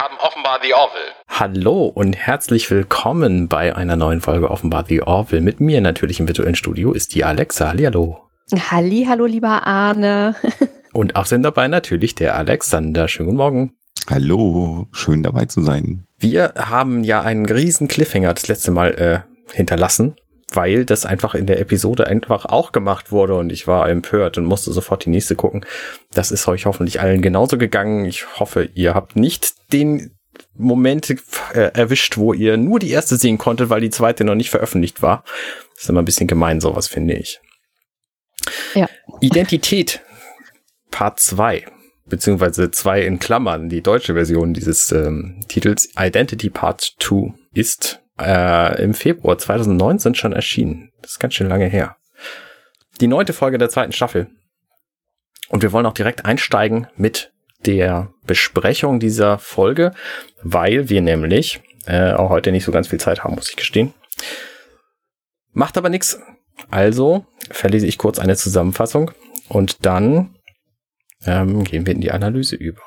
[0.00, 1.12] haben offenbar The Orville.
[1.28, 5.42] Hallo und herzlich willkommen bei einer neuen Folge offenbar The Orville.
[5.42, 7.68] Mit mir natürlich im virtuellen Studio ist die Alexa.
[7.68, 8.18] Hallihallo.
[8.70, 10.36] Halli, hallo lieber Arne.
[10.94, 13.08] und auch sind dabei natürlich der Alexander.
[13.08, 13.72] Schönen guten Morgen.
[14.08, 16.06] Hallo, schön dabei zu sein.
[16.18, 20.16] Wir haben ja einen riesen Cliffhanger das letzte Mal äh, hinterlassen
[20.52, 24.44] weil das einfach in der Episode einfach auch gemacht wurde und ich war empört und
[24.44, 25.64] musste sofort die nächste gucken.
[26.12, 28.04] Das ist euch hoffentlich allen genauso gegangen.
[28.04, 30.16] Ich hoffe, ihr habt nicht den
[30.56, 31.10] Moment
[31.54, 35.02] äh, erwischt, wo ihr nur die erste sehen konntet, weil die zweite noch nicht veröffentlicht
[35.02, 35.24] war.
[35.74, 37.40] Das ist immer ein bisschen gemein, sowas finde ich.
[38.74, 38.88] Ja.
[39.20, 40.02] Identität
[40.90, 41.66] Part 2
[42.10, 48.82] beziehungsweise zwei in Klammern, die deutsche Version dieses ähm, Titels Identity Part 2 ist äh,
[48.82, 50.92] im Februar 2019 schon erschienen.
[51.02, 51.96] Das ist ganz schön lange her.
[53.00, 54.28] Die neunte Folge der zweiten Staffel.
[55.48, 57.32] Und wir wollen auch direkt einsteigen mit
[57.66, 59.92] der Besprechung dieser Folge,
[60.42, 63.92] weil wir nämlich äh, auch heute nicht so ganz viel Zeit haben, muss ich gestehen.
[65.52, 66.20] Macht aber nichts.
[66.70, 69.10] Also verlese ich kurz eine Zusammenfassung
[69.48, 70.36] und dann
[71.24, 72.82] ähm, gehen wir in die Analyse über.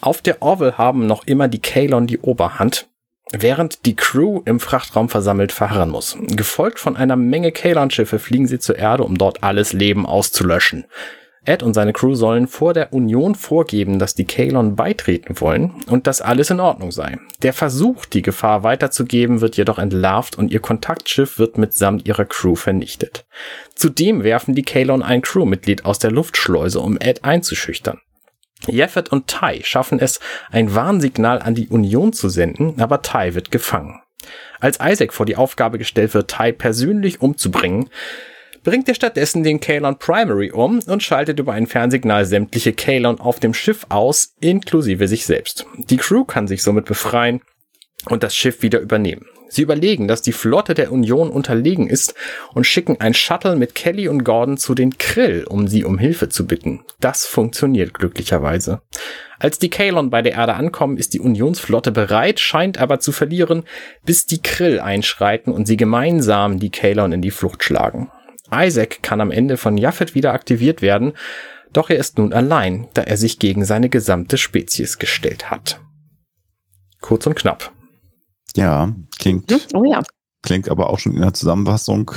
[0.00, 2.88] Auf der Orville haben noch immer die Kalon die Oberhand
[3.32, 6.16] Während die Crew im Frachtraum versammelt verharren muss.
[6.20, 10.86] Gefolgt von einer Menge Kalan-Schiffe fliegen sie zur Erde, um dort alles Leben auszulöschen.
[11.44, 16.06] Ed und seine Crew sollen vor der Union vorgeben, dass die Kalon beitreten wollen und
[16.06, 17.16] dass alles in Ordnung sei.
[17.42, 22.54] Der Versuch, die Gefahr weiterzugeben, wird jedoch entlarvt und ihr Kontaktschiff wird mitsamt ihrer Crew
[22.54, 23.24] vernichtet.
[23.74, 27.98] Zudem werfen die Kalon ein Crewmitglied aus der Luftschleuse, um Ed einzuschüchtern.
[28.66, 30.20] Jeffet und Tai schaffen es,
[30.50, 34.00] ein Warnsignal an die Union zu senden, aber Tai wird gefangen.
[34.60, 37.88] Als Isaac vor die Aufgabe gestellt wird, Tai persönlich umzubringen,
[38.64, 43.40] bringt er stattdessen den Kalon Primary um und schaltet über ein Fernsignal sämtliche Kalon auf
[43.40, 45.64] dem Schiff aus, inklusive sich selbst.
[45.76, 47.40] Die Crew kann sich somit befreien
[48.06, 49.26] und das Schiff wieder übernehmen.
[49.48, 52.14] Sie überlegen, dass die Flotte der Union unterlegen ist
[52.54, 56.28] und schicken ein Shuttle mit Kelly und Gordon zu den Krill, um sie um Hilfe
[56.28, 56.84] zu bitten.
[57.00, 58.82] Das funktioniert glücklicherweise.
[59.38, 63.62] Als die Kalon bei der Erde ankommen, ist die Unionsflotte bereit, scheint aber zu verlieren,
[64.04, 68.10] bis die Krill einschreiten und sie gemeinsam die Kalon in die Flucht schlagen.
[68.52, 71.12] Isaac kann am Ende von Jaffet wieder aktiviert werden,
[71.72, 75.80] doch er ist nun allein, da er sich gegen seine gesamte Spezies gestellt hat.
[77.00, 77.72] Kurz und knapp.
[78.58, 79.60] Ja, klingt, hm?
[79.74, 80.02] oh ja.
[80.42, 82.10] klingt aber auch schon in der Zusammenfassung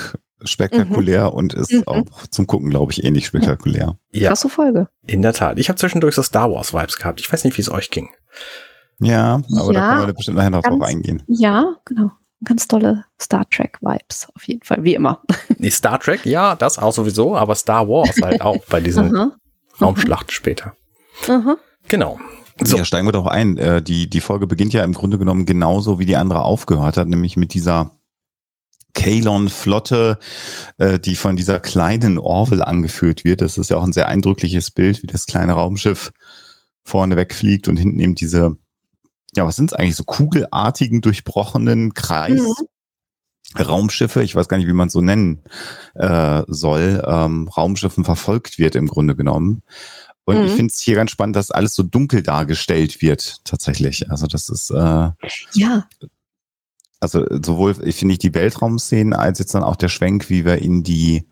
[0.43, 1.35] spektakulär mhm.
[1.35, 1.83] und ist mhm.
[1.85, 3.97] auch zum Gucken, glaube ich, ähnlich spektakulär.
[4.11, 4.29] Ja.
[4.29, 4.87] Krasse Folge.
[5.05, 5.59] In der Tat.
[5.59, 7.19] Ich habe zwischendurch so Star Wars Vibes gehabt.
[7.19, 8.09] Ich weiß nicht, wie es euch ging.
[8.99, 11.21] Ja, aber ja, da können wir bestimmt nachher noch drauf eingehen.
[11.27, 12.11] Ja, genau.
[12.43, 15.21] Ganz tolle Star Trek Vibes, auf jeden Fall, wie immer.
[15.59, 19.31] Nee, Star Trek, ja, das auch sowieso, aber Star Wars halt auch bei diesen
[19.79, 20.73] Raumschlachten später.
[21.27, 21.57] Aha.
[21.87, 22.19] Genau.
[22.63, 22.77] So.
[22.77, 23.57] Ja, steigen wir doch ein.
[23.57, 27.07] Äh, die, die Folge beginnt ja im Grunde genommen genauso, wie die andere aufgehört hat,
[27.07, 27.97] nämlich mit dieser
[28.93, 30.19] Kalon-Flotte,
[30.77, 33.41] äh, die von dieser kleinen Orville angeführt wird.
[33.41, 36.11] Das ist ja auch ein sehr eindrückliches Bild, wie das kleine Raumschiff
[36.83, 38.57] vorne wegfliegt und hinten eben diese,
[39.35, 42.41] ja, was sind es eigentlich, so kugelartigen, durchbrochenen Kreis.
[42.41, 42.67] Mhm.
[43.59, 45.43] Raumschiffe, ich weiß gar nicht, wie man es so nennen
[45.95, 49.63] äh, soll, ähm, Raumschiffen verfolgt wird im Grunde genommen.
[50.31, 50.45] Und mhm.
[50.45, 54.09] ich finde es hier ganz spannend, dass alles so dunkel dargestellt wird, tatsächlich.
[54.09, 55.09] Also das ist äh,
[55.53, 55.87] ja.
[57.01, 60.83] Also sowohl finde ich die Weltraumszenen als jetzt dann auch der Schwenk, wie wir in
[60.83, 61.27] die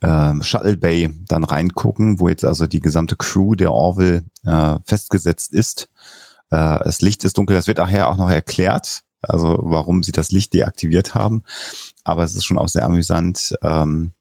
[0.00, 5.52] äh, Shuttle Bay dann reingucken, wo jetzt also die gesamte Crew der Orville äh, festgesetzt
[5.52, 5.88] ist.
[6.50, 10.30] Äh, das Licht ist dunkel, das wird nachher auch noch erklärt, also warum sie das
[10.30, 11.42] Licht deaktiviert haben.
[12.04, 14.12] Aber es ist schon auch sehr amüsant, ähm,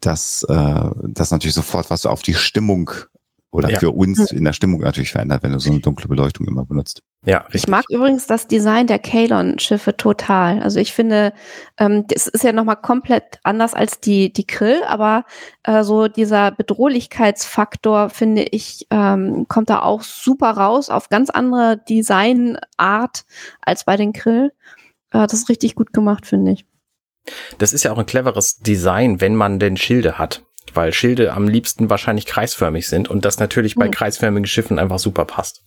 [0.00, 2.90] dass äh, das natürlich sofort was auf die Stimmung
[3.52, 3.78] oder ja.
[3.78, 4.38] für uns hm.
[4.38, 7.02] in der Stimmung natürlich verändert, wenn du so eine dunkle Beleuchtung immer benutzt.
[7.26, 7.64] Ja, richtig.
[7.64, 10.62] Ich mag übrigens das Design der Kalon-Schiffe total.
[10.62, 11.34] Also ich finde,
[11.76, 15.24] ähm, das ist ja nochmal komplett anders als die, die Krill, aber
[15.64, 21.78] äh, so dieser Bedrohlichkeitsfaktor, finde ich, ähm, kommt da auch super raus auf ganz andere
[21.88, 23.24] Designart
[23.60, 24.50] als bei den Krill.
[25.10, 26.64] Äh, das ist richtig gut gemacht, finde ich.
[27.58, 30.42] Das ist ja auch ein cleveres Design, wenn man denn Schilde hat
[30.74, 33.92] weil Schilde am liebsten wahrscheinlich kreisförmig sind und das natürlich bei mhm.
[33.92, 35.62] kreisförmigen Schiffen einfach super passt.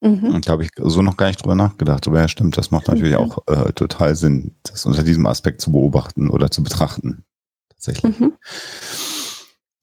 [0.00, 0.40] Mhm.
[0.42, 3.14] Da habe ich so noch gar nicht drüber nachgedacht, aber ja, stimmt, das macht natürlich
[3.14, 3.18] mhm.
[3.18, 7.24] auch äh, total Sinn, das unter diesem Aspekt zu beobachten oder zu betrachten.
[7.68, 8.18] Tatsächlich.
[8.18, 8.34] Mhm.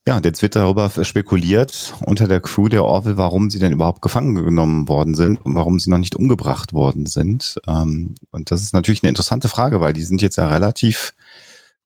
[0.08, 4.04] Ja, und jetzt wird darüber spekuliert unter der Crew der Orville, warum sie denn überhaupt
[4.04, 7.60] gefangen genommen worden sind und warum sie noch nicht umgebracht worden sind.
[7.68, 11.14] Ähm, und das ist natürlich eine interessante Frage, weil die sind jetzt ja relativ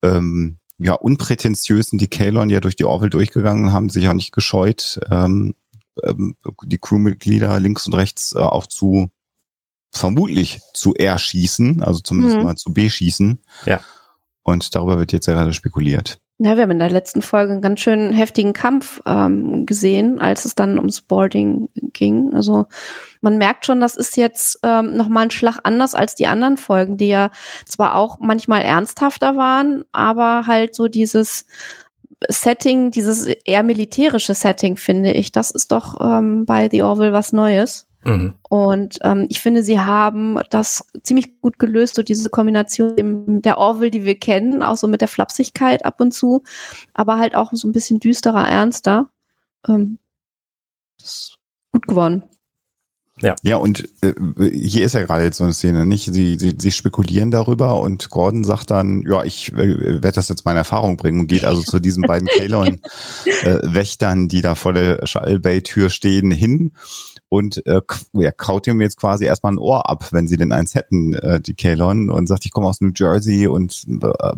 [0.04, 4.32] ähm, ja, unprätentiös sind die Kalon ja durch die Orville durchgegangen, haben sich auch nicht
[4.32, 5.54] gescheut, ähm,
[6.04, 9.10] ähm, die Crewmitglieder links und rechts äh, auch zu
[9.92, 12.44] vermutlich zu erschießen, also zumindest Mhm.
[12.44, 13.40] mal zu beschießen.
[13.66, 13.82] Ja.
[14.44, 16.20] Und darüber wird jetzt ja gerade spekuliert.
[16.42, 20.46] Ja, wir haben in der letzten Folge einen ganz schön heftigen Kampf ähm, gesehen, als
[20.46, 22.34] es dann ums Boarding ging.
[22.34, 22.66] Also
[23.20, 26.96] man merkt schon, das ist jetzt ähm, nochmal ein Schlag anders als die anderen Folgen,
[26.96, 27.32] die ja
[27.66, 31.46] zwar auch manchmal ernsthafter waren, aber halt so dieses
[32.30, 37.34] Setting, dieses eher militärische Setting, finde ich, das ist doch ähm, bei The Orville was
[37.34, 37.89] Neues.
[38.04, 38.34] Mhm.
[38.50, 43.58] Und ähm, ich finde, sie haben das ziemlich gut gelöst, so diese Kombination im- der
[43.58, 46.44] Orville, die wir kennen, auch so mit der Flapsigkeit ab und zu,
[46.94, 49.10] aber halt auch so ein bisschen düsterer, ernster.
[49.68, 50.00] Ähm,
[50.98, 51.38] das ist
[51.74, 52.24] gut geworden.
[53.44, 54.14] Ja, und äh,
[54.52, 56.06] hier ist ja gerade jetzt so eine Szene, nicht?
[56.14, 60.46] Sie, sie, sie spekulieren darüber und Gordon sagt dann, ja, ich äh, werde das jetzt
[60.46, 65.40] meine Erfahrung bringen und geht also zu diesen beiden Kalon-Wächtern, die da vor der Shuttle
[65.40, 66.72] Bay-Tür stehen, hin
[67.30, 67.82] und äh,
[68.14, 71.40] ja, kaut ihm jetzt quasi erstmal ein Ohr ab, wenn sie denn eins hätten, äh,
[71.40, 74.34] die Kalon, und sagt, ich komme aus New Jersey und äh,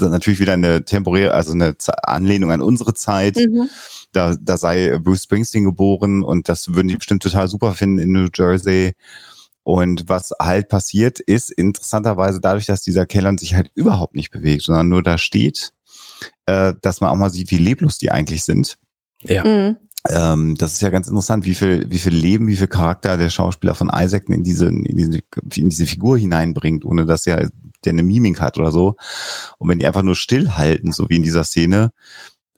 [0.00, 3.38] natürlich wieder eine temporäre, also eine Z Anlehnung an unsere Zeit
[4.12, 8.12] da, da sei Bruce Springsteen geboren und das würden die bestimmt total super finden in
[8.12, 8.92] New Jersey.
[9.64, 14.62] Und was halt passiert ist, interessanterweise dadurch, dass dieser Kellern sich halt überhaupt nicht bewegt,
[14.62, 15.72] sondern nur da steht,
[16.46, 18.76] äh, dass man auch mal sieht, wie leblos die eigentlich sind.
[19.22, 19.44] Ja.
[19.44, 19.76] Mhm.
[20.08, 23.30] Ähm, das ist ja ganz interessant, wie viel, wie viel Leben, wie viel Charakter der
[23.30, 25.20] Schauspieler von Isaac in diese, in diese,
[25.54, 27.50] in diese Figur hineinbringt, ohne dass er
[27.84, 28.96] der eine Mimik hat oder so.
[29.58, 31.92] Und wenn die einfach nur stillhalten, so wie in dieser Szene,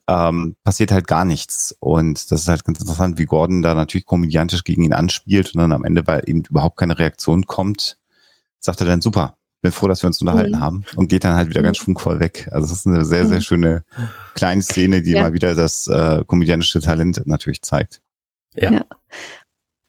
[0.08, 1.74] ähm, passiert halt gar nichts.
[1.80, 5.60] Und das ist halt ganz interessant, wie Gordon da natürlich komödiantisch gegen ihn anspielt und
[5.60, 7.98] dann am Ende, weil eben überhaupt keine Reaktion kommt,
[8.60, 10.60] sagt er dann, super, bin froh, dass wir uns unterhalten Mhm.
[10.60, 11.64] haben und geht dann halt wieder Mhm.
[11.64, 12.48] ganz schwungvoll weg.
[12.52, 13.42] Also das ist eine sehr, sehr Mhm.
[13.42, 13.84] schöne
[14.34, 15.22] kleine Szene, die Ja.
[15.22, 18.00] mal wieder das äh, komödiantische Talent natürlich zeigt.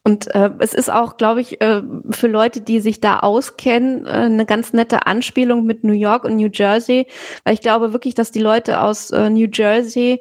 [0.02, 4.10] Und äh, es ist auch, glaube ich, äh, für Leute, die sich da auskennen, äh,
[4.10, 7.06] eine ganz nette Anspielung mit New York und New Jersey,
[7.44, 10.20] weil ich glaube wirklich, dass die Leute aus äh, New Jersey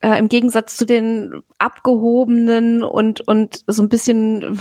[0.00, 4.60] äh, im Gegensatz zu den abgehobenen und und so ein bisschen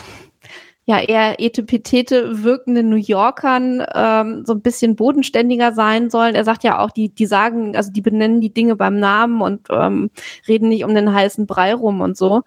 [0.89, 6.33] ja eher etepetete wirkenden New Yorkern ähm, so ein bisschen bodenständiger sein sollen.
[6.33, 9.67] Er sagt ja auch, die die sagen, also die benennen die Dinge beim Namen und
[9.69, 10.09] ähm,
[10.47, 12.41] reden nicht um den heißen Brei rum und so.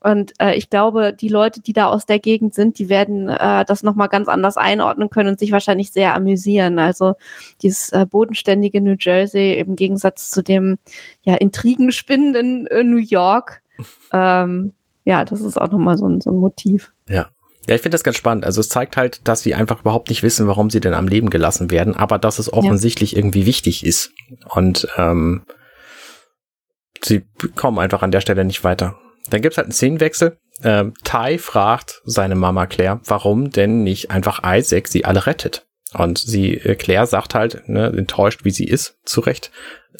[0.00, 3.64] Und äh, ich glaube, die Leute, die da aus der Gegend sind, die werden äh,
[3.64, 6.80] das nochmal ganz anders einordnen können und sich wahrscheinlich sehr amüsieren.
[6.80, 7.14] Also
[7.62, 10.78] dieses äh, bodenständige New Jersey im Gegensatz zu dem
[11.22, 13.62] ja intrigenspinnenden äh, New York.
[14.12, 14.72] Ähm,
[15.04, 16.92] ja, das ist auch nochmal so ein, so ein Motiv.
[17.08, 17.28] Ja,
[17.66, 18.44] ich finde das ganz spannend.
[18.44, 21.30] Also es zeigt halt, dass sie einfach überhaupt nicht wissen, warum sie denn am Leben
[21.30, 24.12] gelassen werden, aber dass es offensichtlich irgendwie wichtig ist.
[24.50, 25.44] Und ähm,
[27.02, 27.24] sie
[27.54, 28.98] kommen einfach an der Stelle nicht weiter.
[29.30, 30.38] Dann gibt's halt einen Szenenwechsel.
[30.62, 35.66] Ähm, Ty fragt seine Mama Claire, warum denn nicht einfach Isaac sie alle rettet.
[35.94, 39.50] Und sie, äh, Claire sagt halt, ne, enttäuscht wie sie ist, zu Recht,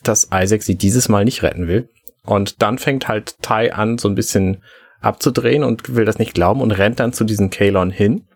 [0.02, 1.88] dass Isaac sie dieses Mal nicht retten will.
[2.24, 4.62] Und dann fängt halt Ty an, so ein bisschen
[5.04, 8.26] abzudrehen und will das nicht glauben und rennt dann zu diesen Kalon hin.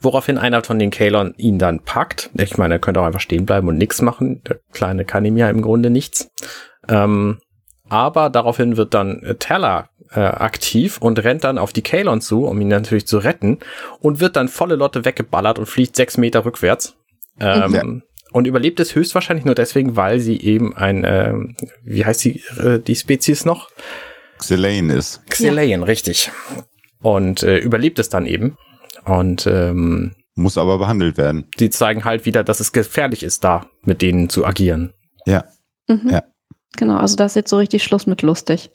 [0.00, 2.30] Woraufhin einer von den Kalon ihn dann packt.
[2.34, 4.42] Ich meine, er könnte auch einfach stehen bleiben und nichts machen.
[4.48, 6.30] Der Kleine kann ihm ja im Grunde nichts.
[6.88, 7.38] Ähm,
[7.88, 12.46] aber daraufhin wird dann äh, Teller äh, aktiv und rennt dann auf die Kalon zu,
[12.46, 13.58] um ihn natürlich zu retten
[14.00, 16.96] und wird dann volle Lotte weggeballert und fliegt sechs Meter rückwärts.
[17.38, 17.82] Ähm, Ja.
[18.32, 22.78] Und überlebt es höchstwahrscheinlich nur deswegen, weil sie eben ein, ähm, wie heißt die, äh,
[22.78, 23.68] die Spezies noch?
[24.42, 25.22] Xelaine ist.
[25.30, 26.30] Xylaen, richtig.
[27.00, 28.56] Und äh, überlebt es dann eben.
[29.04, 31.46] Und ähm, Muss aber behandelt werden.
[31.58, 34.92] die zeigen halt wieder, dass es gefährlich ist, da mit denen zu agieren.
[35.26, 35.44] Ja.
[35.88, 36.08] Mhm.
[36.10, 36.22] Ja.
[36.76, 38.70] Genau, also das ist jetzt so richtig Schluss mit lustig.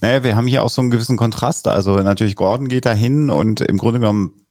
[0.00, 1.68] Naja, wir haben hier auch so einen gewissen Kontrast.
[1.68, 4.46] Also natürlich Gordon geht da hin und im Grunde genommen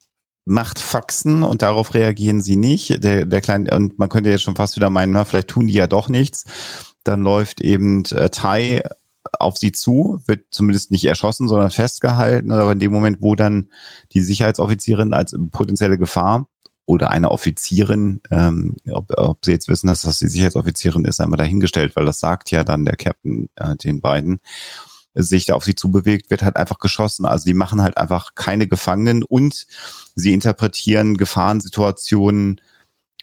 [0.45, 3.03] macht Faxen und darauf reagieren sie nicht.
[3.03, 5.73] Der, der kleine, und man könnte jetzt schon fast wieder meinen, na, vielleicht tun die
[5.73, 6.45] ja doch nichts.
[7.03, 8.81] Dann läuft eben äh, Tai
[9.37, 12.51] auf sie zu, wird zumindest nicht erschossen, sondern festgehalten.
[12.51, 13.69] Aber in dem Moment, wo dann
[14.13, 16.47] die Sicherheitsoffizierin als potenzielle Gefahr
[16.85, 21.37] oder eine Offizierin, ähm, ob, ob sie jetzt wissen, dass das die Sicherheitsoffizierin ist, einmal
[21.37, 24.39] dahingestellt, weil das sagt ja dann der Captain äh, den beiden,
[25.13, 27.25] sich da auf sie zubewegt, wird halt einfach geschossen.
[27.25, 29.67] Also die machen halt einfach keine Gefangenen und
[30.15, 32.61] sie interpretieren Gefahrensituationen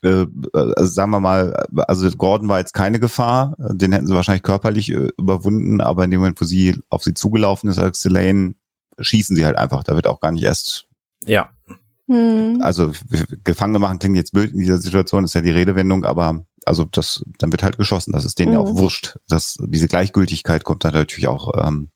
[0.02, 4.42] äh, also sagen wir mal, also Gordon war jetzt keine Gefahr, den hätten sie wahrscheinlich
[4.42, 8.54] körperlich äh, überwunden, aber in dem Moment, wo sie auf sie zugelaufen ist als Elaine,
[8.98, 9.84] schießen sie halt einfach.
[9.84, 10.86] Da wird auch gar nicht erst,
[11.24, 11.50] Ja,
[12.08, 12.60] Hm.
[12.62, 12.92] also
[13.42, 17.24] Gefangene machen klingt jetzt blöd in dieser Situation, ist ja die Redewendung, aber also das,
[17.38, 18.12] dann wird halt geschossen.
[18.12, 18.64] Das ist denen ja Mhm.
[18.64, 19.18] auch wurscht.
[19.28, 21.90] Das, diese Gleichgültigkeit kommt dann natürlich auch ähm,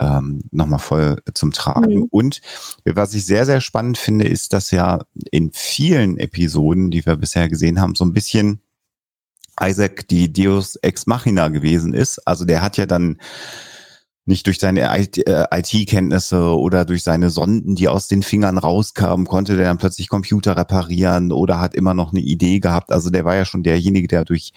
[0.00, 1.94] ähm, nochmal voll zum Tragen.
[1.94, 2.06] Mhm.
[2.10, 2.40] Und
[2.84, 7.48] was ich sehr, sehr spannend finde, ist, dass ja in vielen Episoden, die wir bisher
[7.48, 8.60] gesehen haben, so ein bisschen
[9.60, 12.26] Isaac die Deus Ex Machina gewesen ist.
[12.26, 13.18] Also der hat ja dann
[14.24, 19.56] nicht durch seine IT-Kenntnisse äh, oder durch seine Sonden, die aus den Fingern rauskamen, konnte
[19.56, 22.92] der dann plötzlich Computer reparieren oder hat immer noch eine Idee gehabt.
[22.92, 24.52] Also der war ja schon derjenige, der durch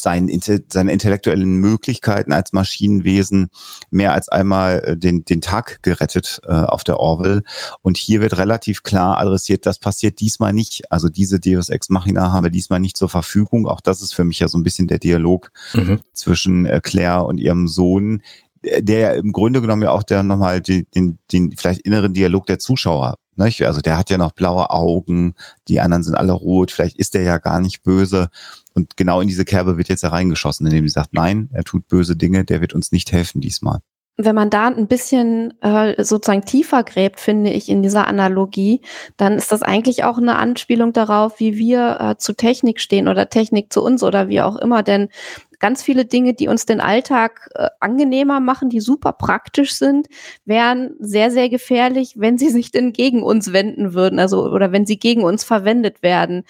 [0.00, 3.48] seinen, seine intellektuellen Möglichkeiten als Maschinenwesen
[3.90, 7.42] mehr als einmal äh, den, den Tag gerettet äh, auf der Orwell.
[7.82, 10.90] Und hier wird relativ klar adressiert, das passiert diesmal nicht.
[10.90, 13.66] Also diese Deus Ex Machina haben wir diesmal nicht zur Verfügung.
[13.66, 16.00] Auch das ist für mich ja so ein bisschen der Dialog mhm.
[16.12, 18.22] zwischen äh, Claire und ihrem Sohn,
[18.62, 22.46] der ja im Grunde genommen ja auch der nochmal den, den, den vielleicht inneren Dialog
[22.46, 23.16] der Zuschauer?
[23.38, 25.34] Also der hat ja noch blaue Augen,
[25.68, 28.28] die anderen sind alle rot, vielleicht ist der ja gar nicht böse.
[28.74, 32.16] Und genau in diese Kerbe wird jetzt hereingeschossen, indem sie sagt, nein, er tut böse
[32.16, 33.80] Dinge, der wird uns nicht helfen diesmal.
[34.18, 38.80] Wenn man da ein bisschen äh, sozusagen tiefer gräbt, finde ich, in dieser Analogie,
[39.18, 43.28] dann ist das eigentlich auch eine Anspielung darauf, wie wir äh, zu Technik stehen oder
[43.28, 44.82] Technik zu uns oder wie auch immer.
[44.82, 45.10] Denn
[45.58, 50.08] ganz viele Dinge, die uns den Alltag äh, angenehmer machen, die super praktisch sind,
[50.44, 54.86] wären sehr, sehr gefährlich, wenn sie sich denn gegen uns wenden würden, also oder wenn
[54.86, 56.44] sie gegen uns verwendet werden.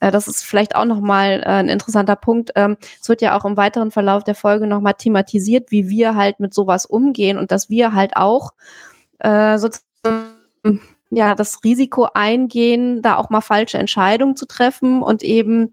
[0.00, 2.52] Äh, das ist vielleicht auch nochmal äh, ein interessanter Punkt.
[2.56, 6.40] Ähm, es wird ja auch im weiteren Verlauf der Folge nochmal thematisiert, wie wir halt
[6.40, 8.52] mit sowas umgehen und dass wir halt auch
[9.18, 10.32] äh, sozusagen
[11.10, 15.72] ja das Risiko eingehen, da auch mal falsche Entscheidungen zu treffen und eben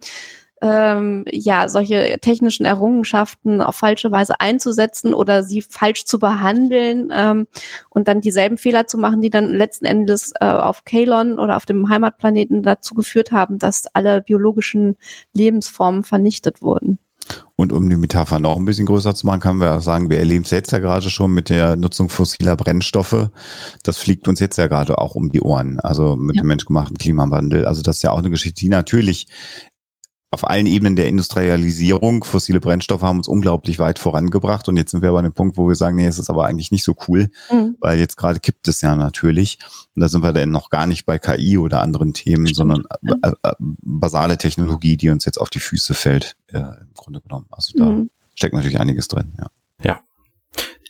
[0.62, 7.48] ähm, ja, solche technischen Errungenschaften auf falsche Weise einzusetzen oder sie falsch zu behandeln ähm,
[7.90, 11.66] und dann dieselben Fehler zu machen, die dann letzten Endes äh, auf Kalon oder auf
[11.66, 14.98] dem Heimatplaneten dazu geführt haben, dass alle biologischen
[15.34, 17.00] Lebensformen vernichtet wurden.
[17.56, 20.46] Und um die Metapher noch ein bisschen größer zu machen, können wir sagen, wir erleben
[20.46, 23.30] es jetzt ja gerade schon mit der Nutzung fossiler Brennstoffe.
[23.84, 26.42] Das fliegt uns jetzt ja gerade auch um die Ohren, also mit ja.
[26.42, 27.66] dem menschgemachten Klimawandel.
[27.66, 29.28] Also das ist ja auch eine Geschichte, die natürlich
[30.32, 32.24] auf allen Ebenen der Industrialisierung.
[32.24, 35.58] Fossile Brennstoffe haben uns unglaublich weit vorangebracht und jetzt sind wir aber an dem Punkt,
[35.58, 37.76] wo wir sagen, nee, es ist aber eigentlich nicht so cool, mhm.
[37.80, 39.58] weil jetzt gerade kippt es ja natürlich.
[39.96, 42.58] Und da sind wir dann noch gar nicht bei KI oder anderen Themen, Stimmt.
[42.58, 42.84] sondern
[43.24, 47.48] äh, äh, basale Technologie, die uns jetzt auf die Füße fällt, äh, im Grunde genommen.
[47.50, 48.12] Also da mhm.
[48.36, 49.48] steckt natürlich einiges drin, ja.
[49.84, 50.00] Ja.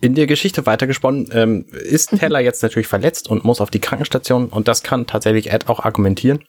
[0.01, 2.19] In der Geschichte weitergesponnen, ähm, ist mhm.
[2.19, 5.79] Teller jetzt natürlich verletzt und muss auf die Krankenstation und das kann tatsächlich Ed auch
[5.79, 6.39] argumentieren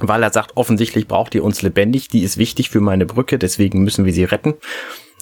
[0.00, 3.82] weil er sagt, offensichtlich braucht ihr uns lebendig, die ist wichtig für meine Brücke, deswegen
[3.82, 4.54] müssen wir sie retten.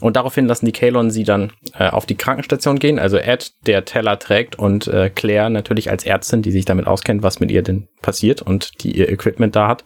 [0.01, 3.85] Und daraufhin lassen die Kalon sie dann äh, auf die Krankenstation gehen, also Ed, der
[3.85, 7.63] Teller trägt und äh, Claire natürlich als Ärztin, die sich damit auskennt, was mit ihr
[7.63, 9.85] denn passiert und die ihr Equipment da hat.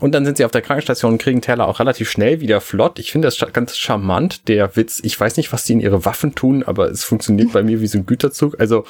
[0.00, 2.98] Und dann sind sie auf der Krankenstation und kriegen Teller auch relativ schnell wieder flott.
[2.98, 5.00] Ich finde das ganz charmant, der Witz.
[5.04, 7.86] Ich weiß nicht, was sie in ihre Waffen tun, aber es funktioniert bei mir wie
[7.86, 8.58] so ein Güterzug.
[8.58, 8.84] Also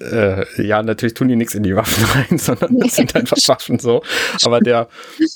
[0.00, 3.78] äh, ja, natürlich tun die nichts in die Waffen rein, sondern das sind einfach Waffen
[3.78, 4.02] so.
[4.44, 4.88] Aber der,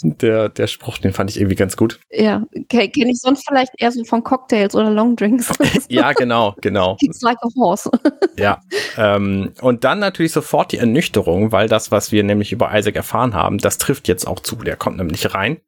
[0.03, 2.01] der, der Spruch, den fand ich irgendwie ganz gut.
[2.11, 5.53] Ja, okay, kenne ich sonst vielleicht eher so von Cocktails oder Longdrinks.
[5.89, 6.97] ja, genau, genau.
[7.01, 7.91] It's like a horse.
[8.37, 8.61] ja.
[8.97, 13.35] Ähm, und dann natürlich sofort die Ernüchterung, weil das, was wir nämlich über Isaac erfahren
[13.35, 14.57] haben, das trifft jetzt auch zu.
[14.57, 15.61] Der kommt nämlich rein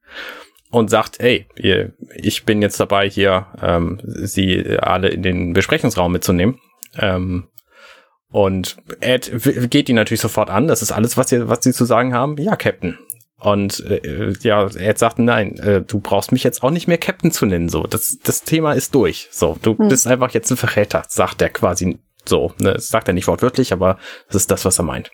[0.71, 1.47] und sagt, ey,
[2.17, 6.59] ich bin jetzt dabei, hier ähm, sie alle in den Besprechungsraum mitzunehmen.
[6.99, 7.49] Ähm,
[8.35, 9.31] und Ed
[9.71, 10.67] geht ihn natürlich sofort an.
[10.67, 12.37] Das ist alles, was sie, was sie zu sagen haben.
[12.37, 12.99] Ja, Captain.
[13.39, 17.31] Und äh, ja, Ed sagt, nein, äh, du brauchst mich jetzt auch nicht mehr Captain
[17.31, 17.69] zu nennen.
[17.69, 19.29] So, das, das Thema ist durch.
[19.31, 19.87] So, du hm.
[19.87, 22.53] bist einfach jetzt ein Verräter, sagt er quasi so.
[22.59, 22.73] Ne?
[22.73, 25.13] Das sagt er nicht wortwörtlich, aber das ist das, was er meint.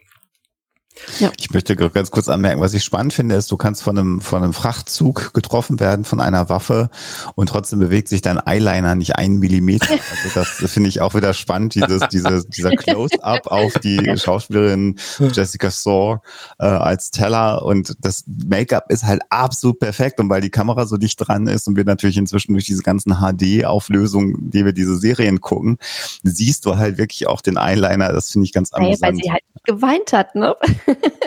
[1.19, 1.31] Ja.
[1.39, 4.43] Ich möchte ganz kurz anmerken, was ich spannend finde, ist, du kannst von einem, von
[4.43, 6.91] einem Frachtzug getroffen werden, von einer Waffe
[7.35, 9.95] und trotzdem bewegt sich dein Eyeliner nicht einen Millimeter.
[10.25, 15.71] Also das finde ich auch wieder spannend, dieses, dieses, dieser Close-up auf die Schauspielerin Jessica
[15.71, 16.21] Saw
[16.59, 20.97] äh, als Teller und das Make-up ist halt absolut perfekt und weil die Kamera so
[20.97, 25.41] dicht dran ist und wir natürlich inzwischen durch diese ganzen HD-Auflösungen, die wir diese Serien
[25.41, 25.79] gucken,
[26.23, 29.03] siehst du halt wirklich auch den Eyeliner, das finde ich ganz amüsant.
[29.03, 30.57] weil sie halt geweint hat, ne?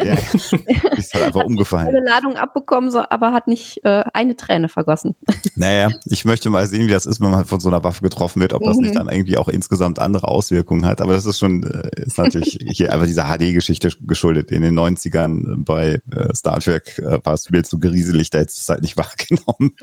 [0.03, 0.13] Ja,
[0.97, 1.89] ist halt einfach umgefallen.
[1.89, 5.15] Eine Ladung abbekommen, so, aber hat nicht äh, eine Träne vergossen.
[5.55, 8.41] Naja, ich möchte mal sehen, wie das ist, wenn man von so einer Waffe getroffen
[8.41, 8.83] wird, ob das mhm.
[8.83, 10.99] nicht dann irgendwie auch insgesamt andere Auswirkungen hat.
[10.99, 14.51] Aber das ist schon, äh, ist natürlich hier einfach dieser HD-Geschichte geschuldet.
[14.51, 18.53] In den 90ern bei äh, Star Trek äh, war es mir zu gerieselig, da hätte
[18.55, 19.75] es halt nicht wahrgenommen.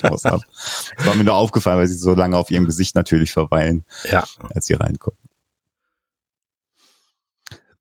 [0.00, 4.24] das war mir nur aufgefallen, weil sie so lange auf ihrem Gesicht natürlich verweilen, ja.
[4.54, 5.18] als sie reinkommen.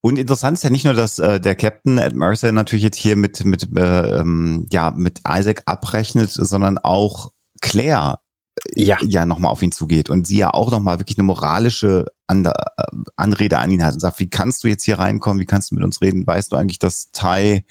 [0.08, 3.18] Und interessant ist ja nicht nur, dass äh, der Captain Ed Mercer natürlich jetzt hier
[3.18, 8.20] mit, mit, äh, ähm, ja, mit Isaac abrechnet, sondern auch Claire
[8.74, 12.06] äh, ja, ja nochmal auf ihn zugeht und sie ja auch nochmal wirklich eine moralische
[12.26, 12.84] Ander, äh,
[13.18, 15.76] Anrede an ihn hat und sagt, wie kannst du jetzt hier reinkommen, wie kannst du
[15.76, 17.66] mit uns reden, weißt du eigentlich, dass Tai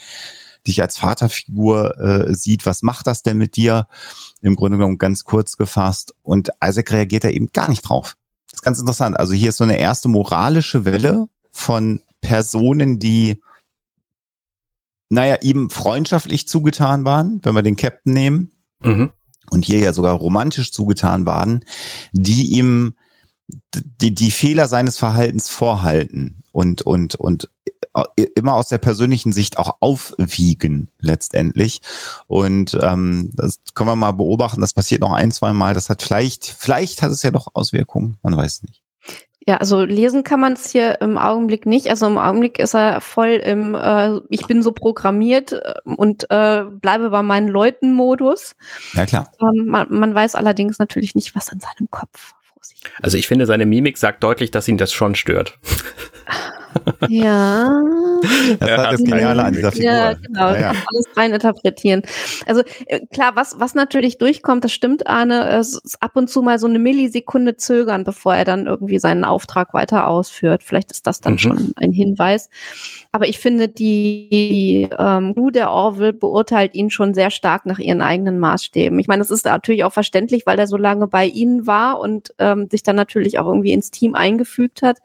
[0.67, 3.87] dich als Vaterfigur äh, sieht, was macht das denn mit dir?
[4.43, 6.15] Im Grunde genommen ganz kurz gefasst.
[6.23, 8.15] Und Isaac reagiert da eben gar nicht drauf.
[8.51, 9.19] Das ist ganz interessant.
[9.19, 13.43] Also hier ist so eine erste moralische Welle von Personen, die,
[15.09, 18.53] naja, ihm freundschaftlich zugetan waren, wenn wir den Captain nehmen.
[18.83, 19.13] Mhm.
[19.51, 21.65] Und hier ja sogar romantisch zugetan waren,
[22.13, 22.97] die ihm
[23.75, 27.49] die, die Fehler seines Verhaltens vorhalten und, und, und
[28.35, 31.81] immer aus der persönlichen Sicht auch aufwiegen letztendlich.
[32.27, 34.61] Und ähm, das können wir mal beobachten.
[34.61, 35.75] Das passiert noch ein, zwei Mal.
[35.75, 38.19] Das hat vielleicht, vielleicht hat es ja doch Auswirkungen.
[38.23, 38.83] Man weiß nicht.
[39.49, 41.89] Ja, also lesen kann man es hier im Augenblick nicht.
[41.89, 46.65] Also im Augenblick ist er voll im äh, Ich bin so programmiert äh, und äh,
[46.69, 48.57] bleibe bei meinen Leuten-Modus.
[48.95, 49.31] Ja, klar.
[49.41, 53.29] Ähm, man, man weiß allerdings natürlich nicht, was in seinem Kopf vor sich Also ich
[53.29, 55.59] finde, seine Mimik sagt deutlich, dass ihn das schon stört.
[57.09, 57.83] Ja.
[58.61, 59.91] Das ist das Geniale an dieser Figur.
[59.91, 60.51] Ja, genau.
[60.51, 60.69] Ja, ja.
[60.69, 62.03] alles rein interpretieren.
[62.47, 66.43] Also äh, klar, was, was natürlich durchkommt, das stimmt, Arne, es ist ab und zu
[66.43, 70.63] mal so eine Millisekunde zögern, bevor er dann irgendwie seinen Auftrag weiter ausführt.
[70.63, 71.39] Vielleicht ist das dann mhm.
[71.39, 72.49] schon ein Hinweis.
[73.13, 77.79] Aber ich finde, die, die ähm, Crew der Orville beurteilt ihn schon sehr stark nach
[77.79, 78.99] ihren eigenen Maßstäben.
[78.99, 82.35] Ich meine, das ist natürlich auch verständlich, weil er so lange bei ihnen war und
[82.39, 84.99] ähm, sich dann natürlich auch irgendwie ins Team eingefügt hat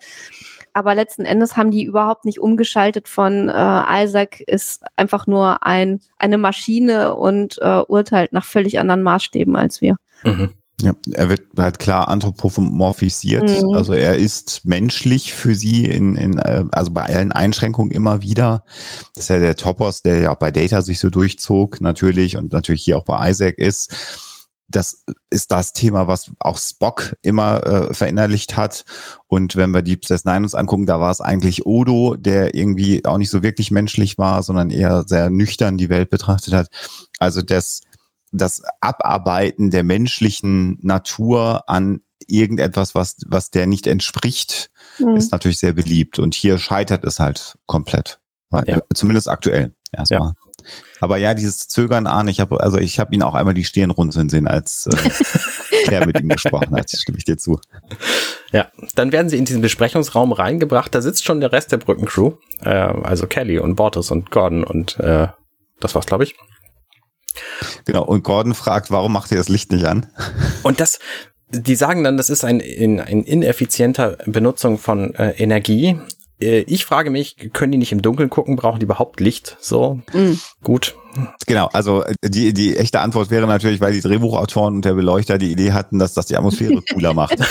[0.73, 5.99] aber letzten Endes haben die überhaupt nicht umgeschaltet von äh, Isaac ist einfach nur ein,
[6.17, 9.97] eine Maschine und äh, urteilt nach völlig anderen Maßstäben als wir.
[10.23, 10.51] Mhm.
[10.81, 13.43] Ja, er wird halt klar anthropomorphisiert.
[13.43, 13.73] Mhm.
[13.75, 18.63] Also er ist menschlich für sie in, in, äh, also bei allen Einschränkungen immer wieder.
[19.13, 22.83] Das ist ja der Topos, der ja bei Data sich so durchzog, natürlich, und natürlich
[22.83, 23.93] hier auch bei Isaac ist
[24.71, 28.85] das ist das Thema, was auch Spock immer äh, verinnerlicht hat.
[29.27, 33.05] Und wenn wir Deep Space Nine uns angucken, da war es eigentlich Odo, der irgendwie
[33.05, 36.67] auch nicht so wirklich menschlich war, sondern eher sehr nüchtern die Welt betrachtet hat.
[37.19, 37.81] Also das,
[38.31, 45.15] das Abarbeiten der menschlichen Natur an irgendetwas, was, was der nicht entspricht, mhm.
[45.15, 46.19] ist natürlich sehr beliebt.
[46.19, 48.19] Und hier scheitert es halt komplett.
[48.65, 48.81] Ja.
[48.93, 50.29] Zumindest aktuell erstmal.
[50.29, 50.33] Ja.
[50.99, 53.91] Aber ja, dieses Zögern an, ich habe also ich habe ihn auch einmal die Stirn
[53.91, 56.89] runzeln sehen, als äh, er mit ihm gesprochen hat.
[56.89, 57.59] Stimme ich dir zu.
[58.51, 60.93] Ja, dann werden sie in diesen Besprechungsraum reingebracht.
[60.93, 64.99] Da sitzt schon der Rest der Brückencrew, äh, also Kelly und Bortus und Gordon und
[64.99, 65.27] äh,
[65.79, 66.35] das war's, glaube ich.
[67.85, 68.03] Genau.
[68.03, 70.07] Und Gordon fragt, warum macht ihr das Licht nicht an?
[70.63, 70.99] Und das,
[71.49, 75.99] die sagen dann, das ist ein, ein, ein ineffizienter Benutzung von äh, Energie.
[76.41, 78.55] Äh, ich frage mich, können die nicht im Dunkeln gucken?
[78.55, 79.57] Brauchen die überhaupt Licht?
[79.59, 80.39] So, mhm.
[80.63, 80.95] gut.
[81.45, 85.37] Genau, also äh, die, die echte Antwort wäre natürlich, weil die Drehbuchautoren und der Beleuchter
[85.37, 87.37] die Idee hatten, dass das die Atmosphäre cooler macht.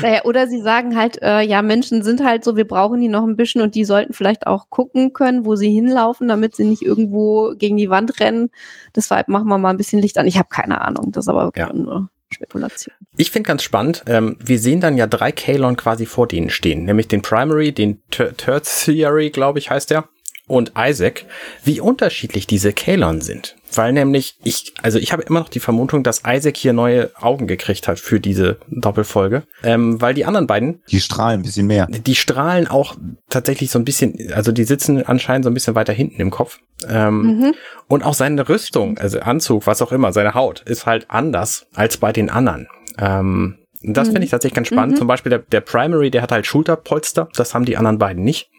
[0.00, 3.24] Naja, oder sie sagen halt, äh, ja, Menschen sind halt so, wir brauchen die noch
[3.24, 6.80] ein bisschen und die sollten vielleicht auch gucken können, wo sie hinlaufen, damit sie nicht
[6.80, 8.48] irgendwo gegen die Wand rennen.
[8.94, 10.26] Deshalb machen wir mal ein bisschen Licht an.
[10.26, 11.70] Ich habe keine Ahnung, das ist aber ja.
[11.74, 12.94] nur Spekulation.
[13.16, 16.84] Ich finde ganz spannend, ähm, wir sehen dann ja drei Kalon quasi vor denen stehen,
[16.84, 20.08] nämlich den Primary, den Tertiary, glaube ich, heißt der,
[20.46, 21.24] und Isaac,
[21.64, 23.55] wie unterschiedlich diese Kalon sind.
[23.74, 27.46] Weil nämlich ich, also ich habe immer noch die Vermutung, dass Isaac hier neue Augen
[27.46, 31.86] gekriegt hat für diese Doppelfolge, ähm, weil die anderen beiden, die strahlen ein bisschen mehr.
[31.86, 32.96] Die strahlen auch
[33.28, 36.58] tatsächlich so ein bisschen, also die sitzen anscheinend so ein bisschen weiter hinten im Kopf.
[36.88, 37.54] Ähm, mhm.
[37.88, 41.96] Und auch seine Rüstung, also Anzug, was auch immer, seine Haut ist halt anders als
[41.96, 42.68] bei den anderen.
[42.98, 44.12] Ähm, das mhm.
[44.12, 44.94] finde ich tatsächlich ganz spannend.
[44.94, 44.98] Mhm.
[44.98, 48.50] Zum Beispiel der, der Primary, der hat halt Schulterpolster, das haben die anderen beiden nicht.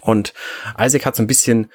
[0.00, 0.32] Und
[0.78, 1.70] Isaac hat so ein bisschen,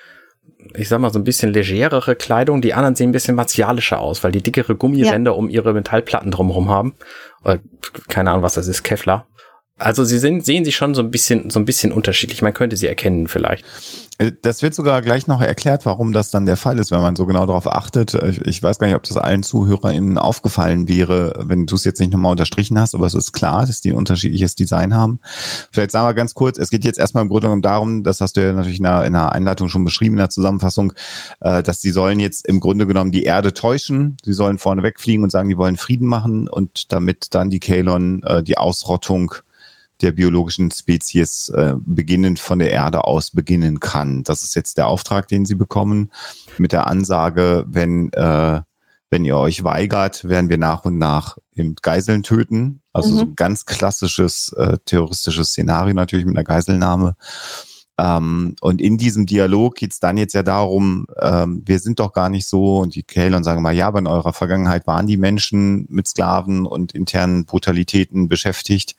[0.75, 2.61] ich sag mal, so ein bisschen legerere Kleidung.
[2.61, 5.37] Die anderen sehen ein bisschen martialischer aus, weil die dickere Gummiränder ja.
[5.37, 6.95] um ihre Metallplatten drumherum haben.
[7.43, 7.59] Oder,
[8.07, 9.27] keine Ahnung, was das ist, Kevlar.
[9.79, 12.41] Also sie sind, sehen sich schon so ein bisschen, so ein bisschen unterschiedlich.
[12.41, 13.65] Man könnte sie erkennen vielleicht.
[14.19, 17.15] Äh, das wird sogar gleich noch erklärt, warum das dann der Fall ist, wenn man
[17.15, 18.13] so genau darauf achtet.
[18.45, 22.11] Ich weiß gar nicht, ob das allen ZuhörerInnen aufgefallen wäre, wenn du es jetzt nicht
[22.11, 25.19] nochmal unterstrichen hast, aber es ist klar, dass die ein unterschiedliches Design haben.
[25.71, 28.37] Vielleicht sagen wir ganz kurz, es geht jetzt erstmal im Grunde genommen darum, das hast
[28.37, 30.93] du ja natürlich in der, in der Einleitung schon beschrieben, in der Zusammenfassung,
[31.39, 34.17] äh, dass die sollen jetzt im Grunde genommen die Erde täuschen.
[34.23, 38.23] Sie sollen vorne wegfliegen und sagen, die wollen Frieden machen und damit dann die Kalon
[38.23, 39.33] äh, die Ausrottung
[40.01, 44.23] der biologischen Spezies äh, beginnend von der Erde aus beginnen kann.
[44.23, 46.11] Das ist jetzt der Auftrag, den sie bekommen,
[46.57, 48.61] mit der Ansage, wenn, äh,
[49.09, 52.81] wenn ihr euch weigert, werden wir nach und nach eben Geiseln töten.
[52.93, 53.15] Also mhm.
[53.17, 57.15] so ein ganz klassisches äh, terroristisches Szenario natürlich mit einer Geiselnahme.
[57.99, 62.29] Ähm, und in diesem Dialog geht's dann jetzt ja darum, ähm, wir sind doch gar
[62.29, 65.85] nicht so, und die Kalon sagen mal, ja, aber in eurer Vergangenheit waren die Menschen
[65.89, 68.95] mit Sklaven und internen Brutalitäten beschäftigt,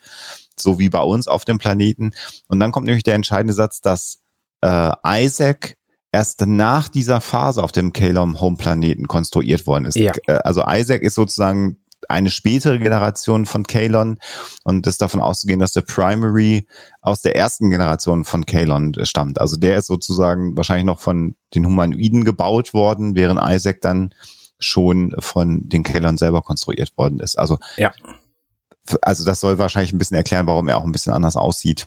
[0.62, 2.12] so wie bei uns auf dem Planeten.
[2.49, 4.18] Und dann kommt nämlich der entscheidende Satz, dass
[4.62, 5.77] äh, Isaac
[6.12, 9.96] erst nach dieser Phase auf dem Kalom Home Planeten konstruiert worden ist.
[9.96, 10.12] Ja.
[10.27, 11.77] Äh, Also Isaac ist sozusagen
[12.09, 14.18] eine spätere Generation von Kalon
[14.64, 16.66] und ist davon auszugehen, dass der Primary
[17.03, 19.40] aus der ersten Generation von Kalon stammt.
[19.40, 24.14] Also der ist sozusagen wahrscheinlich noch von den Humanoiden gebaut worden, während Isaac dann
[24.59, 27.38] schon von den Kalon selber konstruiert worden ist.
[27.38, 27.92] Also, Ja.
[29.03, 31.87] Also das soll wahrscheinlich ein bisschen erklären, warum er auch ein bisschen anders aussieht.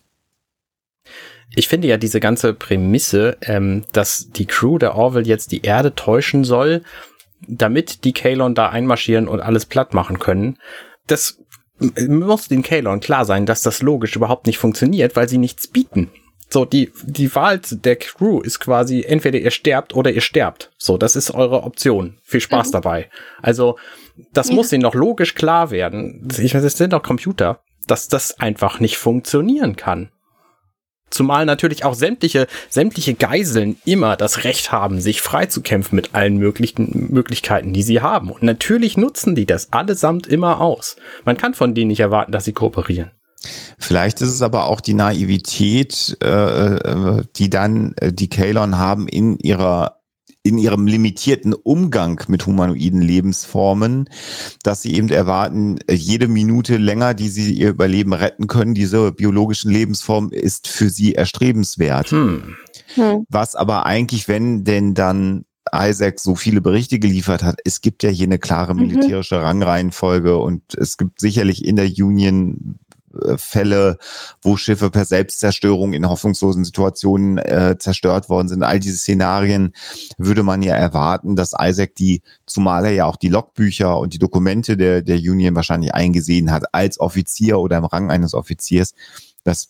[1.55, 5.93] Ich finde ja diese ganze Prämisse, ähm, dass die Crew der Orville jetzt die Erde
[5.93, 6.83] täuschen soll,
[7.47, 10.57] damit die Kalon da einmarschieren und alles platt machen können,
[11.07, 11.39] das
[12.07, 16.09] muss den Kalon klar sein, dass das logisch überhaupt nicht funktioniert, weil sie nichts bieten.
[16.53, 20.69] So, die, die Wahl der Crew ist quasi, entweder ihr sterbt oder ihr sterbt.
[20.77, 22.19] So, das ist eure Option.
[22.21, 22.71] Viel Spaß Mhm.
[22.73, 23.09] dabei.
[23.41, 23.79] Also,
[24.33, 24.53] das Ja.
[24.53, 26.27] muss ihnen noch logisch klar werden.
[26.39, 30.11] Ich meine, das sind doch Computer, dass das einfach nicht funktionieren kann.
[31.09, 37.07] Zumal natürlich auch sämtliche, sämtliche Geiseln immer das Recht haben, sich freizukämpfen mit allen möglichen
[37.11, 38.29] Möglichkeiten, die sie haben.
[38.29, 40.97] Und natürlich nutzen die das allesamt immer aus.
[41.25, 43.09] Man kann von denen nicht erwarten, dass sie kooperieren.
[43.77, 49.07] Vielleicht ist es aber auch die Naivität, äh, äh, die dann äh, die Kalon haben
[49.07, 49.99] in ihrer
[50.45, 54.09] in ihrem limitierten Umgang mit humanoiden Lebensformen,
[54.63, 59.13] dass sie eben erwarten, äh, jede Minute länger, die sie ihr Überleben retten können, diese
[59.13, 62.11] biologischen Lebensformen ist für sie erstrebenswert.
[62.11, 62.55] Hm.
[62.95, 63.25] Hm.
[63.29, 68.09] Was aber eigentlich, wenn denn dann Isaac so viele Berichte geliefert hat, es gibt ja
[68.09, 68.81] hier eine klare Mhm.
[68.81, 72.79] militärische Rangreihenfolge und es gibt sicherlich in der Union
[73.37, 73.97] Fälle,
[74.41, 78.63] wo Schiffe per Selbstzerstörung in hoffnungslosen Situationen äh, zerstört worden sind.
[78.63, 79.73] All diese Szenarien
[80.17, 84.19] würde man ja erwarten, dass Isaac die, zumal er ja auch die Logbücher und die
[84.19, 88.93] Dokumente der, der Union wahrscheinlich eingesehen hat, als Offizier oder im Rang eines Offiziers,
[89.43, 89.69] das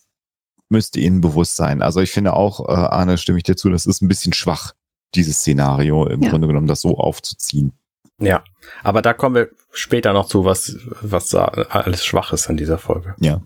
[0.68, 1.82] müsste ihnen bewusst sein.
[1.82, 4.72] Also ich finde auch, äh, Arne, stimme ich dir zu, das ist ein bisschen schwach,
[5.14, 6.30] dieses Szenario im Ja.
[6.30, 7.72] Grunde genommen, das so aufzuziehen.
[8.20, 8.44] Ja,
[8.84, 12.78] aber da kommen wir später noch zu, was, was da alles schwach ist in dieser
[12.78, 13.14] Folge.
[13.18, 13.40] Ja.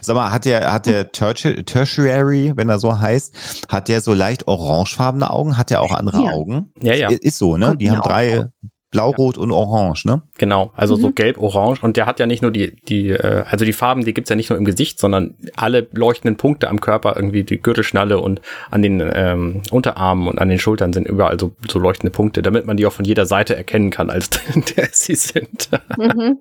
[0.00, 4.14] Sag mal, hat der, hat der Terti- Tertiary, wenn er so heißt, hat der so
[4.14, 5.58] leicht orangefarbene Augen?
[5.58, 6.30] Hat der auch andere Ja.
[6.32, 6.72] Augen?
[6.80, 7.66] Ja, ja, Ist so, ne?
[7.68, 8.46] Kommt Die haben drei,
[8.92, 10.22] blau, rot und orange, ne?
[10.38, 10.70] genau.
[10.76, 11.14] Also so Mhm.
[11.16, 11.82] gelb, orange.
[11.82, 14.36] Und der hat ja nicht nur die, die, äh, also die Farben, die gibt's ja
[14.36, 18.82] nicht nur im Gesicht, sondern alle leuchtenden Punkte am Körper, irgendwie die Gürtelschnalle und an
[18.82, 22.76] den ähm, Unterarmen und an den Schultern sind überall so, so leuchtende Punkte, damit man
[22.76, 24.30] die auch von jeder Seite erkennen kann, als
[24.76, 25.70] der sie sind.
[25.98, 26.38] Mhm.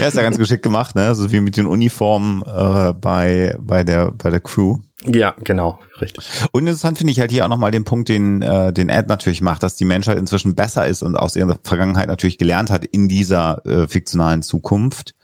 [0.00, 1.14] Ja, ist ja ganz geschickt gemacht, ne?
[1.14, 4.78] So wie mit den Uniformen äh, bei, bei, der, bei der Crew.
[5.06, 6.28] Ja, genau, richtig.
[6.52, 9.40] Und interessant finde ich halt hier auch nochmal den Punkt, den, äh, den Ed natürlich
[9.40, 13.08] macht, dass die Menschheit inzwischen besser ist und aus ihrer Vergangenheit natürlich gelernt hat in
[13.08, 15.14] dieser äh, fiktionalen Zukunft.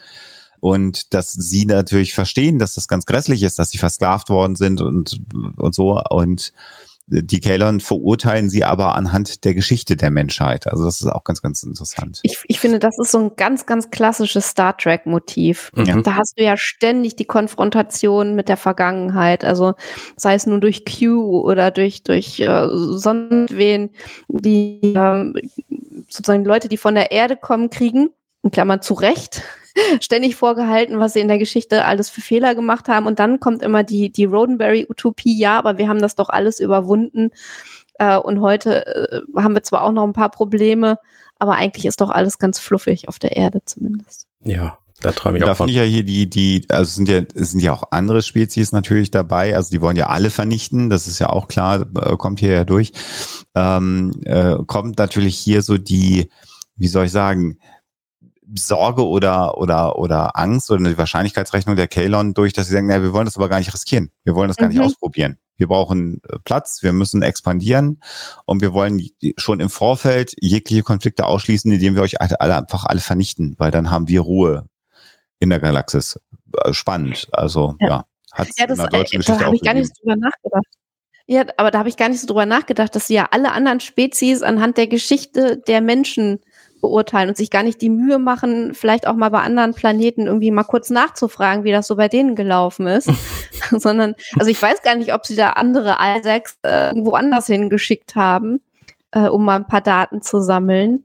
[0.60, 4.80] Und dass sie natürlich verstehen, dass das ganz grässlich ist, dass sie versklavt worden sind
[4.80, 5.20] und,
[5.56, 6.02] und so.
[6.10, 6.52] Und
[7.10, 10.66] die Kalon verurteilen sie aber anhand der Geschichte der Menschheit.
[10.66, 12.20] Also das ist auch ganz, ganz interessant.
[12.22, 15.70] Ich, ich finde, das ist so ein ganz, ganz klassisches Star Trek-Motiv.
[15.74, 16.02] Mhm.
[16.02, 19.44] Da hast du ja ständig die Konfrontation mit der Vergangenheit.
[19.44, 19.74] Also
[20.16, 23.90] sei es nur durch Q oder durch, durch äh, sonst wen,
[24.28, 25.34] die ähm,
[26.08, 28.10] sozusagen Leute, die von der Erde kommen, kriegen,
[28.42, 29.42] in Klammern zu Recht,
[30.00, 33.06] ständig vorgehalten, was sie in der Geschichte alles für Fehler gemacht haben.
[33.06, 37.30] Und dann kommt immer die, die Roddenberry-Utopie, ja, aber wir haben das doch alles überwunden.
[37.98, 40.98] Äh, und heute äh, haben wir zwar auch noch ein paar Probleme,
[41.38, 44.26] aber eigentlich ist doch alles ganz fluffig auf der Erde zumindest.
[44.42, 45.68] Ja, da träume ich Da auch von.
[45.68, 49.10] finde ich ja hier die, die, also sind ja, sind ja auch andere Spezies natürlich
[49.10, 49.54] dabei.
[49.54, 50.90] Also die wollen ja alle vernichten.
[50.90, 52.92] Das ist ja auch klar, äh, kommt hier ja durch.
[53.54, 56.30] Ähm, äh, kommt natürlich hier so die,
[56.76, 57.58] wie soll ich sagen,
[58.54, 63.02] Sorge oder, oder, oder Angst oder die Wahrscheinlichkeitsrechnung der Kalon durch, dass sie sagen, naja,
[63.02, 64.10] wir wollen das aber gar nicht riskieren.
[64.24, 64.84] Wir wollen das gar nicht Mhm.
[64.84, 65.38] ausprobieren.
[65.56, 68.00] Wir brauchen äh, Platz, wir müssen expandieren
[68.46, 69.02] und wir wollen
[69.36, 73.90] schon im Vorfeld jegliche Konflikte ausschließen, indem wir euch alle, einfach alle vernichten, weil dann
[73.90, 74.66] haben wir Ruhe
[75.40, 76.18] in der Galaxis.
[76.64, 77.28] Äh, Spannend.
[77.32, 77.88] Also, ja.
[77.88, 78.04] Ja.
[78.32, 80.02] Hat Ja, das, in der äh, deutschen da Geschichte habe auch ich gar nicht so
[80.02, 80.66] drüber nachgedacht.
[81.30, 83.80] Ja, aber da habe ich gar nicht so drüber nachgedacht, dass sie ja alle anderen
[83.80, 86.40] Spezies anhand der Geschichte der Menschen
[86.80, 90.50] beurteilen und sich gar nicht die Mühe machen, vielleicht auch mal bei anderen Planeten irgendwie
[90.50, 93.10] mal kurz nachzufragen, wie das so bei denen gelaufen ist.
[93.70, 98.60] Sondern, also ich weiß gar nicht, ob sie da andere Isaacs äh, woanders hingeschickt haben,
[99.10, 101.04] äh, um mal ein paar Daten zu sammeln.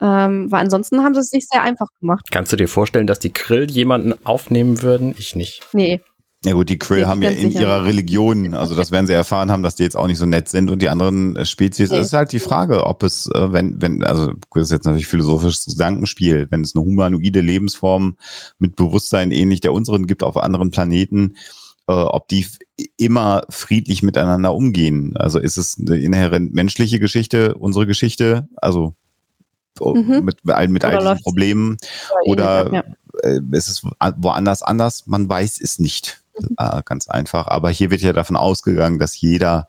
[0.00, 2.26] Ähm, weil ansonsten haben sie es sich sehr einfach gemacht.
[2.30, 5.14] Kannst du dir vorstellen, dass die Krill jemanden aufnehmen würden?
[5.16, 5.62] Ich nicht.
[5.72, 6.00] Nee.
[6.44, 7.62] Ja gut, die Krill haben ja in sicher.
[7.62, 10.48] ihrer Religion, also das werden sie erfahren haben, dass die jetzt auch nicht so nett
[10.48, 11.90] sind und die anderen äh, Spezies.
[11.90, 15.06] Es ist halt die Frage, ob es, äh, wenn, wenn, also das ist jetzt natürlich
[15.06, 18.16] philosophisches Gedankenspiel, wenn es eine humanoide Lebensform
[18.58, 21.36] mit Bewusstsein ähnlich der unseren gibt auf anderen Planeten,
[21.86, 22.46] äh, ob die
[22.96, 25.16] immer friedlich miteinander umgehen.
[25.16, 28.94] Also ist es eine inhärent menschliche Geschichte, unsere Geschichte, also
[29.80, 30.24] oh, Mhm.
[30.24, 31.76] mit, all- mit all Oder diesen Problemen
[32.24, 32.84] oder Ja.
[33.22, 33.82] äh, ist es
[34.16, 35.06] woanders anders?
[35.06, 36.20] Man weiß es nicht.
[36.58, 37.46] Äh, ganz einfach.
[37.46, 39.68] Aber hier wird ja davon ausgegangen, dass jeder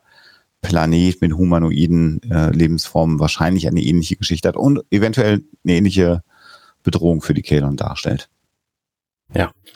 [0.62, 6.22] Planet mit humanoiden äh, Lebensformen wahrscheinlich eine ähnliche Geschichte hat und eventuell eine ähnliche
[6.82, 8.28] Bedrohung für die Kalon darstellt.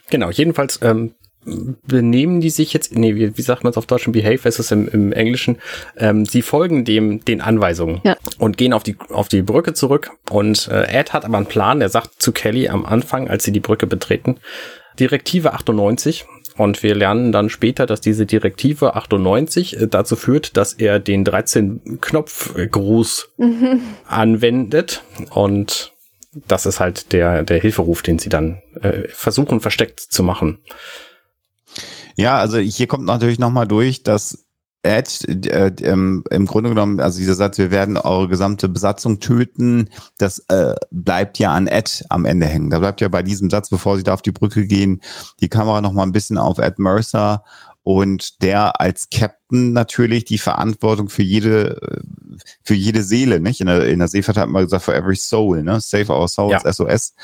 [0.08, 1.14] Genau, jedenfalls ähm,
[1.86, 4.70] benehmen die sich jetzt, nee, wie, wie sagt man es auf Deutsch, Behave ist es
[4.70, 5.58] im, im Englischen,
[5.96, 8.16] ähm, sie folgen dem den Anweisungen Ja.
[8.38, 11.80] und gehen auf die auf die Brücke zurück und äh, Ed hat aber einen Plan,
[11.80, 14.36] der sagt zu Kelly am Anfang, als sie die Brücke betreten,
[14.98, 20.72] Direktive 98 und wir lernen dann später, dass diese Direktive 98 äh, dazu führt, dass
[20.74, 23.80] er den 13 Knopf Gruß Mhm.
[24.06, 25.92] anwendet und
[26.46, 30.58] das ist halt der der Hilferuf, den sie dann äh, versuchen versteckt zu machen.
[32.16, 34.44] Ja, also hier kommt natürlich nochmal durch, dass
[34.82, 39.90] Ed äh, ähm, im Grunde genommen, also dieser Satz, wir werden eure gesamte Besatzung töten,
[40.16, 42.70] das äh, bleibt ja an Ed am Ende hängen.
[42.70, 45.02] Da bleibt ja bei diesem Satz, bevor sie da auf die Brücke gehen,
[45.40, 47.44] die Kamera nochmal ein bisschen auf Ed Mercer
[47.82, 52.00] und der als Captain natürlich die Verantwortung für jede äh,
[52.62, 53.60] für jede Seele, nicht?
[53.60, 55.80] In der, in der Seefahrt hat man gesagt, for every soul, ne?
[55.80, 57.14] Save our souls, SOS.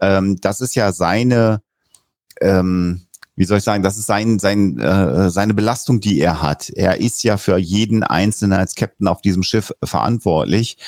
[0.00, 1.62] Ähm, das ist ja seine
[2.40, 3.03] ähm,
[3.36, 6.70] wie soll ich sagen, das ist sein, sein, äh, seine Belastung, die er hat.
[6.70, 10.78] Er ist ja für jeden Einzelnen als Captain auf diesem Schiff verantwortlich.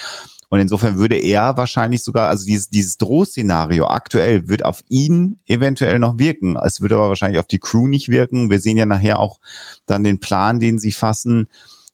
[0.48, 5.98] Und insofern würde er wahrscheinlich sogar, also dieses, dieses Drohszenario aktuell wird auf ihn eventuell
[5.98, 6.56] noch wirken.
[6.56, 8.48] Es würde aber wahrscheinlich auf die Crew nicht wirken.
[8.48, 9.40] Wir sehen ja nachher auch
[9.86, 11.48] dann den Plan, den sie fassen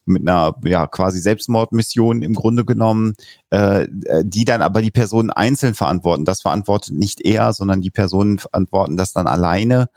[0.05, 3.15] mit einer ja quasi Selbstmordmission im Grunde genommen,
[3.49, 3.87] äh,
[4.23, 6.25] die dann aber die Personen einzeln verantworten.
[6.25, 9.89] Das verantwortet nicht er, sondern die Personen verantworten das dann alleine.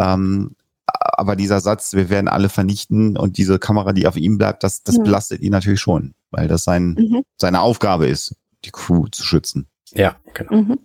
[0.00, 4.64] Ähm, aber dieser Satz, wir werden alle vernichten und diese Kamera, die auf ihm bleibt,
[4.64, 5.04] das, das Mhm.
[5.04, 7.22] belastet ihn natürlich schon, weil das sein, Mhm.
[7.36, 8.34] seine Aufgabe ist,
[8.64, 9.68] die Crew zu schützen.
[9.92, 10.52] Ja, genau.
[10.62, 10.78] Mhm.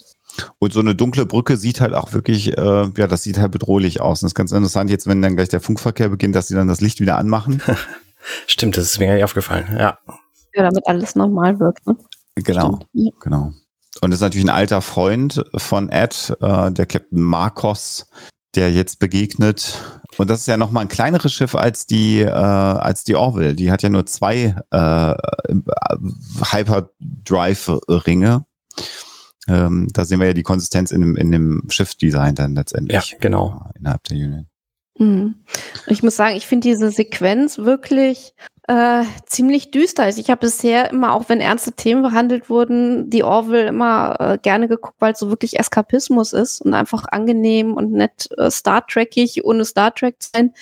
[0.60, 4.02] Und so eine dunkle Brücke sieht halt auch wirklich, äh, ja, das sieht halt bedrohlich
[4.02, 4.22] aus.
[4.22, 6.68] Und das ist ganz interessant jetzt, wenn dann gleich der Funkverkehr beginnt, dass sie dann
[6.68, 7.62] das Licht wieder anmachen.
[8.48, 9.68] Stimmt, das ist mir gar nicht aufgefallen.
[9.78, 9.98] Ja.
[10.54, 11.78] Ja, damit alles normal wird.
[11.86, 11.96] Ne?
[12.36, 13.14] genau, Stimmt.
[13.22, 13.54] Genau.
[14.02, 18.08] Und das ist natürlich ein alter Freund von Ed, äh, der Captain Marcos,
[18.56, 19.78] der jetzt begegnet.
[20.18, 23.54] Und das ist ja nochmal ein kleineres Schiff als die, äh, als die Orville.
[23.54, 25.16] Die hat ja nur zwei äh,
[26.52, 28.46] Hyperdrive-Ringe.
[29.48, 33.12] Ähm, da sehen wir ja die Konsistenz in dem, in dem Schiffdesign dann letztendlich.
[33.12, 33.70] Ja, genau.
[33.78, 34.48] Innerhalb der Union.
[34.98, 35.36] Mhm.
[35.88, 38.34] Ich muss sagen, ich finde diese Sequenz wirklich
[38.68, 40.04] äh, ziemlich düster.
[40.04, 44.38] Also ich habe bisher immer, auch wenn ernste Themen behandelt wurden, die Orville immer äh,
[44.42, 48.86] gerne geguckt, weil es so wirklich Eskapismus ist und einfach angenehm und nett äh, Star
[48.88, 50.54] Trekig, ohne Star Trek zu sein.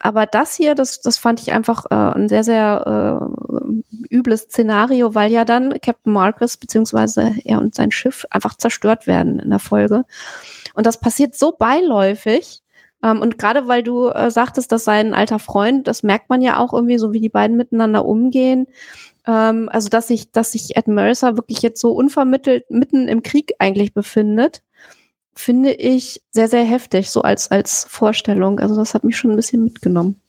[0.00, 5.14] Aber das hier, das, das fand ich einfach äh, ein sehr, sehr äh, übles Szenario,
[5.14, 9.58] weil ja dann Captain Marcus beziehungsweise er und sein Schiff einfach zerstört werden in der
[9.58, 10.04] Folge.
[10.74, 12.62] Und das passiert so beiläufig.
[13.02, 16.42] Ähm, und gerade weil du äh, sagtest, das sei ein alter Freund, das merkt man
[16.42, 18.66] ja auch irgendwie, so wie die beiden miteinander umgehen.
[19.26, 23.52] Ähm, also, dass sich, dass sich Ed Mercer wirklich jetzt so unvermittelt mitten im Krieg
[23.58, 24.62] eigentlich befindet,
[25.34, 28.58] finde ich sehr, sehr heftig, so als, als Vorstellung.
[28.58, 30.20] Also, das hat mich schon ein bisschen mitgenommen.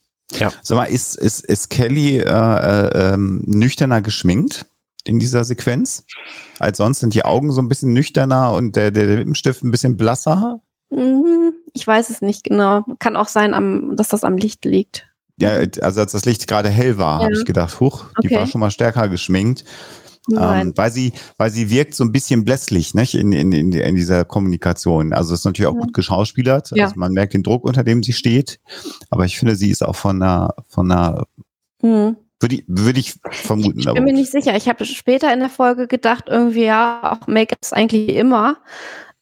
[0.61, 4.67] Sag mal, ist, ist, ist Kelly äh, äh, ähm, nüchterner geschminkt
[5.03, 6.05] in dieser Sequenz?
[6.59, 9.97] Als sonst sind die Augen so ein bisschen nüchterner und der, der Lippenstift ein bisschen
[9.97, 10.61] blasser?
[10.91, 12.83] Mhm, Ich weiß es nicht genau.
[12.99, 15.07] Kann auch sein, am, dass das am Licht liegt.
[15.39, 17.25] Ja, also als das Licht gerade hell war, Ja.
[17.25, 18.35] habe ich gedacht, huch, die Okay.
[18.35, 19.63] war schon mal stärker geschminkt.
[20.37, 23.15] Ähm, weil sie, weil sie wirkt so ein bisschen blässlich, nicht?
[23.15, 25.11] In, in, in, in dieser Kommunikation.
[25.13, 25.79] Also es ist natürlich auch Ja.
[25.79, 26.69] gut geschauspielert.
[26.75, 26.83] Ja.
[26.83, 28.59] Also man merkt den Druck, unter dem sie steht.
[29.09, 31.25] Aber ich finde, sie ist auch von einer, von einer,
[31.81, 32.17] Mhm.
[32.41, 33.79] würde ich, würde ich vermuten.
[33.79, 34.19] Ich aber bin mir gut.
[34.19, 34.55] nicht sicher.
[34.55, 38.57] Ich habe später in der Folge gedacht, irgendwie, ja, auch Make-up ist eigentlich immer.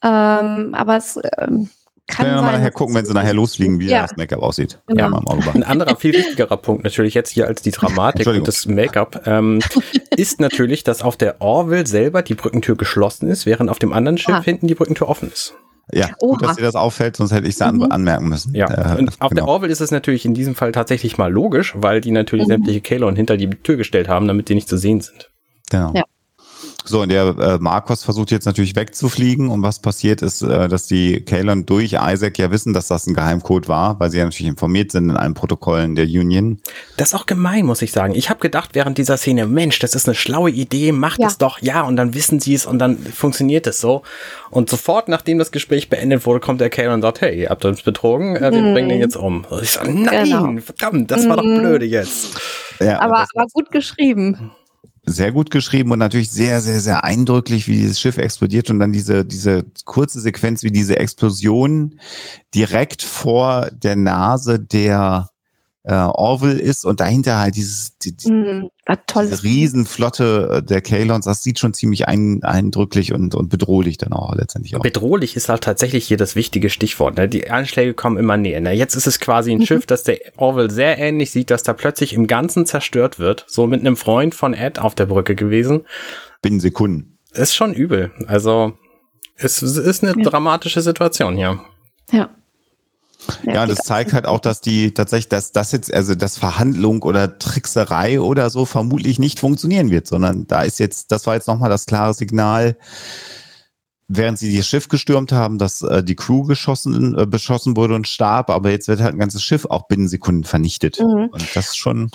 [0.04, 1.70] Ähm, aber es ähm,
[2.08, 4.04] kann Können wir mal nachher gucken, wenn sie nachher losfliegen, wie Ja.
[4.04, 4.80] das Make-up aussieht.
[4.88, 5.10] Genau.
[5.10, 5.63] Ja, Auge behalten.
[5.63, 9.60] Ein anderer, viel wichtigerer Punkt natürlich jetzt hier als die Dramatik und das Make-up ähm,
[10.15, 14.17] ist natürlich, dass auf der Orville selber die Brückentür geschlossen ist, während auf dem anderen
[14.17, 14.41] Schiff Ah.
[14.41, 15.54] hinten die Brückentür offen ist.
[15.93, 16.48] Ja, gut, Oha.
[16.48, 17.84] dass dir das auffällt, sonst hätte ich es an Mhm.
[17.91, 18.54] anmerken müssen.
[18.54, 19.48] Ja, Äh, und auf der genau.
[19.48, 22.52] Orville ist es natürlich in diesem Fall tatsächlich mal logisch, weil die natürlich Mhm.
[22.52, 25.30] sämtliche Kalon hinter die Tür gestellt haben, damit die nicht zu sehen sind.
[25.70, 25.93] Genau.
[25.96, 26.04] Ja.
[26.88, 30.88] So, und der äh, Marcos versucht jetzt natürlich wegzufliegen und was passiert ist, äh, dass
[30.88, 34.47] die Kalon durch Isaac ja wissen, dass das ein Geheimcode war, weil sie ja natürlich
[34.47, 36.60] informiert sind in allen Protokollen der Union.
[36.95, 38.15] Das ist auch gemein, muss ich sagen.
[38.15, 41.28] Ich habe gedacht während dieser Szene, Mensch, das ist eine schlaue Idee, macht ja.
[41.28, 44.04] es doch, ja, und dann wissen sie es und dann funktioniert es so.
[44.50, 47.65] Und sofort, nachdem das Gespräch beendet wurde, kommt der Kalon und sagt, hey, ihr habt
[47.65, 48.73] uns betrogen, äh, wir mm.
[48.73, 49.43] bringen den jetzt um.
[49.50, 50.62] Und ich sage, nein, genau.
[50.62, 51.30] verdammt, das mm.
[51.30, 51.60] war doch mhm.
[51.60, 52.39] blöde jetzt.
[52.80, 54.52] Ja, aber, aber gut geschrieben
[55.08, 58.91] sehr gut geschrieben und natürlich sehr, sehr, sehr eindrücklich, wie dieses Schiff explodiert und dann
[58.91, 62.00] diese, diese kurze Sequenz, wie diese Explosion
[62.54, 65.30] direkt vor der Nase der
[65.88, 68.69] äh, Orville ist und dahinter halt dieses die, die, mm,
[69.15, 74.12] diese Riesenflotte äh, der Kalons, das sieht schon ziemlich ein, eindrücklich und, und bedrohlich dann
[74.12, 74.82] auch letztendlich auch.
[74.82, 77.15] Bedrohlich ist halt tatsächlich hier das wichtige Stichwort.
[77.15, 77.30] Ne?
[77.30, 78.60] Die Anschläge kommen immer näher.
[78.60, 78.73] Ne?
[78.73, 79.65] Jetzt ist es quasi ein mhm.
[79.65, 83.45] Schiff, das der Orville sehr ähnlich sieht, dass da plötzlich im Ganzen zerstört wird.
[83.47, 85.86] So mit einem Freund von Ed auf der Brücke gewesen.
[86.41, 87.17] Binnen Sekunden.
[87.32, 88.12] Ist schon übel.
[88.28, 88.73] Also
[89.38, 90.30] es, es ist eine ja.
[90.30, 91.62] dramatische Situation hier.
[92.12, 92.30] Ja.
[93.44, 97.04] Ja, ja das zeigt halt auch, dass die tatsächlich, dass das jetzt, also das Verhandlung
[97.04, 101.48] oder Trickserei oder so vermutlich nicht funktionieren wird, sondern da ist jetzt, das war jetzt
[101.48, 102.78] nochmal das klare Signal,
[104.08, 108.08] während sie das Schiff gestürmt haben, dass äh, die Crew geschossen, äh, beschossen wurde und
[108.08, 111.00] starb, aber jetzt wird halt ein ganzes Schiff auch binnen Sekunden vernichtet.
[111.00, 111.30] Mhm.
[111.32, 112.10] Und das ist schon.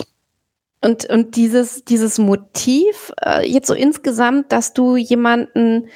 [0.81, 5.87] Und, und dieses, dieses Motiv, äh, jetzt so insgesamt, dass du jemanden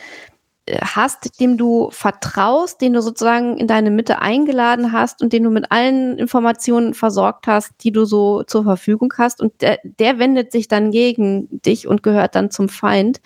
[0.82, 5.50] hast, dem du vertraust, den du sozusagen in deine Mitte eingeladen hast und den du
[5.50, 10.52] mit allen Informationen versorgt hast, die du so zur Verfügung hast und der, der wendet
[10.52, 13.22] sich dann gegen dich und gehört dann zum Feind.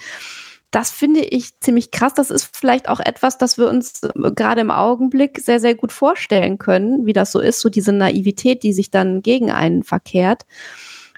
[0.71, 2.13] Das finde ich ziemlich krass.
[2.13, 6.57] Das ist vielleicht auch etwas, das wir uns gerade im Augenblick sehr, sehr gut vorstellen
[6.59, 10.45] können, wie das so ist, so diese Naivität, die sich dann gegen einen verkehrt.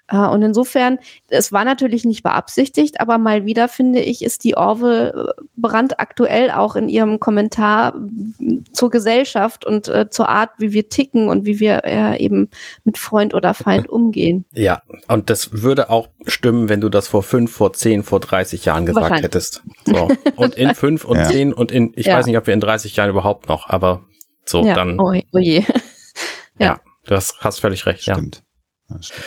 [0.07, 4.57] Äh, und insofern, es war natürlich nicht beabsichtigt, aber mal wieder finde ich, ist die
[4.57, 7.95] Orwell äh, brandaktuell auch in ihrem Kommentar
[8.73, 12.49] zur Gesellschaft und äh, zur Art, wie wir ticken und wie wir äh, eben
[12.83, 14.45] mit Freund oder Feind umgehen.
[14.53, 18.65] Ja, und das würde auch stimmen, wenn du das vor fünf, vor zehn, vor 30
[18.65, 19.63] Jahren gesagt hättest.
[19.85, 20.09] So.
[20.35, 21.25] Und in fünf und ja.
[21.25, 22.17] zehn und in, ich ja.
[22.17, 24.03] weiß nicht, ob wir in 30 Jahren überhaupt noch, aber
[24.45, 24.73] so, ja.
[24.73, 24.99] dann.
[24.99, 25.59] Oh, oh je.
[26.59, 26.65] ja.
[26.65, 28.01] ja, du hast, hast völlig recht.
[28.01, 28.43] Stimmt.
[28.89, 29.01] Ja.
[29.01, 29.23] stimmt.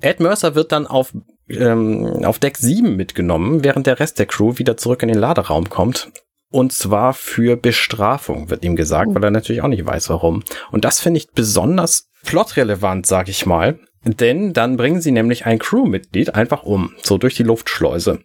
[0.00, 1.14] Ed Mercer wird dann auf,
[1.48, 5.68] ähm, auf Deck 7 mitgenommen, während der Rest der Crew wieder zurück in den Laderaum
[5.68, 6.10] kommt.
[6.50, 10.42] Und zwar für Bestrafung, wird ihm gesagt, weil er natürlich auch nicht weiß, warum.
[10.70, 13.78] Und das finde ich besonders plotrelevant, sag ich mal.
[14.04, 18.20] Denn dann bringen sie nämlich ein Crewmitglied einfach um, so durch die Luftschleuse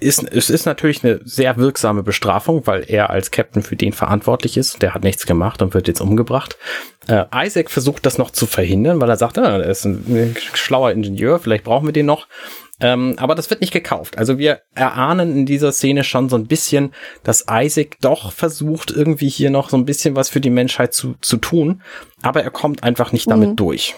[0.00, 4.56] ist, es ist natürlich eine sehr wirksame Bestrafung, weil er als Captain für den verantwortlich
[4.56, 4.80] ist.
[4.82, 6.56] Der hat nichts gemacht und wird jetzt umgebracht.
[7.08, 10.92] Äh, Isaac versucht das noch zu verhindern, weil er sagt, ah, er ist ein schlauer
[10.92, 12.26] Ingenieur, vielleicht brauchen wir den noch.
[12.80, 14.18] Ähm, aber das wird nicht gekauft.
[14.18, 19.28] Also wir erahnen in dieser Szene schon so ein bisschen, dass Isaac doch versucht, irgendwie
[19.28, 21.82] hier noch so ein bisschen was für die Menschheit zu, zu tun.
[22.22, 23.56] Aber er kommt einfach nicht damit mhm.
[23.56, 23.94] durch.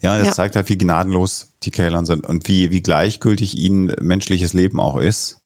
[0.00, 0.32] Ja, das ja.
[0.32, 4.96] zeigt halt, wie gnadenlos die Kalern sind und wie, wie gleichgültig ihnen menschliches Leben auch
[4.96, 5.38] ist.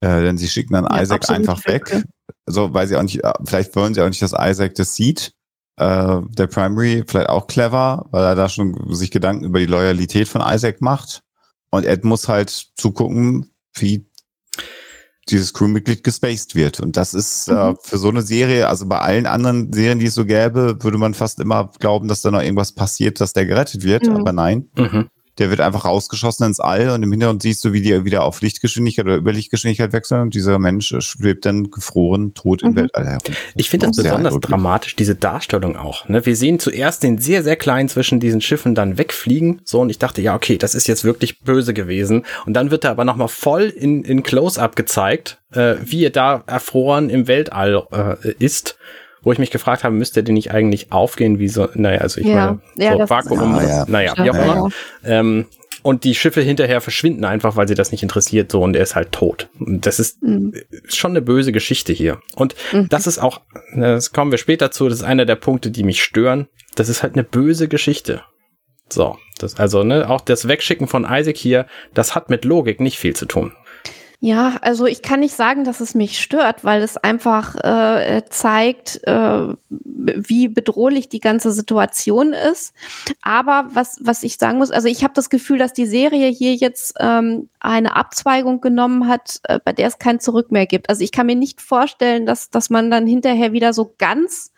[0.00, 2.04] Äh, denn sie schicken dann ja, Isaac einfach weg.
[2.46, 5.32] So, weil sie auch nicht, äh, vielleicht wollen sie auch nicht, dass Isaac das sieht.
[5.76, 10.28] Äh, der Primary vielleicht auch clever, weil er da schon sich Gedanken über die Loyalität
[10.28, 11.22] von Isaac macht.
[11.70, 14.06] Und Ed muss halt zugucken, wie
[15.28, 16.80] dieses Crewmitglied gespaced wird.
[16.80, 17.58] Und das ist äh, mhm.
[17.58, 20.98] äh, für so eine Serie, also bei allen anderen Serien, die es so gäbe, würde
[20.98, 24.06] man fast immer glauben, dass da noch irgendwas passiert, dass der gerettet wird.
[24.06, 24.16] Mhm.
[24.16, 24.68] Aber nein.
[24.76, 28.22] Mhm der wird einfach rausgeschossen ins All und im Hintergrund siehst du, wie die wieder
[28.24, 32.76] auf Lichtgeschwindigkeit oder Überlichtgeschwindigkeit wechseln und dieser Mensch schwebt dann gefroren, tot im mhm.
[32.76, 33.34] Weltall herum.
[33.54, 36.08] Ich finde das besonders dramatisch, diese Darstellung auch.
[36.08, 36.24] Ne?
[36.24, 39.98] Wir sehen zuerst den sehr, sehr kleinen zwischen diesen Schiffen dann wegfliegen, so und ich
[39.98, 42.24] dachte, ja, okay, das ist jetzt wirklich böse gewesen.
[42.46, 46.44] Und dann wird er aber nochmal voll in, in Close-Up gezeigt, äh, wie er da
[46.46, 48.76] erfroren im Weltall äh, ist
[49.24, 52.26] wo ich mich gefragt habe, müsste der nicht eigentlich aufgehen, wie so, naja, also ich
[52.26, 54.70] ja, meine, so Vakuum, ist, ja, naja, wie auch immer.
[55.04, 55.46] Ähm,
[55.82, 58.96] und die Schiffe hinterher verschwinden einfach, weil sie das nicht interessiert, so und er ist
[58.96, 59.50] halt tot.
[59.60, 60.54] Und das ist mhm.
[60.86, 62.20] schon eine böse Geschichte hier.
[62.36, 62.88] Und mhm.
[62.88, 63.42] das ist auch,
[63.76, 66.48] das kommen wir später zu, das ist einer der Punkte, die mich stören.
[66.74, 68.22] Das ist halt eine böse Geschichte.
[68.88, 72.98] So, das, also, ne, auch das Wegschicken von Isaac hier, das hat mit Logik nicht
[72.98, 73.52] viel zu tun.
[74.24, 79.06] Ja, also ich kann nicht sagen, dass es mich stört, weil es einfach äh, zeigt,
[79.06, 82.72] äh, wie bedrohlich die ganze Situation ist.
[83.20, 86.54] Aber was, was ich sagen muss, also ich habe das Gefühl, dass die Serie hier
[86.54, 90.88] jetzt ähm, eine Abzweigung genommen hat, äh, bei der es kein Zurück mehr gibt.
[90.88, 94.54] Also ich kann mir nicht vorstellen, dass, dass man dann hinterher wieder so ganz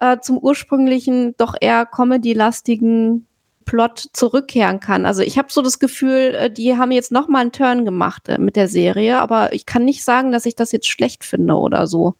[0.00, 3.26] äh, zum ursprünglichen, doch eher comedy-lastigen
[3.70, 5.06] Plot zurückkehren kann.
[5.06, 8.28] Also ich habe so das Gefühl, äh, die haben jetzt noch mal einen Turn gemacht
[8.28, 11.54] äh, mit der Serie, aber ich kann nicht sagen, dass ich das jetzt schlecht finde
[11.54, 12.16] oder so.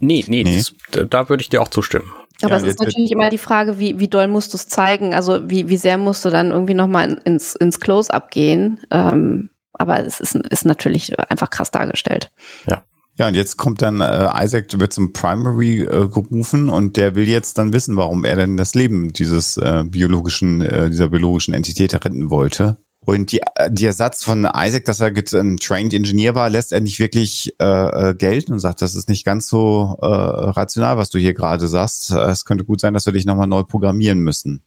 [0.00, 0.56] Nee, nee, nee.
[0.90, 2.10] Das, da würde ich dir auch zustimmen.
[2.42, 5.12] Aber ja, es ist natürlich immer die Frage, wie, wie doll musst du es zeigen?
[5.12, 8.80] Also wie, wie sehr musst du dann irgendwie nochmal ins, ins Close-up gehen?
[8.90, 12.30] Ähm, aber es ist, ist natürlich einfach krass dargestellt.
[12.66, 12.84] Ja.
[13.16, 17.28] Ja, und jetzt kommt dann äh, Isaac wird zum Primary äh, gerufen und der will
[17.28, 21.94] jetzt dann wissen, warum er denn das Leben dieses äh, biologischen, äh, dieser biologischen Entität
[21.94, 22.76] retten wollte.
[23.04, 26.80] Und die, äh, der Satz von Isaac, dass er ein Trained Engineer war, lässt er
[26.80, 31.10] nicht wirklich äh, äh, gelten und sagt, das ist nicht ganz so äh, rational, was
[31.10, 32.10] du hier gerade sagst.
[32.10, 34.62] Es könnte gut sein, dass wir dich nochmal neu programmieren müssen.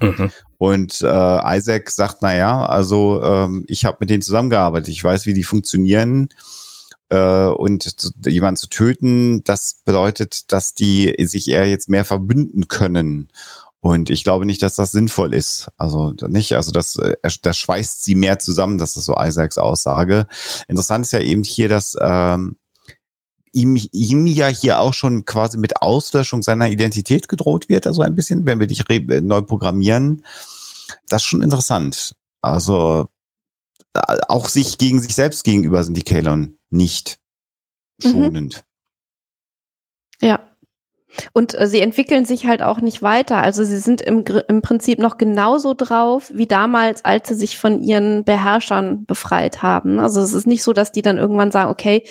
[0.00, 0.30] Mhm.
[0.56, 5.26] Und äh, Isaac sagt, na ja, also ähm, ich habe mit denen zusammengearbeitet, ich weiß,
[5.26, 6.28] wie die funktionieren
[7.10, 13.28] äh, und jemanden zu töten, das bedeutet, dass die sich eher jetzt mehr verbünden können.
[13.80, 15.68] Und ich glaube nicht, dass das sinnvoll ist.
[15.78, 20.26] Also nicht, also das, äh, das schweißt sie mehr zusammen, das ist so Isaacs Aussage.
[20.68, 22.56] Interessant ist ja eben hier, dass ähm,
[23.52, 28.14] ihm, ihm ja hier auch schon quasi mit Auslöschung seiner Identität gedroht wird, also ein
[28.14, 30.24] bisschen, wenn wir dich neu programmieren.
[31.08, 32.14] Das ist schon interessant.
[32.42, 33.08] Also
[33.94, 37.18] auch sich gegen sich selbst gegenüber sind die Kalon nicht
[38.02, 38.10] mhm.
[38.10, 38.64] schonend.
[40.20, 40.28] Mhm.
[40.28, 40.49] Ja.
[41.32, 43.38] Und äh, sie entwickeln sich halt auch nicht weiter.
[43.38, 47.82] Also sie sind im, im Prinzip noch genauso drauf wie damals, als sie sich von
[47.82, 49.98] ihren Beherrschern befreit haben.
[49.98, 52.04] Also es ist nicht so, dass die dann irgendwann sagen, okay,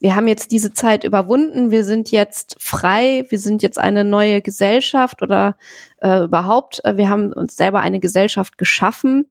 [0.00, 4.42] wir haben jetzt diese Zeit überwunden, wir sind jetzt frei, wir sind jetzt eine neue
[4.42, 5.56] Gesellschaft oder
[6.00, 9.26] äh, überhaupt, äh, wir haben uns selber eine Gesellschaft geschaffen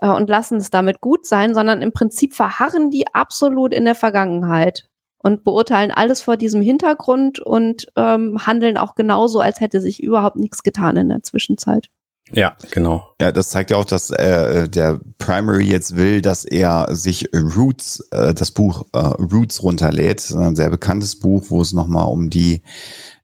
[0.00, 3.94] äh, und lassen es damit gut sein, sondern im Prinzip verharren die absolut in der
[3.94, 4.88] Vergangenheit
[5.26, 10.36] und beurteilen alles vor diesem Hintergrund und ähm, handeln auch genauso, als hätte sich überhaupt
[10.36, 11.88] nichts getan in der Zwischenzeit.
[12.30, 13.08] Ja, genau.
[13.20, 18.06] Ja, das zeigt ja auch, dass äh, der Primary jetzt will, dass er sich Roots,
[18.12, 20.32] äh, das Buch äh, Roots runterlädt.
[20.32, 22.62] Ein sehr bekanntes Buch, wo es nochmal um die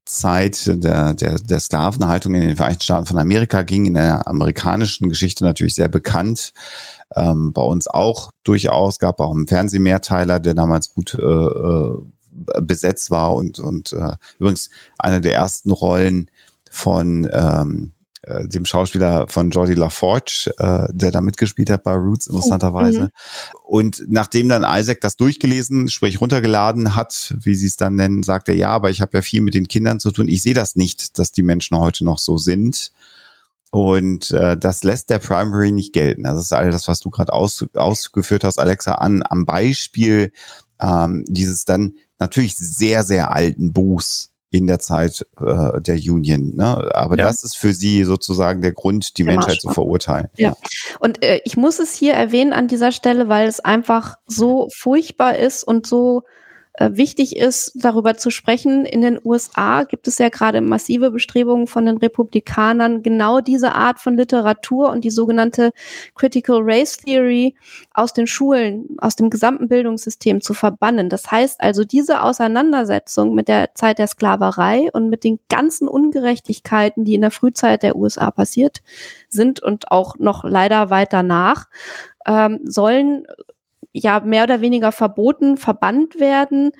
[0.04, 5.08] Zeit der, der, der Sklavenhaltung in den Vereinigten Staaten von Amerika ging, in der amerikanischen
[5.08, 6.52] Geschichte natürlich sehr bekannt.
[7.16, 11.98] Ähm, bei uns auch durchaus, gab auch einen Fernsehmehrteiler, der damals gut äh, äh,
[12.62, 16.30] besetzt war und, und äh, übrigens eine der ersten Rollen
[16.70, 17.92] von ähm,
[18.22, 23.00] äh, dem Schauspieler von Jordi LaForge, äh, der da mitgespielt hat bei Roots, interessanterweise.
[23.02, 23.10] Mhm.
[23.64, 28.48] Und nachdem dann Isaac das durchgelesen, sprich runtergeladen hat, wie sie es dann nennen, sagt
[28.48, 30.28] er, ja, aber ich habe ja viel mit den Kindern zu tun.
[30.28, 32.92] Ich sehe das nicht, dass die Menschen heute noch so sind.
[33.72, 36.24] Und äh, das lässt der Primary nicht gelten.
[36.24, 40.30] Das ist all das, was du gerade aus, ausgeführt hast, Alexa, an am Beispiel
[40.78, 46.54] ähm, dieses dann natürlich sehr, sehr alten Buchs in der Zeit äh, der Union.
[46.54, 46.94] Ne?
[46.94, 47.24] Aber ja.
[47.24, 50.28] das ist für sie sozusagen der Grund, die der Menschheit zu verurteilen.
[50.36, 50.54] Ja.
[51.00, 55.36] Und äh, ich muss es hier erwähnen an dieser Stelle, weil es einfach so furchtbar
[55.38, 56.24] ist und so
[56.78, 58.86] wichtig ist, darüber zu sprechen.
[58.86, 63.98] In den USA gibt es ja gerade massive Bestrebungen von den Republikanern, genau diese Art
[64.00, 65.72] von Literatur und die sogenannte
[66.14, 67.54] Critical Race Theory
[67.92, 71.10] aus den Schulen, aus dem gesamten Bildungssystem zu verbannen.
[71.10, 77.04] Das heißt also, diese Auseinandersetzung mit der Zeit der Sklaverei und mit den ganzen Ungerechtigkeiten,
[77.04, 78.82] die in der Frühzeit der USA passiert
[79.28, 81.66] sind und auch noch leider weiter nach,
[82.26, 83.26] ähm, sollen
[83.92, 86.72] ja mehr oder weniger verboten, verbannt werden.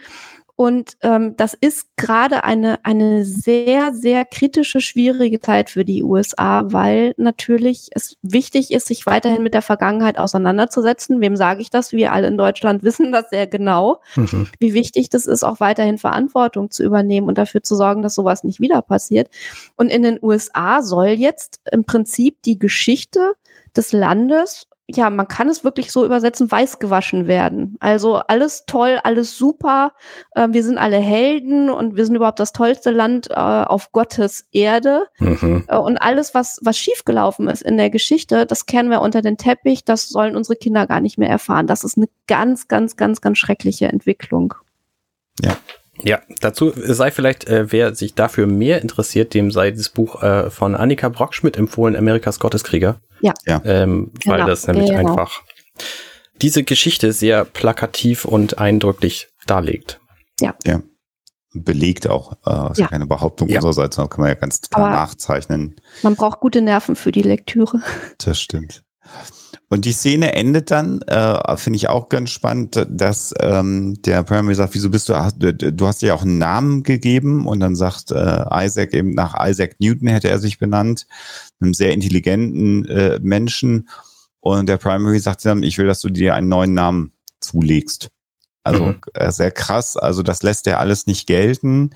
[0.55, 6.65] Und ähm, das ist gerade eine, eine sehr, sehr kritische, schwierige Zeit für die USA,
[6.67, 11.21] weil natürlich es wichtig ist, sich weiterhin mit der Vergangenheit auseinanderzusetzen.
[11.21, 11.93] Wem sage ich das?
[11.93, 14.47] Wir alle in Deutschland wissen das sehr genau, mhm.
[14.61, 18.45] wie wichtig das ist, auch weiterhin Verantwortung zu übernehmen und dafür zu sorgen, dass sowas
[18.45, 19.31] nicht wieder passiert.
[19.77, 23.35] Und in den USA soll jetzt im Prinzip die Geschichte
[23.75, 27.77] des Landes ja, man kann es wirklich so übersetzen, weiß gewaschen werden.
[27.81, 29.93] Also alles toll, alles super.
[30.35, 34.47] Äh, wir sind alle Helden und wir sind überhaupt das tollste Land äh, auf Gottes
[34.53, 35.05] Erde.
[35.19, 35.65] Mhm.
[35.69, 39.37] Äh, und alles, was, was schiefgelaufen ist in der Geschichte, das kehren wir unter den
[39.37, 39.85] Teppich.
[39.85, 41.67] Das sollen unsere Kinder gar nicht mehr erfahren.
[41.67, 44.55] Das ist eine ganz, ganz, ganz, ganz schreckliche Entwicklung.
[45.41, 45.57] Ja.
[46.01, 50.51] Ja, dazu sei vielleicht, äh, wer sich dafür mehr interessiert, dem sei das Buch äh,
[50.51, 53.01] von Annika Brockschmidt empfohlen, Amerikas Gotteskrieger.
[53.21, 53.35] Ja.
[53.47, 53.61] ja.
[53.65, 54.49] Ähm, weil genau.
[54.49, 55.11] das nämlich genau.
[55.11, 55.43] einfach
[56.41, 60.01] diese Geschichte sehr plakativ und eindrücklich darlegt.
[60.41, 60.55] Ja.
[60.65, 60.83] Ja.
[61.55, 62.89] Belegt auch, äh, ist ja.
[62.89, 63.57] keine Behauptung ja.
[63.57, 65.77] unsererseits, sondern kann man ja ganz klar nachzeichnen.
[66.03, 67.83] Man braucht gute Nerven für die Lektüre.
[68.19, 68.83] Das stimmt.
[69.73, 74.55] Und die Szene endet dann, äh, finde ich auch ganz spannend, dass ähm, der Primary
[74.55, 78.11] sagt, wieso bist du, du hast dir ja auch einen Namen gegeben und dann sagt
[78.11, 81.07] äh, Isaac eben nach Isaac Newton hätte er sich benannt,
[81.59, 83.89] einem sehr intelligenten äh, Menschen.
[84.41, 88.11] Und der Primary sagt dann, ich will, dass du dir einen neuen Namen zulegst.
[88.65, 89.01] Also mhm.
[89.15, 91.95] äh, sehr krass, also das lässt er alles nicht gelten.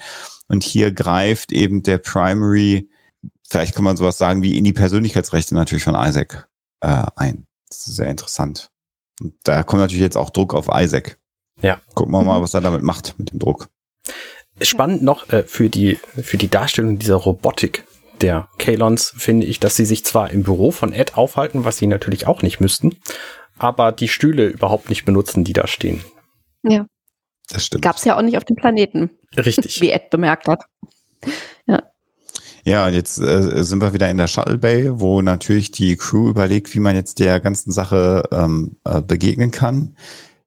[0.49, 2.89] Und hier greift eben der Primary,
[3.47, 6.49] vielleicht kann man sowas sagen, wie in die Persönlichkeitsrechte natürlich von Isaac
[6.81, 7.46] äh, ein.
[7.69, 8.71] Das ist sehr interessant.
[9.21, 11.19] Und da kommt natürlich jetzt auch Druck auf Isaac.
[11.63, 11.81] Ja.
[11.95, 13.69] Gucken wir mal, was er damit macht, mit dem Druck.
[14.61, 17.85] Spannend noch äh, für die für die Darstellung dieser Robotik
[18.21, 21.87] der Kalons finde ich, dass sie sich zwar im Büro von Ed aufhalten, was sie
[21.87, 22.97] natürlich auch nicht müssten,
[23.59, 26.03] aber die Stühle überhaupt nicht benutzen, die da stehen.
[26.63, 26.87] Ja.
[27.49, 27.83] Das stimmt.
[27.83, 29.11] Gab es ja auch nicht auf dem Planeten.
[29.37, 29.81] Richtig.
[29.81, 30.65] Wie Ed bemerkt hat.
[32.67, 32.89] Ja.
[32.89, 36.81] Jetzt äh, sind wir wieder in der Shuttle Bay, wo natürlich die Crew überlegt, wie
[36.81, 39.97] man jetzt der ganzen Sache ähm, äh, begegnen kann.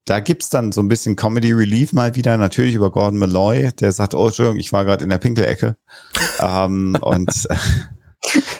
[0.03, 3.93] Da gibt's dann so ein bisschen Comedy Relief mal wieder, natürlich über Gordon Malloy, der
[3.93, 5.77] sagt, oh, Entschuldigung, ich war gerade in der Pinkelecke.
[6.39, 7.47] ähm, und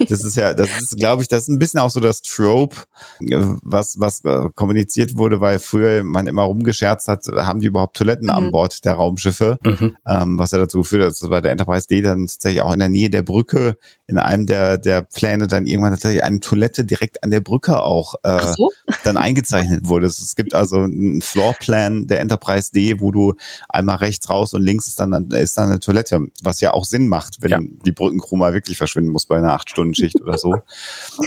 [0.07, 2.75] das ist ja, das ist, glaube ich, das ist ein bisschen auch so das Trope,
[3.61, 8.27] was, was äh, kommuniziert wurde, weil früher man immer rumgescherzt hat, haben die überhaupt Toiletten
[8.27, 8.33] mhm.
[8.33, 9.97] an Bord der Raumschiffe, mhm.
[10.07, 12.79] ähm, was ja dazu geführt hat, dass bei der Enterprise D dann tatsächlich auch in
[12.79, 17.23] der Nähe der Brücke in einem der, der Pläne dann irgendwann tatsächlich eine Toilette direkt
[17.23, 18.71] an der Brücke auch äh, so?
[19.03, 20.07] dann eingezeichnet wurde.
[20.07, 23.35] Es gibt also einen Floorplan der Enterprise D, wo du
[23.67, 27.07] einmal rechts raus und links ist dann, ist dann eine Toilette, was ja auch Sinn
[27.07, 27.59] macht, wenn ja.
[27.85, 30.55] die Brückencrew mal wirklich verschwinden muss bei einer acht Stunden Schicht oder so.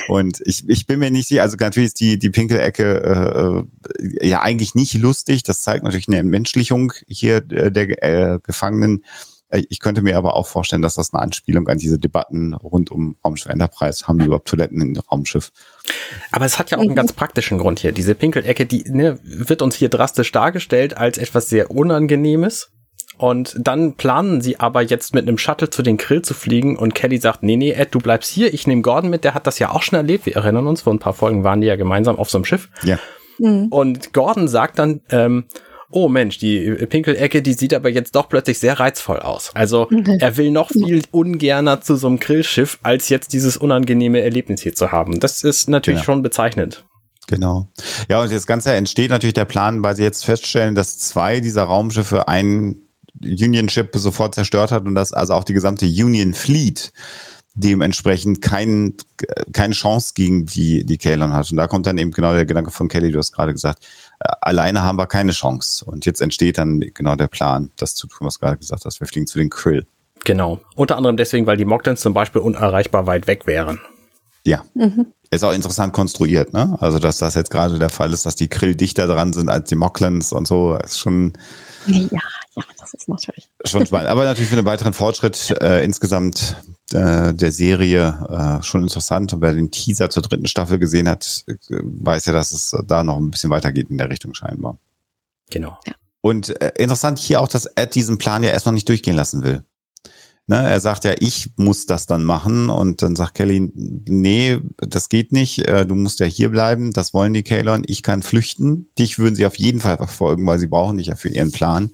[0.09, 3.66] Und ich, ich bin mir nicht sicher, also natürlich ist die, die Pinkelecke
[3.99, 5.43] äh, ja eigentlich nicht lustig.
[5.43, 9.05] Das zeigt natürlich eine Entmenschlichung hier äh, der äh, Gefangenen.
[9.53, 12.91] Äh, ich könnte mir aber auch vorstellen, dass das eine Anspielung an diese Debatten rund
[12.91, 15.53] um Raumschiff Enterprise, haben die überhaupt Toiletten im Raumschiff?
[16.33, 17.93] Aber es hat ja auch einen ganz praktischen Grund hier.
[17.93, 22.70] Diese Pinkelecke, die ne, wird uns hier drastisch dargestellt als etwas sehr Unangenehmes.
[23.18, 26.94] Und dann planen sie aber jetzt mit einem Shuttle zu den Grill zu fliegen und
[26.94, 29.58] Kelly sagt, nee, nee, Ed, du bleibst hier, ich nehme Gordon mit, der hat das
[29.58, 30.26] ja auch schon erlebt.
[30.26, 32.68] Wir erinnern uns, vor ein paar Folgen waren die ja gemeinsam auf so einem Schiff.
[32.82, 32.98] Ja.
[33.38, 33.66] Mhm.
[33.68, 35.44] Und Gordon sagt dann, ähm,
[35.92, 39.50] oh Mensch, die Pinkelecke, die sieht aber jetzt doch plötzlich sehr reizvoll aus.
[39.54, 39.88] Also
[40.18, 44.74] er will noch viel ungerner zu so einem Grillschiff, als jetzt dieses unangenehme Erlebnis hier
[44.74, 45.20] zu haben.
[45.20, 46.04] Das ist natürlich ja.
[46.04, 46.84] schon bezeichnend.
[47.28, 47.68] Genau.
[48.08, 51.64] Ja, und das Ganze entsteht natürlich der Plan, weil sie jetzt feststellen, dass zwei dieser
[51.64, 52.88] Raumschiffe einen
[53.25, 56.93] Union Ship sofort zerstört hat und dass also auch die gesamte Union Fleet
[57.55, 58.95] dementsprechend kein,
[59.53, 61.51] keine Chance gegen die, die Kalon hat.
[61.51, 63.85] Und da kommt dann eben genau der Gedanke von Kelly, du hast gerade gesagt,
[64.20, 65.85] äh, alleine haben wir keine Chance.
[65.85, 69.01] Und jetzt entsteht dann genau der Plan, das zu tun, was du gerade gesagt hast.
[69.01, 69.87] Wir fliegen zu den Krill.
[70.25, 70.61] Genau.
[70.77, 73.81] Unter anderem deswegen, weil die Mogdans zum Beispiel unerreichbar weit weg wären.
[74.45, 74.64] Ja.
[74.75, 75.07] Mhm.
[75.31, 76.77] Ist auch interessant konstruiert, ne?
[76.81, 79.68] Also, dass das jetzt gerade der Fall ist, dass die Krill dichter dran sind als
[79.68, 81.33] die Moklans und so, ist schon.
[81.87, 82.20] Ja, ja,
[82.78, 83.48] das ist natürlich.
[83.64, 84.09] Schon spannend.
[84.09, 86.57] Aber natürlich für einen weiteren Fortschritt äh, insgesamt
[86.92, 89.32] äh, der Serie äh, schon interessant.
[89.32, 93.05] Und wer den Teaser zur dritten Staffel gesehen hat, äh, weiß ja, dass es da
[93.05, 94.78] noch ein bisschen weitergeht in der Richtung scheinbar.
[95.50, 95.78] Genau.
[95.86, 95.94] Ja.
[96.20, 99.64] Und äh, interessant hier auch, dass Ed diesen Plan ja erstmal nicht durchgehen lassen will.
[100.48, 105.09] Ne, er sagt ja, ich muss das dann machen und dann sagt Kelly, nee, das
[105.09, 108.88] geht nicht, äh, du musst ja hier bleiben, das wollen die Kalon, ich kann flüchten,
[108.98, 111.92] dich würden sie auf jeden Fall verfolgen, weil sie brauchen dich ja für ihren Plan.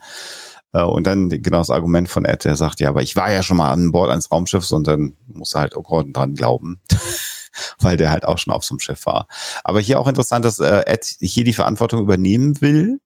[0.72, 3.42] Äh, und dann genau das Argument von Ed, der sagt, ja, aber ich war ja
[3.42, 6.80] schon mal an Bord eines Raumschiffs und dann muss er halt Gordon dran glauben.
[7.80, 9.26] weil der halt auch schon auf so einem Schiff war.
[9.64, 13.00] Aber hier auch interessant, dass äh, Ed hier die Verantwortung übernehmen will,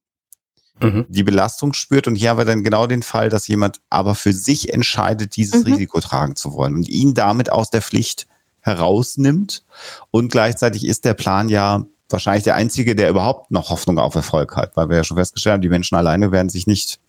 [0.80, 1.06] mhm.
[1.08, 4.32] die Belastung spürt und hier haben wir dann genau den Fall, dass jemand aber für
[4.32, 5.72] sich entscheidet, dieses mhm.
[5.72, 8.26] Risiko tragen zu wollen und ihn damit aus der Pflicht
[8.60, 9.64] herausnimmt
[10.10, 14.54] und gleichzeitig ist der Plan ja wahrscheinlich der einzige, der überhaupt noch Hoffnung auf Erfolg
[14.54, 17.00] hat, weil wir ja schon festgestellt haben, die Menschen alleine werden sich nicht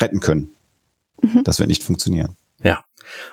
[0.00, 0.50] retten können.
[1.22, 1.44] Mhm.
[1.44, 2.36] Das wird nicht funktionieren.
[2.62, 2.84] Ja.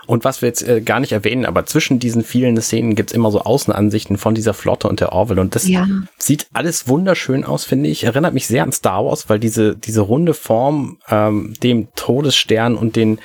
[0.05, 3.32] Und was wir jetzt äh, gar nicht erwähnen, aber zwischen diesen vielen Szenen gibt's immer
[3.32, 5.41] so Außenansichten von dieser Flotte und der Orville.
[5.41, 5.88] Und das ja.
[6.18, 8.03] sieht alles wunderschön aus, finde ich.
[8.03, 12.95] Erinnert mich sehr an Star Wars, weil diese, diese runde Form ähm, dem Todesstern und
[12.95, 13.20] den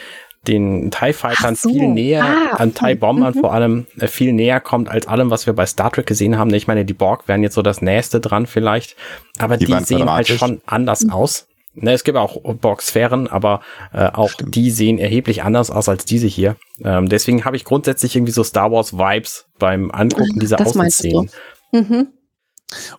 [0.46, 1.68] den TIE Fightern so.
[1.68, 3.40] viel näher, ah, an TIE Bombern mhm.
[3.40, 6.54] vor allem, äh, viel näher kommt als allem, was wir bei Star Trek gesehen haben.
[6.54, 8.96] Ich meine, die Borg wären jetzt so das Nächste dran vielleicht,
[9.38, 11.10] aber die, die sehen halt schon anders mhm.
[11.10, 11.46] aus.
[11.80, 13.60] Ne, es gibt auch Borg-Sphären, aber
[13.92, 14.54] äh, auch Stimmt.
[14.54, 16.56] die sehen erheblich anders aus als diese hier.
[16.82, 21.30] Ähm, deswegen habe ich grundsätzlich irgendwie so Star Wars-Vibes beim Angucken dieser das Außenszenen.
[21.72, 22.08] Mhm.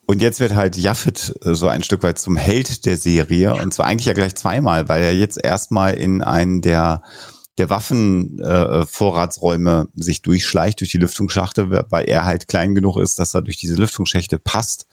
[0.05, 3.55] Und jetzt wird halt Jaffet äh, so ein Stück weit zum Held der Serie.
[3.55, 7.03] Und zwar eigentlich ja gleich zweimal, weil er jetzt erstmal in einen der
[7.57, 13.35] der Waffenvorratsräume äh, sich durchschleicht durch die Lüftungsschachte, weil er halt klein genug ist, dass
[13.35, 14.87] er durch diese Lüftungsschächte passt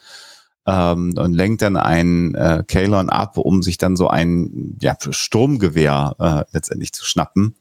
[0.66, 6.16] ähm, und lenkt dann einen äh, Kalon ab, um sich dann so ein ja, Sturmgewehr
[6.18, 7.56] äh, letztendlich zu schnappen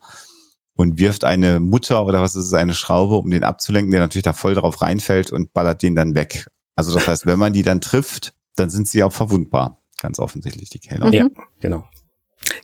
[0.76, 4.24] und wirft eine Mutter oder was ist es, eine Schraube, um den abzulenken, der natürlich
[4.24, 6.48] da voll drauf reinfällt und ballert den dann weg.
[6.76, 9.82] Also das heißt, wenn man die dann trifft, dann sind sie auch verwundbar.
[10.02, 11.14] Ganz offensichtlich, die Kalon.
[11.14, 11.28] Ja,
[11.62, 11.88] genau.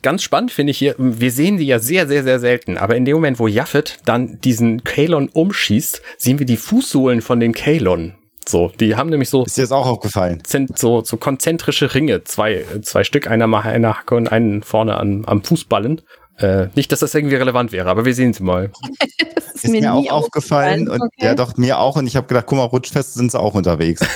[0.02, 3.04] Ganz spannend finde ich hier, wir sehen die ja sehr, sehr, sehr selten, aber in
[3.04, 8.14] dem Moment, wo Jaffet dann diesen Kalon umschießt, sehen wir die Fußsohlen von den Kalon.
[8.48, 9.44] So, die haben nämlich so.
[9.44, 10.42] Ist dir das auch aufgefallen?
[10.46, 14.96] Sind so, so konzentrische Ringe, zwei, zwei Stück, einer mal einer Hacke und einen vorne
[14.96, 16.02] an, am Fußballen.
[16.38, 18.70] Äh, nicht, dass das irgendwie relevant wäre, aber wir sehen sie mal.
[19.36, 21.26] ist, ist, mir, mir auch aufgefallen, und okay.
[21.26, 24.00] ja doch mir auch und ich habe gedacht, guck mal, rutschfest sind sie auch unterwegs.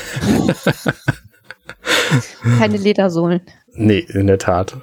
[2.58, 3.42] Keine Ledersohlen.
[3.74, 4.76] Nee, in der Tat.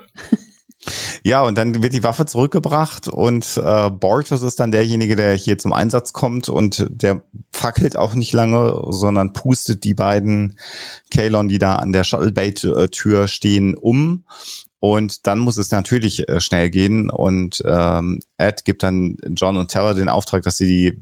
[1.24, 5.58] Ja, und dann wird die Waffe zurückgebracht und äh, Bortus ist dann derjenige, der hier
[5.58, 10.58] zum Einsatz kommt und der fackelt auch nicht lange, sondern pustet die beiden
[11.12, 14.26] Kalon, die da an der Shuttle Bay Tür stehen, um.
[14.80, 19.72] Und dann muss es natürlich äh, schnell gehen und ähm, Ed gibt dann John und
[19.72, 21.00] Terra den Auftrag, dass sie die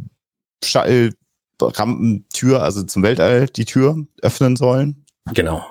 [0.63, 1.13] Shuttle
[1.59, 5.05] Rampentür, also zum Weltall, die Tür öffnen sollen.
[5.33, 5.65] Genau.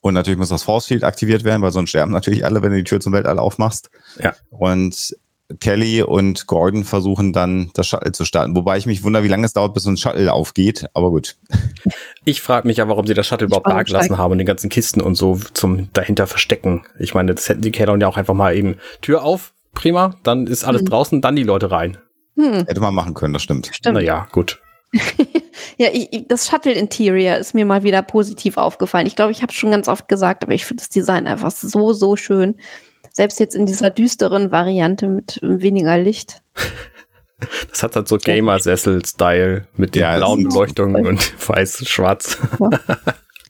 [0.00, 2.78] Und natürlich muss das Force Field aktiviert werden, weil sonst sterben natürlich alle, wenn du
[2.78, 3.90] die Tür zum Weltall aufmachst.
[4.22, 4.34] Ja.
[4.50, 5.14] Und
[5.58, 8.54] Kelly und Gordon versuchen dann das Shuttle zu starten.
[8.54, 10.86] Wobei ich mich wundere, wie lange es dauert, bis so ein Shuttle aufgeht.
[10.94, 11.36] Aber gut.
[12.24, 14.68] Ich frage mich ja, warum sie das Shuttle überhaupt da gelassen haben und den ganzen
[14.68, 16.82] Kisten und so zum dahinter verstecken.
[16.98, 20.46] Ich meine, das hätten die Kellon ja auch einfach mal eben Tür auf, prima, dann
[20.46, 20.88] ist alles hm.
[20.88, 21.98] draußen, dann die Leute rein.
[22.36, 22.66] Hm.
[22.66, 23.70] Hätte man machen können, das stimmt.
[23.72, 23.94] stimmt.
[23.94, 24.60] Naja, gut.
[25.78, 29.06] ja, ich, das Shuttle Interior ist mir mal wieder positiv aufgefallen.
[29.06, 31.50] Ich glaube, ich habe es schon ganz oft gesagt, aber ich finde das Design einfach
[31.50, 32.56] so, so schön.
[33.12, 36.42] Selbst jetzt in dieser düsteren Variante mit weniger Licht.
[37.70, 42.36] Das hat halt so Gamer-Sessel-Style mit den ja, blauen Beleuchtungen und weiß-schwarz.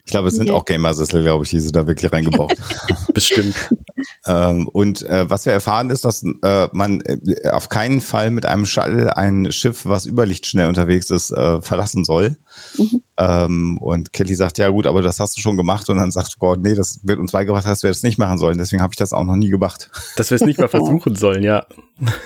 [0.05, 2.55] Ich glaube, es sind auch Gamersessel, glaube ich, die sie da wirklich reingebaut.
[3.13, 3.55] Bestimmt.
[4.25, 8.45] ähm, und äh, was wir erfahren ist, dass äh, man äh, auf keinen Fall mit
[8.45, 12.37] einem Shuttle ein Schiff, was überlichtschnell unterwegs ist, äh, verlassen soll.
[12.77, 13.03] Mhm.
[13.17, 15.89] Ähm, und Kelly sagt, ja gut, aber das hast du schon gemacht.
[15.89, 18.57] Und dann sagt Gordon, nee, das wird uns beigebracht, dass wir das nicht machen sollen.
[18.57, 19.89] Deswegen habe ich das auch noch nie gemacht.
[20.15, 21.65] Dass wir es nicht mal versuchen sollen, ja.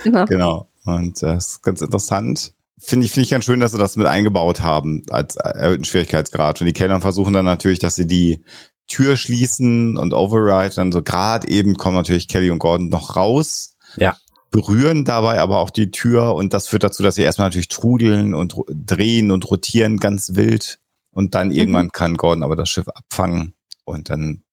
[0.04, 0.68] Genau.
[0.86, 3.96] Und äh, das ist ganz interessant finde ich, finde ich ganz schön, dass sie das
[3.96, 6.62] mit eingebaut haben als erhöhten Schwierigkeitsgrad.
[6.62, 8.44] Und die Kellner versuchen dann natürlich, dass sie die
[8.88, 13.76] Tür schließen und Override dann so gerade eben kommen natürlich Kelly und Gordon noch raus.
[13.98, 14.18] Ja.
[14.52, 18.34] Berühren dabei aber auch die Tür und das führt dazu, dass sie erstmal natürlich trudeln
[18.34, 20.80] und drehen und rotieren ganz wild.
[21.12, 21.56] Und dann mhm.
[21.56, 23.56] irgendwann kann Gordon aber das Schiff abfangen
[23.86, 24.45] und dann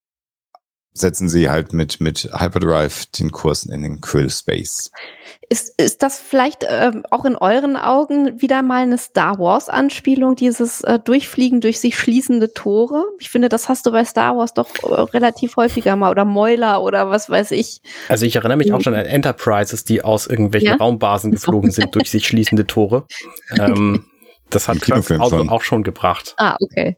[0.94, 4.90] setzen sie halt mit, mit Hyperdrive den Kurs in den Quill Space.
[5.48, 10.82] Ist, ist das vielleicht ähm, auch in euren Augen wieder mal eine Star Wars-Anspielung, dieses
[10.82, 13.04] äh, Durchfliegen durch sich schließende Tore?
[13.18, 16.82] Ich finde, das hast du bei Star Wars doch äh, relativ häufiger mal oder Mäuler
[16.82, 17.80] oder was weiß ich.
[18.08, 20.76] Also ich erinnere mich auch schon an Enterprises, die aus irgendwelchen ja?
[20.76, 23.06] Raumbasen geflogen sind durch sich schließende Tore.
[23.58, 24.06] Ähm,
[24.50, 25.48] das hat Kirk schon.
[25.48, 26.34] auch schon gebracht.
[26.38, 26.96] Ah, okay.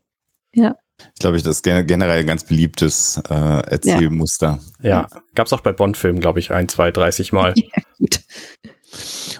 [0.54, 0.76] Ja.
[1.14, 4.58] Ich glaube, das ist generell ein ganz beliebtes äh, Erzählmuster.
[4.82, 5.08] Ja, ja.
[5.34, 7.54] gab es auch bei Bond-Filmen, glaube ich, ein, zwei, dreißig Mal.
[7.76, 8.20] Ja, gut.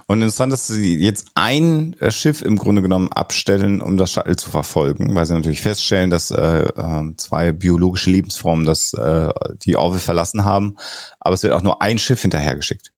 [0.06, 4.36] Und interessant, dass sie jetzt ein äh, Schiff im Grunde genommen abstellen, um das Shuttle
[4.36, 9.28] zu verfolgen, weil sie natürlich feststellen, dass äh, ähm, zwei biologische Lebensformen das, äh,
[9.64, 10.76] die Orville verlassen haben.
[11.20, 12.90] Aber es wird auch nur ein Schiff hinterhergeschickt.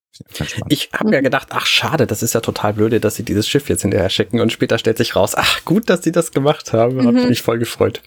[0.69, 3.69] Ich habe mir gedacht, ach schade, das ist ja total blöde, dass sie dieses Schiff
[3.69, 6.97] jetzt hinterher schicken und später stellt sich raus, ach gut, dass sie das gemacht haben,
[6.97, 7.07] mhm.
[7.07, 8.03] hat mich voll gefreut.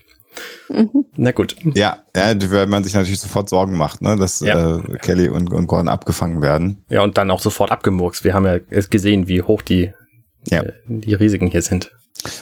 [0.70, 1.06] Mhm.
[1.16, 1.56] Na gut.
[1.74, 4.78] Ja, ja, weil man sich natürlich sofort Sorgen macht, ne, dass ja.
[4.78, 6.84] äh, Kelly und, und Gordon abgefangen werden.
[6.90, 8.24] Ja, und dann auch sofort abgemurkst.
[8.24, 8.60] Wir haben ja
[8.90, 9.92] gesehen, wie hoch die,
[10.48, 10.62] ja.
[10.64, 11.92] äh, die Risiken hier sind.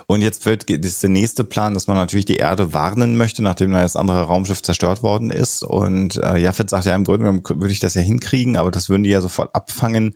[0.07, 3.43] Und jetzt wird das ist der nächste Plan, dass man natürlich die Erde warnen möchte,
[3.43, 5.63] nachdem das andere Raumschiff zerstört worden ist.
[5.63, 8.89] Und äh, Jaffet sagt ja im Grunde genommen würde ich das ja hinkriegen, aber das
[8.89, 10.15] würden die ja sofort abfangen.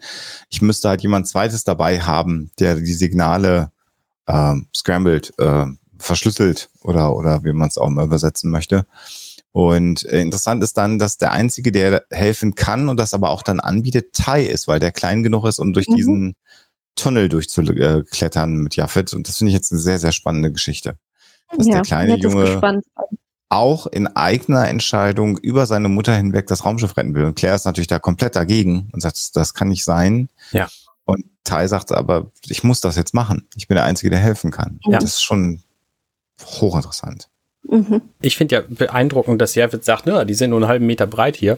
[0.49, 3.71] Ich müsste halt jemand zweites dabei haben, der die Signale
[4.25, 5.65] äh, scrambled, äh,
[6.01, 8.85] verschlüsselt oder, oder wie man es auch mal übersetzen möchte.
[9.53, 13.43] Und äh, interessant ist dann, dass der Einzige, der helfen kann und das aber auch
[13.43, 15.95] dann anbietet, Tai ist, weil der klein genug ist, um durch mhm.
[15.95, 16.35] diesen
[16.95, 19.13] Tunnel durchzuklettern mit Jaffet.
[19.13, 20.95] Und das finde ich jetzt eine sehr, sehr spannende Geschichte.
[21.55, 22.81] Dass ja, der kleine Junge
[23.49, 27.25] auch in eigener Entscheidung über seine Mutter hinweg das Raumschiff retten will.
[27.25, 30.29] Und Claire ist natürlich da komplett dagegen und sagt, das kann nicht sein.
[30.51, 30.69] Ja.
[31.03, 33.49] Und Tai sagt aber, ich muss das jetzt machen.
[33.55, 34.79] Ich bin der Einzige, der helfen kann.
[34.85, 34.99] Ja.
[34.99, 35.61] Das ist schon
[36.45, 37.29] hochinteressant.
[37.63, 38.01] Mhm.
[38.21, 41.35] Ich finde ja beeindruckend, dass Javit sagt, na, die sind nur einen halben Meter breit
[41.35, 41.57] hier.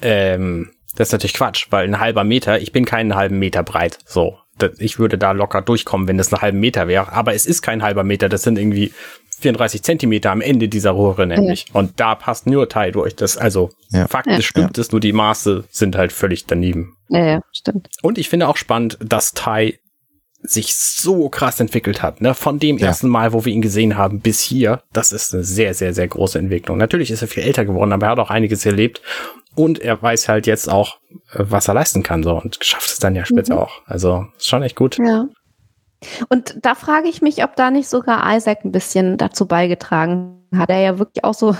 [0.00, 3.98] Ähm, Das ist natürlich Quatsch, weil ein halber Meter, ich bin keinen halben Meter breit.
[4.04, 4.38] So.
[4.78, 7.12] Ich würde da locker durchkommen, wenn das ein halber Meter wäre.
[7.12, 8.92] Aber es ist kein halber Meter, das sind irgendwie
[9.40, 11.66] 34 Zentimeter am Ende dieser Röhre nämlich.
[11.68, 11.80] Ja.
[11.80, 13.16] Und da passt nur Teil durch.
[13.16, 14.06] Das, also ja.
[14.06, 14.42] faktisch ja.
[14.42, 16.96] stimmt es, nur die Maße sind halt völlig daneben.
[17.08, 17.88] Ja, ja, stimmt.
[18.02, 19.78] Und ich finde auch spannend, dass Tai
[20.42, 22.34] sich so krass entwickelt hat, ne?
[22.34, 22.88] Von dem ja.
[22.88, 24.82] ersten Mal, wo wir ihn gesehen haben, bis hier.
[24.92, 26.78] Das ist eine sehr, sehr, sehr große Entwicklung.
[26.78, 29.02] Natürlich ist er viel älter geworden, aber er hat auch einiges erlebt.
[29.54, 30.96] Und er weiß halt jetzt auch,
[31.32, 32.40] äh, was er leisten kann, so.
[32.40, 33.60] Und schafft es dann ja später mhm.
[33.60, 33.82] auch.
[33.86, 34.98] Also, ist schon echt gut.
[34.98, 35.26] Ja.
[36.28, 40.70] Und da frage ich mich, ob da nicht sogar Isaac ein bisschen dazu beigetragen hat.
[40.70, 41.56] Er ja wirklich auch so,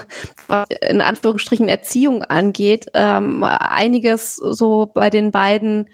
[0.48, 5.88] was in Anführungsstrichen Erziehung angeht, ähm, einiges so bei den beiden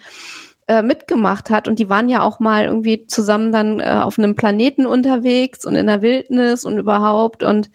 [0.69, 1.67] äh, mitgemacht hat.
[1.67, 5.75] Und die waren ja auch mal irgendwie zusammen dann äh, auf einem Planeten unterwegs und
[5.75, 7.43] in der Wildnis und überhaupt.
[7.43, 7.71] Und,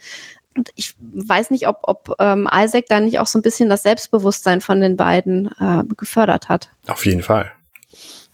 [0.55, 3.83] und ich weiß nicht, ob, ob ähm, Isaac da nicht auch so ein bisschen das
[3.83, 6.69] Selbstbewusstsein von den beiden äh, gefördert hat.
[6.87, 7.51] Auf jeden Fall.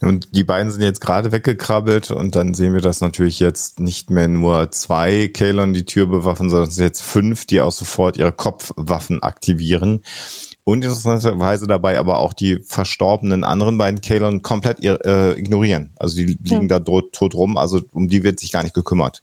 [0.02, 4.08] Und die beiden sind jetzt gerade weggekrabbelt und dann sehen wir, dass natürlich jetzt nicht
[4.08, 8.16] mehr nur zwei Kalon die Tür bewaffen, sondern es sind jetzt fünf, die auch sofort
[8.16, 10.02] ihre Kopfwaffen aktivieren.
[10.64, 15.90] Und interessanterweise dabei aber auch die verstorbenen anderen beiden Kalon komplett äh, ignorieren.
[15.96, 16.78] Also die liegen ja.
[16.78, 19.22] da tot, rum, also um die wird sich gar nicht gekümmert.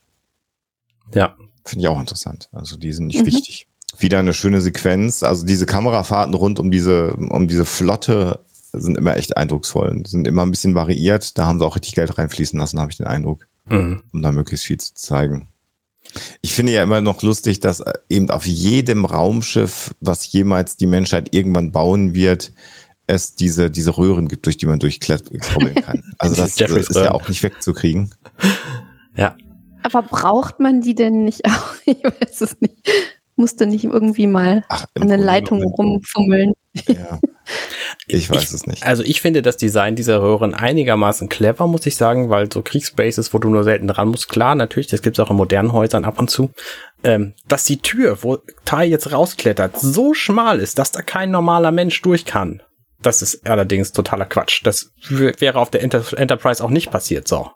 [1.14, 1.36] Ja.
[1.66, 2.50] Finde ich auch interessant.
[2.52, 3.28] Also die sind nicht mhm.
[3.28, 3.68] wichtig.
[4.00, 5.24] Wieder eine schöne Sequenz.
[5.24, 8.40] Also diese Kamerafahrten rund um diese, um diese Flotte
[8.74, 10.04] sind immer echt eindrucksvoll.
[10.06, 11.38] Sind immer ein bisschen variiert.
[11.38, 13.48] Da haben sie auch richtig Geld reinfließen lassen, habe ich den Eindruck.
[13.66, 14.04] Mhm.
[14.12, 15.50] Um da möglichst viel zu zeigen.
[16.42, 21.34] Ich finde ja immer noch lustig, dass eben auf jedem Raumschiff, was jemals die Menschheit
[21.34, 22.52] irgendwann bauen wird,
[23.08, 25.40] es diese, diese Röhren gibt, durch die man durchklettern
[25.76, 26.04] kann.
[26.20, 28.14] Also das, das ist ja auch nicht wegzukriegen.
[29.16, 29.36] Ja.
[29.84, 31.76] Aber braucht man die denn nicht auch?
[31.86, 32.76] Ich weiß es nicht.
[33.38, 36.54] Musste nicht irgendwie mal Ach, an der Leitung rumfummeln.
[36.88, 37.20] Ja.
[38.08, 38.84] Ich weiß ich, es nicht.
[38.84, 43.34] Also ich finde das Design dieser Röhren einigermaßen clever, muss ich sagen, weil so Kriegsbases,
[43.34, 46.20] wo du nur selten dran musst, klar, natürlich, das gibt's auch in modernen Häusern ab
[46.20, 46.52] und zu,
[47.04, 51.72] ähm, dass die Tür, wo Tai jetzt rausklettert, so schmal ist, dass da kein normaler
[51.72, 52.62] Mensch durch kann.
[53.02, 54.62] Das ist allerdings totaler Quatsch.
[54.64, 57.52] Das wäre auf der Enter Enterprise auch nicht passiert, so.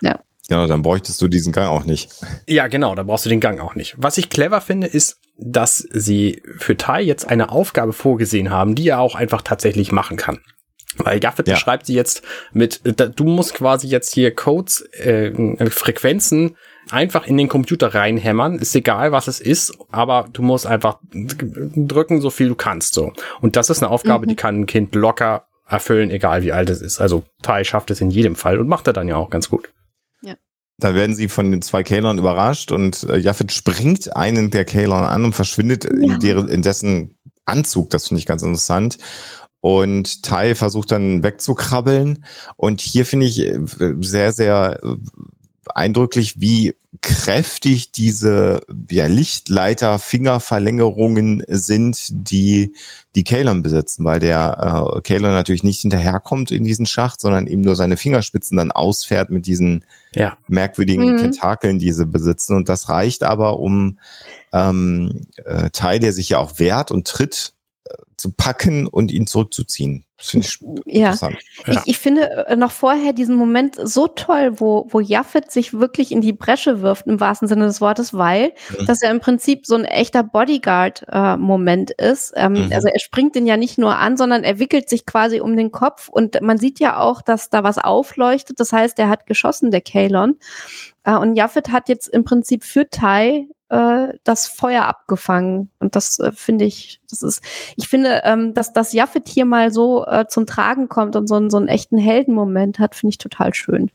[0.00, 0.20] Ja.
[0.48, 2.10] Ja, dann bräuchtest du diesen Gang auch nicht.
[2.46, 3.96] Ja, genau, da brauchst du den Gang auch nicht.
[3.98, 8.88] Was ich clever finde, ist, dass sie für Tai jetzt eine Aufgabe vorgesehen haben, die
[8.88, 10.40] er auch einfach tatsächlich machen kann.
[10.98, 11.54] Weil Jaffet ja.
[11.54, 12.22] beschreibt sie jetzt
[12.52, 15.32] mit, du musst quasi jetzt hier Codes, äh,
[15.68, 16.56] Frequenzen
[16.90, 18.58] einfach in den Computer reinhämmern.
[18.58, 22.94] Ist egal, was es ist, aber du musst einfach drücken, so viel du kannst.
[22.94, 23.12] So.
[23.40, 24.30] Und das ist eine Aufgabe, mhm.
[24.30, 27.00] die kann ein Kind locker erfüllen, egal wie alt es ist.
[27.00, 29.68] Also Tai schafft es in jedem Fall und macht er dann ja auch ganz gut.
[30.78, 35.04] Da werden sie von den zwei Kalern überrascht und äh, Jaffet springt einen der Kalern
[35.04, 35.90] an und verschwindet ja.
[35.90, 37.16] in, deren, in dessen
[37.46, 37.90] Anzug.
[37.90, 38.98] Das finde ich ganz interessant.
[39.60, 42.24] Und Tai versucht dann wegzukrabbeln.
[42.56, 43.58] Und hier finde ich äh,
[44.00, 44.96] sehr, sehr äh,
[45.74, 52.74] eindrücklich, wie kräftig diese ja, Lichtleiter-Fingerverlängerungen sind, die
[53.14, 57.62] die Kalon besitzen, weil der äh, Kalon natürlich nicht hinterherkommt in diesen Schacht, sondern eben
[57.62, 60.36] nur seine Fingerspitzen dann ausfährt mit diesen ja.
[60.48, 61.18] merkwürdigen mhm.
[61.18, 62.56] Tentakeln, die sie besitzen.
[62.56, 63.98] Und das reicht aber, um
[64.52, 67.52] ähm, äh, Teil, der sich ja auch wehrt und tritt,
[68.16, 70.04] zu packen und ihn zurückzuziehen.
[70.18, 71.06] Das finde ich ja.
[71.06, 71.36] interessant.
[71.66, 71.74] Ja.
[71.74, 76.10] Ich, ich finde äh, noch vorher diesen Moment so toll, wo, wo Jaffet sich wirklich
[76.10, 78.86] in die Bresche wirft, im wahrsten Sinne des Wortes, weil mhm.
[78.86, 82.32] das ja im Prinzip so ein echter Bodyguard-Moment äh, ist.
[82.34, 82.72] Ähm, mhm.
[82.72, 85.70] Also er springt den ja nicht nur an, sondern er wickelt sich quasi um den
[85.70, 88.58] Kopf und man sieht ja auch, dass da was aufleuchtet.
[88.58, 90.36] Das heißt, er hat geschossen, der Kalon.
[91.04, 95.70] Äh, und Jaffet hat jetzt im Prinzip für Tai äh, das Feuer abgefangen.
[95.78, 97.42] Und das äh, finde ich, das ist,
[97.76, 101.34] ich finde, ähm, dass das Jaffet hier mal so äh, zum Tragen kommt und so,
[101.36, 103.90] einen so einen echten Heldenmoment hat, finde ich total schön.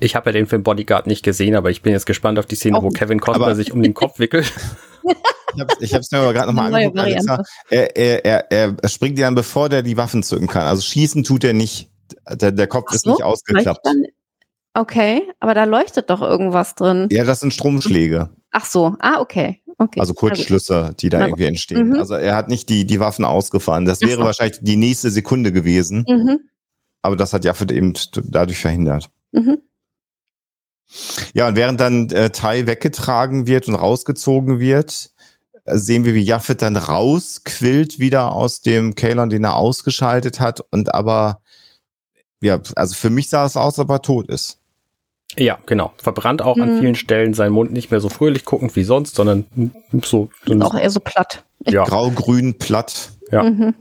[0.00, 2.56] Ich habe ja den Film Bodyguard nicht gesehen, aber ich bin jetzt gespannt auf die
[2.56, 4.52] Szene, Auch wo Kevin Costner sich um den Kopf wickelt.
[5.80, 6.98] ich habe es mir aber gerade nochmal angeguckt.
[6.98, 7.42] Alexa.
[7.70, 10.66] Er, er, er, er springt dir dann, bevor der die Waffen zücken kann.
[10.66, 11.90] Also schießen tut er nicht.
[12.30, 13.86] Der, der Kopf so, ist nicht ausgeklappt.
[14.74, 17.08] Okay, aber da leuchtet doch irgendwas drin.
[17.10, 18.30] Ja, das sind Stromschläge.
[18.50, 19.60] Ach so, ah, okay.
[19.78, 20.00] okay.
[20.00, 21.90] Also Kurzschlüsse, die da irgendwie entstehen.
[21.90, 21.94] Mhm.
[21.96, 23.84] Also er hat nicht die, die Waffen ausgefahren.
[23.84, 24.24] Das wäre so.
[24.24, 26.04] wahrscheinlich die nächste Sekunde gewesen.
[26.08, 26.40] Mhm.
[27.02, 27.94] Aber das hat Jaffet eben
[28.24, 29.10] dadurch verhindert.
[29.32, 29.58] Mhm.
[31.34, 35.10] Ja, und während dann äh, Tai weggetragen wird und rausgezogen wird,
[35.64, 40.60] äh, sehen wir, wie Jaffet dann rausquillt wieder aus dem Kalon, den er ausgeschaltet hat
[40.70, 41.42] und aber
[42.40, 44.57] ja, also für mich sah es aus, ob er tot ist.
[45.38, 45.92] Ja, genau.
[45.96, 46.62] Verbrannt auch mhm.
[46.62, 49.46] an vielen Stellen sein Mund nicht mehr so fröhlich guckend wie sonst, sondern
[50.04, 50.30] so.
[50.44, 51.44] so auch eher so platt.
[51.66, 51.84] Ja.
[51.84, 53.12] Grau-grün platt.
[53.30, 53.44] Ja.
[53.44, 53.74] Mhm.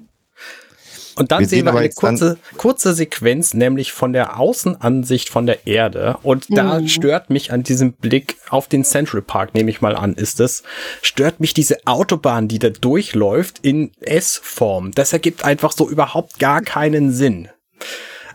[1.16, 5.66] Und dann wir sehen wir eine kurze, kurze Sequenz, nämlich von der Außenansicht von der
[5.66, 6.18] Erde.
[6.22, 6.88] Und da mhm.
[6.88, 10.62] stört mich an diesem Blick auf den Central Park, nehme ich mal an, ist es,
[11.02, 14.92] stört mich diese Autobahn, die da durchläuft in S-Form.
[14.92, 17.48] Das ergibt einfach so überhaupt gar keinen Sinn.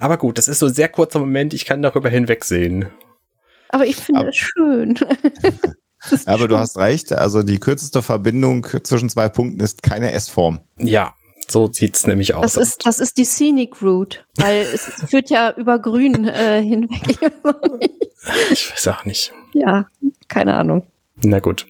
[0.01, 2.87] Aber gut, das ist so ein sehr kurzer Moment, ich kann darüber hinwegsehen.
[3.73, 4.99] Aber ich finde es schön.
[6.27, 6.49] Aber schön.
[6.49, 10.61] du hast recht, also die kürzeste Verbindung zwischen zwei Punkten ist keine S-Form.
[10.79, 11.15] Ja,
[11.49, 12.55] so sieht's nämlich aus.
[12.55, 17.19] Das ist, das ist die Scenic Route, weil es führt ja über Grün äh, hinweg.
[18.51, 19.33] ich weiß auch nicht.
[19.53, 19.87] Ja,
[20.29, 20.87] keine Ahnung.
[21.25, 21.67] Na gut.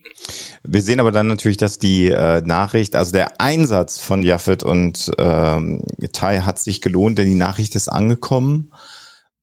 [0.62, 5.10] Wir sehen aber dann natürlich, dass die äh, Nachricht, also der Einsatz von Jaffet und
[5.18, 5.82] ähm,
[6.12, 8.72] Tai hat sich gelohnt, denn die Nachricht ist angekommen.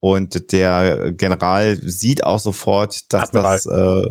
[0.02, 3.58] Und der General sieht auch sofort, dass Admiral.
[3.58, 4.10] das äh,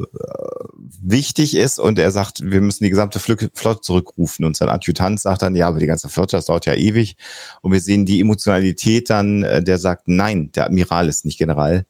[1.01, 4.45] wichtig ist und er sagt, wir müssen die gesamte Flotte zurückrufen.
[4.45, 7.17] Und sein Adjutant sagt dann, ja, aber die ganze Flotte, das dauert ja ewig.
[7.63, 11.87] Und wir sehen die Emotionalität dann, äh, der sagt, nein, der Admiral ist nicht General.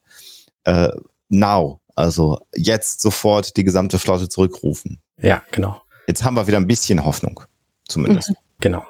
[0.64, 0.90] Äh,
[1.28, 5.01] now, also jetzt sofort die gesamte Flotte zurückrufen.
[5.20, 5.82] Ja, genau.
[6.07, 7.40] Jetzt haben wir wieder ein bisschen Hoffnung,
[7.88, 8.32] zumindest.
[8.61, 8.84] Genau.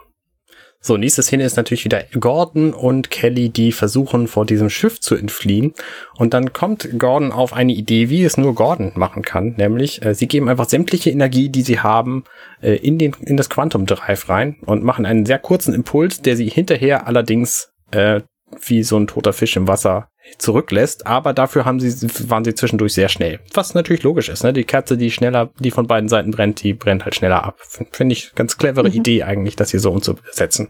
[0.81, 5.17] So, nächste Szene ist natürlich wieder Gordon und Kelly, die versuchen, vor diesem Schiff zu
[5.17, 5.75] entfliehen.
[6.17, 9.55] Und dann kommt Gordon auf eine Idee, wie es nur Gordon machen kann.
[9.57, 12.25] Nämlich, äh, sie geben einfach sämtliche Energie, die sie haben,
[12.63, 16.37] äh, in, den, in das Quantum Drive rein und machen einen sehr kurzen Impuls, der
[16.37, 18.21] sie hinterher allerdings äh,
[18.65, 20.09] wie so ein toter Fisch im Wasser
[20.39, 23.41] zurücklässt, aber dafür haben sie, waren sie zwischendurch sehr schnell.
[23.55, 24.53] Was natürlich logisch ist, ne?
[24.53, 27.59] Die Kerze, die schneller, die von beiden Seiten brennt, die brennt halt schneller ab.
[27.93, 28.95] Finde ich ganz clevere mhm.
[28.95, 30.69] Idee eigentlich, das hier so umzusetzen.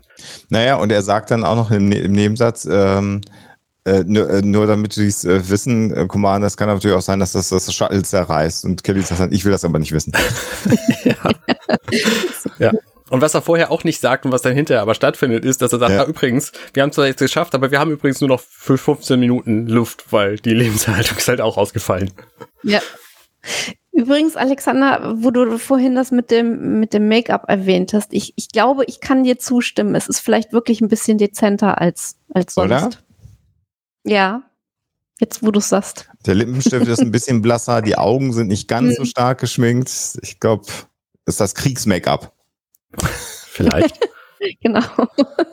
[0.49, 3.21] Naja, und er sagt dann auch noch im, ne-, im Nebensatz, ähm,
[3.85, 7.03] äh, nur, äh, nur, damit sie es äh, wissen, äh, Commander, es kann natürlich auch
[7.03, 8.65] sein, dass das das Shuttle zerreißt.
[8.65, 10.13] Und Kelly sagt dann, ich will das aber nicht wissen.
[11.05, 11.17] ja.
[12.59, 12.73] ja.
[13.11, 15.73] Und was er vorher auch nicht sagt und was dann hinterher aber stattfindet, ist, dass
[15.73, 16.03] er sagt, ja.
[16.03, 19.19] ah, übrigens, wir haben zwar jetzt geschafft, aber wir haben übrigens nur noch für 15
[19.19, 22.11] Minuten Luft, weil die Lebenserhaltung ist halt auch ausgefallen.
[22.63, 22.81] Ja.
[23.93, 28.49] Übrigens, Alexander, wo du vorhin das mit dem, mit dem Make-up erwähnt hast, ich, ich
[28.49, 29.95] glaube, ich kann dir zustimmen.
[29.95, 32.71] Es ist vielleicht wirklich ein bisschen dezenter als, als sonst.
[32.71, 32.91] Oder?
[34.05, 34.43] Ja.
[35.19, 36.09] Jetzt, wo du es sagst.
[36.27, 39.07] Der Lippenstift ist ein bisschen blasser, die Augen sind nicht ganz so hm.
[39.07, 39.91] stark geschminkt.
[40.23, 40.67] Ich glaube,
[41.27, 42.33] ist das Kriegs-Make-up.
[43.49, 43.99] Vielleicht.
[44.61, 44.83] genau.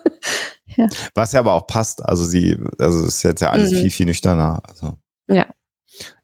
[0.77, 0.88] ja.
[1.13, 2.03] Was ja aber auch passt.
[2.03, 3.77] Also sie, also ist jetzt ja alles mhm.
[3.77, 4.61] viel, viel nüchterner.
[4.67, 4.97] Also.
[5.27, 5.47] Ja.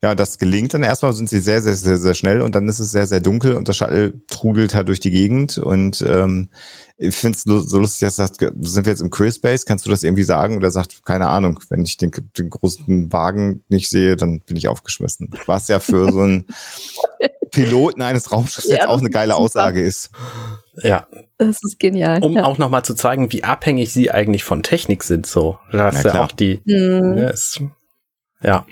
[0.04, 2.80] Ja, das gelingt dann erstmal, sind sie sehr, sehr, sehr, sehr schnell und dann ist
[2.80, 6.50] es sehr, sehr dunkel und der Shuttle trudelt halt durch die Gegend und ähm,
[6.98, 9.90] ich finde es so lustig, dass sagt, sind wir jetzt im Career Space, kannst du
[9.90, 10.58] das irgendwie sagen?
[10.58, 14.68] Oder sagt, keine Ahnung, wenn ich den, den großen Wagen nicht sehe, dann bin ich
[14.68, 15.32] aufgeschmissen.
[15.46, 16.48] Was ja für so einen
[17.52, 20.10] Piloten eines Raumschiffs ja, jetzt auch eine geile Aussage ist.
[20.84, 21.08] Ja.
[21.38, 22.24] Das ist genial.
[22.24, 22.46] Um ja.
[22.46, 25.60] auch nochmal zu zeigen, wie abhängig sie eigentlich von Technik sind, so.
[25.72, 27.18] Das ja, ja auch die, mhm.
[27.18, 27.62] ja, ist,
[28.42, 28.66] ja.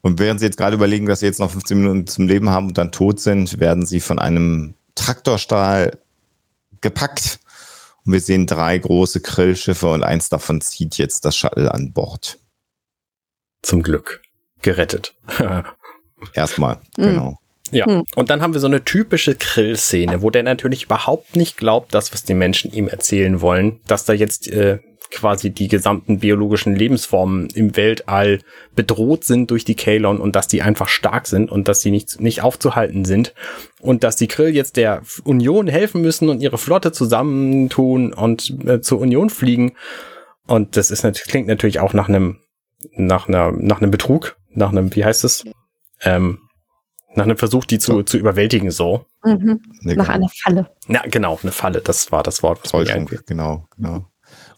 [0.00, 2.68] Und während sie jetzt gerade überlegen, dass sie jetzt noch 15 Minuten zum Leben haben
[2.68, 5.98] und dann tot sind, werden sie von einem Traktorstahl
[6.80, 7.40] gepackt.
[8.04, 12.38] Und wir sehen drei große Grillschiffe und eins davon zieht jetzt das Shuttle an Bord.
[13.62, 14.22] Zum Glück.
[14.62, 15.14] Gerettet.
[16.32, 17.02] Erstmal, mhm.
[17.02, 17.38] genau.
[17.72, 18.04] Ja, hm.
[18.14, 22.12] und dann haben wir so eine typische Krill-Szene, wo der natürlich überhaupt nicht glaubt, das,
[22.12, 24.78] was die Menschen ihm erzählen wollen, dass da jetzt äh,
[25.10, 28.40] quasi die gesamten biologischen Lebensformen im Weltall
[28.74, 32.20] bedroht sind durch die Kalon und dass die einfach stark sind und dass sie nicht,
[32.20, 33.34] nicht aufzuhalten sind
[33.80, 38.80] und dass die Krill jetzt der Union helfen müssen und ihre Flotte zusammentun und äh,
[38.80, 39.72] zur Union fliegen.
[40.46, 42.38] Und das ist natürlich, klingt natürlich auch nach einem,
[42.92, 45.44] nach einer, nach einem Betrug, nach einem, wie heißt es?
[46.02, 46.40] Ähm,
[47.16, 49.06] nach einem Versuch, die zu, zu überwältigen, so.
[49.24, 49.60] Mhm.
[49.82, 50.70] Nach einer Falle.
[50.86, 52.60] Ja, genau, eine Falle, das war das Wort.
[52.62, 54.04] Was Täuschung, genau, genau.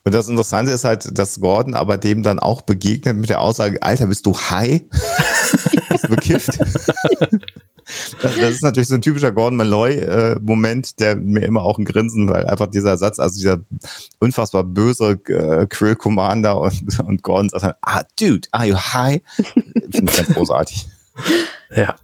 [0.05, 3.83] Und das Interessante ist halt, dass Gordon aber dem dann auch begegnet mit der Aussage,
[3.83, 4.83] Alter, bist du high?
[5.91, 6.59] bist du bekifft?
[6.59, 6.87] Das,
[8.23, 12.29] das, ist natürlich so ein typischer Gordon Malloy-Moment, äh, der mir immer auch ein Grinsen,
[12.29, 13.61] weil einfach dieser Satz, also dieser
[14.19, 19.21] unfassbar böse äh, Krill Commander und, und Gordon sagt dann, ah, dude, are you high?
[19.37, 20.89] Finde ich ganz großartig.
[21.75, 21.97] Ja.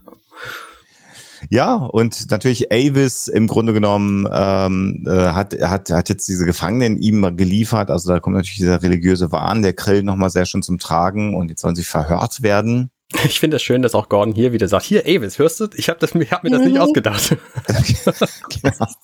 [1.51, 6.99] Ja, und natürlich Avis im Grunde genommen ähm, äh, hat, hat, hat jetzt diese Gefangenen
[6.99, 7.90] ihm geliefert.
[7.90, 11.49] Also da kommt natürlich dieser religiöse Wahn der Krill nochmal sehr schön zum Tragen und
[11.51, 12.90] jetzt sollen sie verhört werden.
[13.26, 15.68] Ich finde es das schön, dass auch Gordon hier wieder sagt, hier Avis, hörst du?
[15.76, 16.80] Ich habe hab mir das nicht mhm.
[16.80, 17.36] ausgedacht.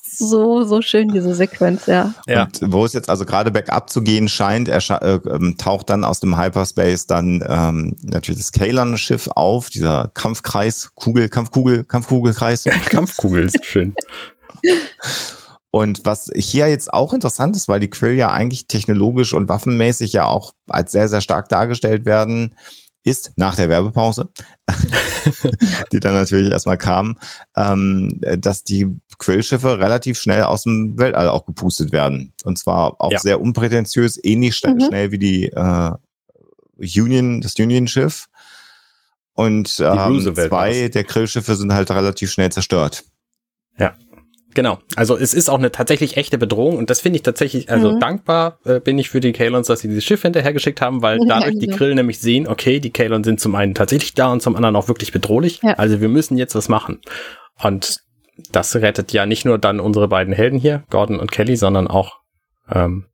[0.02, 2.12] So, so schön, diese Sequenz, ja.
[2.26, 2.42] ja.
[2.42, 6.04] Und wo es jetzt also gerade bergab zu gehen scheint, er äh, ähm, taucht dann
[6.04, 12.64] aus dem Hyperspace dann ähm, natürlich das Kalon-Schiff auf, dieser Kampfkreis, Kugel, Kampfkugel, Kampfkugelkreis.
[12.90, 13.94] Kampfkugel ist schön.
[15.70, 20.12] Und was hier jetzt auch interessant ist, weil die Krill ja eigentlich technologisch und waffenmäßig
[20.12, 22.54] ja auch als sehr, sehr stark dargestellt werden,
[23.02, 24.28] ist nach der Werbepause,
[25.92, 27.18] die dann natürlich erstmal kam,
[27.56, 28.88] ähm, dass die
[29.18, 32.32] Quillschiffe relativ schnell aus dem Weltall auch gepustet werden.
[32.44, 33.18] Und zwar auch ja.
[33.18, 34.80] sehr unprätentiös, ähnlich schnell, mhm.
[34.80, 35.92] schnell wie die äh,
[36.76, 38.28] Union, das Union-Schiff.
[39.32, 43.04] Und ähm, zwei der Grillschiffe sind halt relativ schnell zerstört.
[43.78, 43.94] Ja.
[44.54, 44.78] Genau.
[44.96, 48.00] Also es ist auch eine tatsächlich echte Bedrohung und das finde ich tatsächlich, also mhm.
[48.00, 51.58] dankbar äh, bin ich für die Kalons, dass sie dieses Schiff hinterhergeschickt haben, weil dadurch
[51.58, 54.76] die Krill nämlich sehen, okay, die Kalons sind zum einen tatsächlich da und zum anderen
[54.76, 55.60] auch wirklich bedrohlich.
[55.62, 55.74] Ja.
[55.74, 57.00] Also wir müssen jetzt was machen.
[57.62, 57.98] Und
[58.50, 62.20] das rettet ja nicht nur dann unsere beiden Helden hier, Gordon und Kelly, sondern auch
[62.70, 63.06] ähm,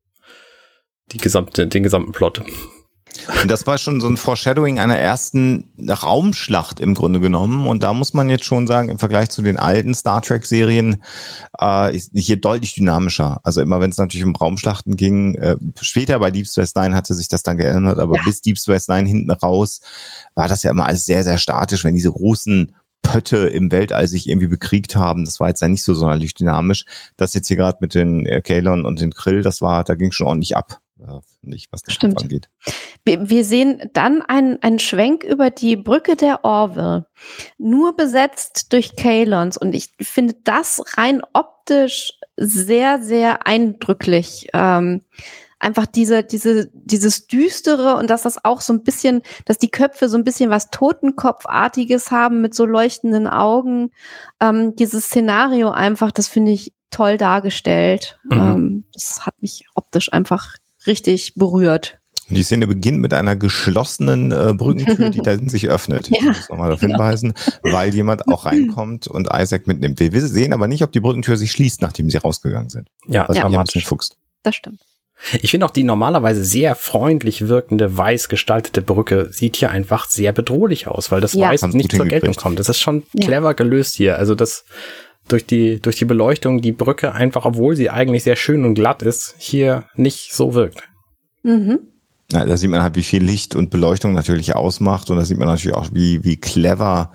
[1.13, 2.43] die gesamte, den gesamten Plot.
[3.43, 7.67] Und das war schon so ein Foreshadowing einer ersten Raumschlacht im Grunde genommen.
[7.67, 11.03] Und da muss man jetzt schon sagen, im Vergleich zu den alten Star Trek-Serien
[11.61, 13.41] äh, ist hier deutlich dynamischer.
[13.43, 17.15] Also immer wenn es natürlich um Raumschlachten ging, äh, später bei Deep Space Nine hatte
[17.15, 18.23] sich das dann geändert, aber ja.
[18.25, 19.81] bis Deep Space Nine hinten raus
[20.35, 24.29] war das ja immer alles sehr, sehr statisch, wenn diese großen Pötte im Weltall sich
[24.29, 25.25] irgendwie bekriegt haben.
[25.25, 26.85] Das war jetzt ja nicht so sonderlich dynamisch.
[27.17, 30.11] Das jetzt hier gerade mit den äh, Kalon und den Krill, das war, da ging
[30.13, 30.81] schon ordentlich ab
[31.43, 32.23] nicht, was das Stimmt.
[32.23, 32.49] angeht.
[33.05, 37.07] Wir, wir, sehen dann einen, einen Schwenk über die Brücke der Orville,
[37.59, 39.57] nur besetzt durch Kalons.
[39.57, 44.49] Und ich finde das rein optisch sehr, sehr eindrücklich.
[44.53, 45.03] Ähm,
[45.59, 50.09] einfach diese, diese, dieses Düstere und dass das auch so ein bisschen, dass die Köpfe
[50.09, 53.91] so ein bisschen was Totenkopfartiges haben mit so leuchtenden Augen.
[54.41, 58.19] Ähm, dieses Szenario einfach, das finde ich toll dargestellt.
[58.25, 58.33] Mhm.
[58.33, 60.57] Ähm, das hat mich optisch einfach
[60.87, 61.99] richtig berührt.
[62.29, 66.09] Die Szene beginnt mit einer geschlossenen äh, Brückentür, die dann sich öffnet.
[66.11, 70.01] Ja, ich muss nochmal darauf hinweisen, weil jemand auch reinkommt und Isaac mitnimmt.
[70.01, 72.89] Wir sehen aber nicht, ob die Brückentür sich schließt, nachdem sie rausgegangen sind.
[73.07, 73.49] Ja, das ja.
[73.49, 74.17] Martin fuchst.
[74.43, 74.81] Das stimmt.
[75.41, 80.33] Ich finde auch die normalerweise sehr freundlich wirkende, weiß gestaltete Brücke sieht hier einfach sehr
[80.33, 81.49] bedrohlich aus, weil das ja.
[81.49, 82.59] Weiß nicht zur Geltung kommt.
[82.59, 84.19] Das ist schon clever gelöst hier.
[84.19, 84.65] Also das
[85.29, 89.03] durch die, durch die Beleuchtung die Brücke einfach, obwohl sie eigentlich sehr schön und glatt
[89.03, 90.83] ist, hier nicht so wirkt.
[91.43, 91.81] Mhm.
[92.33, 95.39] Ja, da sieht man halt, wie viel Licht und Beleuchtung natürlich ausmacht und da sieht
[95.39, 97.13] man natürlich auch, wie, wie clever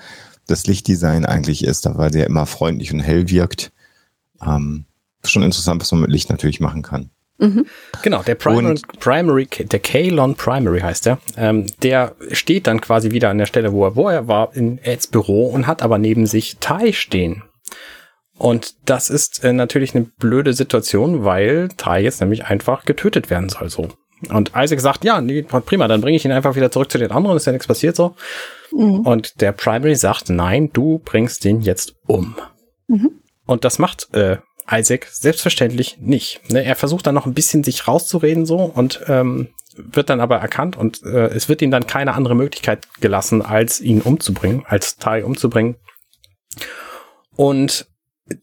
[0.48, 3.72] das Lichtdesign eigentlich ist, weil sie ja immer freundlich und hell wirkt.
[4.46, 4.86] Ähm,
[5.24, 7.10] schon interessant, was man mit Licht natürlich machen kann.
[7.38, 7.66] Mhm.
[8.04, 11.18] Genau, der Primary, Primary, der Kalon Primary heißt der.
[11.36, 15.08] Ähm, der steht dann quasi wieder an der Stelle, wo er vorher war, in Eds
[15.08, 17.44] Büro und hat aber neben sich Tai stehen.
[18.42, 23.50] Und das ist äh, natürlich eine blöde Situation, weil Tai jetzt nämlich einfach getötet werden
[23.50, 23.90] soll, so.
[24.30, 27.12] Und Isaac sagt, ja, nee, prima, dann bringe ich ihn einfach wieder zurück zu den
[27.12, 28.16] anderen, ist ja nichts passiert so.
[28.72, 29.02] Mhm.
[29.02, 32.36] Und der Primary sagt, nein, du bringst den jetzt um.
[32.88, 33.22] Mhm.
[33.46, 34.38] Und das macht äh,
[34.72, 36.42] Isaac selbstverständlich nicht.
[36.52, 40.38] Ne, er versucht dann noch ein bisschen sich rauszureden so und ähm, wird dann aber
[40.38, 44.98] erkannt und äh, es wird ihm dann keine andere Möglichkeit gelassen, als ihn umzubringen, als
[44.98, 45.76] Tai umzubringen.
[47.36, 47.86] Und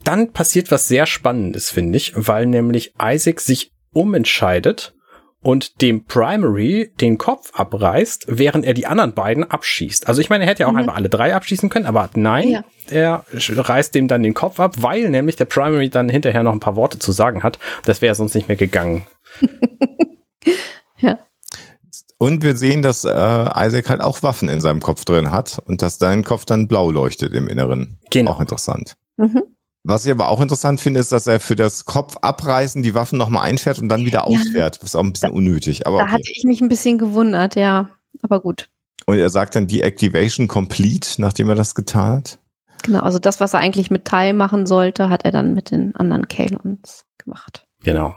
[0.04, 4.94] dann passiert was sehr Spannendes, finde ich, weil nämlich Isaac sich umentscheidet
[5.40, 10.08] und dem Primary den Kopf abreißt, während er die anderen beiden abschießt.
[10.08, 10.78] Also ich meine, er hätte ja auch mhm.
[10.78, 12.64] einfach alle drei abschießen können, aber nein, ja.
[12.90, 16.60] er reißt dem dann den Kopf ab, weil nämlich der Primary dann hinterher noch ein
[16.60, 17.58] paar Worte zu sagen hat.
[17.84, 19.06] Das wäre sonst nicht mehr gegangen.
[20.98, 21.18] ja.
[22.18, 25.82] Und wir sehen, dass äh, Isaac halt auch Waffen in seinem Kopf drin hat und
[25.82, 28.00] dass dein Kopf dann blau leuchtet im Inneren.
[28.10, 28.32] Genau.
[28.32, 28.96] Auch interessant.
[29.16, 29.44] Mhm.
[29.84, 33.18] Was ich aber auch interessant finde, ist, dass er für das Kopf abreißen die Waffen
[33.18, 34.76] nochmal einfährt und dann wieder ausfährt.
[34.82, 35.86] Das ist auch ein bisschen da, unnötig.
[35.86, 36.12] Aber da okay.
[36.14, 37.90] hatte ich mich ein bisschen gewundert, ja.
[38.22, 38.68] Aber gut.
[39.06, 42.38] Und er sagt dann Deactivation Complete, nachdem er das getan hat.
[42.82, 45.96] Genau, also das, was er eigentlich mit Tai machen sollte, hat er dann mit den
[45.96, 47.66] anderen Kalons gemacht.
[47.82, 48.14] Genau.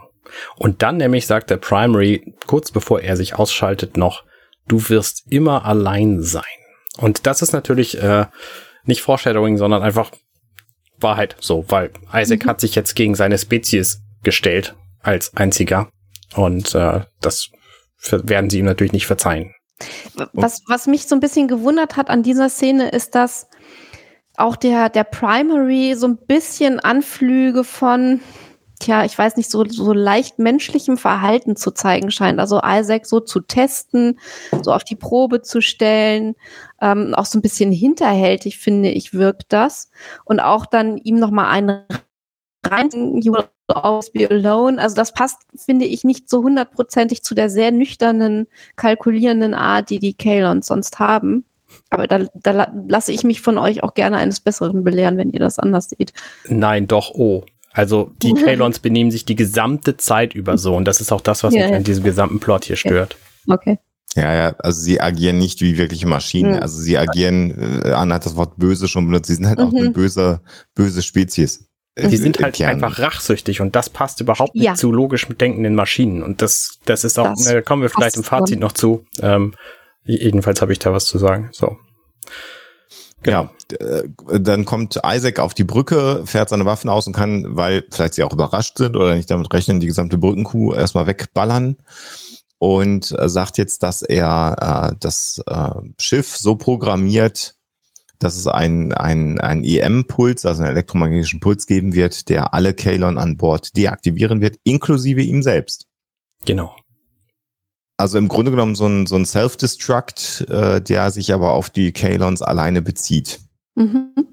[0.56, 4.24] Und dann nämlich sagt der Primary, kurz bevor er sich ausschaltet, noch,
[4.68, 6.42] du wirst immer allein sein.
[6.98, 8.26] Und das ist natürlich äh,
[8.84, 10.10] nicht Foreshadowing, sondern einfach
[11.02, 12.48] Wahrheit so, weil Isaac mhm.
[12.48, 15.88] hat sich jetzt gegen seine Spezies gestellt als einziger
[16.34, 17.50] und äh, das
[18.10, 19.54] werden sie ihm natürlich nicht verzeihen.
[20.32, 23.48] Was, was mich so ein bisschen gewundert hat an dieser Szene ist, dass
[24.36, 28.20] auch der, der Primary so ein bisschen Anflüge von,
[28.80, 32.40] tja, ich weiß nicht, so, so leicht menschlichem Verhalten zu zeigen scheint.
[32.40, 34.18] Also Isaac so zu testen,
[34.62, 36.34] so auf die Probe zu stellen,
[36.82, 39.90] ähm, auch so ein bisschen hinterhältig, finde ich, wirkt das.
[40.24, 41.84] Und auch dann ihm nochmal einen
[42.66, 42.90] rein,
[43.22, 44.82] you will always be alone.
[44.82, 50.00] Also das passt, finde ich, nicht so hundertprozentig zu der sehr nüchternen, kalkulierenden Art, die
[50.00, 51.44] die Kalons sonst haben.
[51.88, 55.40] Aber da, da lasse ich mich von euch auch gerne eines Besseren belehren, wenn ihr
[55.40, 56.12] das anders seht.
[56.48, 57.44] Nein, doch, oh.
[57.72, 61.44] Also die Kalons benehmen sich die gesamte Zeit über so und das ist auch das,
[61.44, 61.76] was Ja, mich ja.
[61.76, 63.16] an diesem gesamten Plot hier stört.
[63.48, 63.78] Okay.
[64.14, 66.56] Ja, ja, also sie agieren nicht wie wirkliche Maschinen.
[66.56, 66.62] Mhm.
[66.62, 69.72] Also sie agieren, äh, Anna hat das Wort böse schon benutzt, sie sind halt auch
[69.72, 69.78] Mhm.
[69.78, 70.40] eine böse,
[70.74, 71.66] böse Spezies.
[71.98, 72.70] Die sind halt Kern.
[72.82, 74.74] einfach rachsüchtig und das passt überhaupt nicht Ja.
[74.74, 76.22] zu logisch denkenden Maschinen.
[76.22, 79.04] Und das, das ist auch, Das äh, kommen wir vielleicht im Fazit noch zu.
[79.20, 79.54] Ähm,
[80.04, 81.50] jedenfalls habe ich da was zu sagen.
[81.52, 81.76] So.
[83.22, 83.50] Genau.
[83.70, 87.84] Ja, äh, dann kommt Isaac auf die Brücke, fährt seine Waffen aus und kann, weil
[87.90, 91.76] vielleicht sie auch überrascht sind oder nicht damit rechnen, die gesamte Brückenkuh erstmal wegballern
[92.62, 97.56] und äh, sagt jetzt, dass er äh, das äh, Schiff so programmiert,
[98.20, 103.18] dass es einen ein, ein EM-Puls, also einen elektromagnetischen Puls geben wird, der alle Kalon
[103.18, 105.88] an Bord deaktivieren wird, inklusive ihm selbst.
[106.44, 106.76] Genau.
[107.96, 111.90] Also im Grunde genommen so ein, so ein Self-Destruct, äh, der sich aber auf die
[111.90, 113.40] Kalons alleine bezieht.
[113.74, 114.31] Mhm.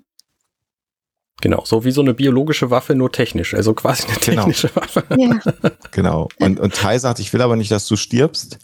[1.41, 1.63] Genau.
[1.65, 3.53] So wie so eine biologische Waffe, nur technisch.
[3.53, 4.41] Also quasi eine Genau.
[4.43, 5.03] technische Waffe.
[5.17, 5.39] Ja.
[5.91, 6.27] Genau.
[6.39, 8.59] Und, und Tai sagt, ich will aber nicht, dass du stirbst.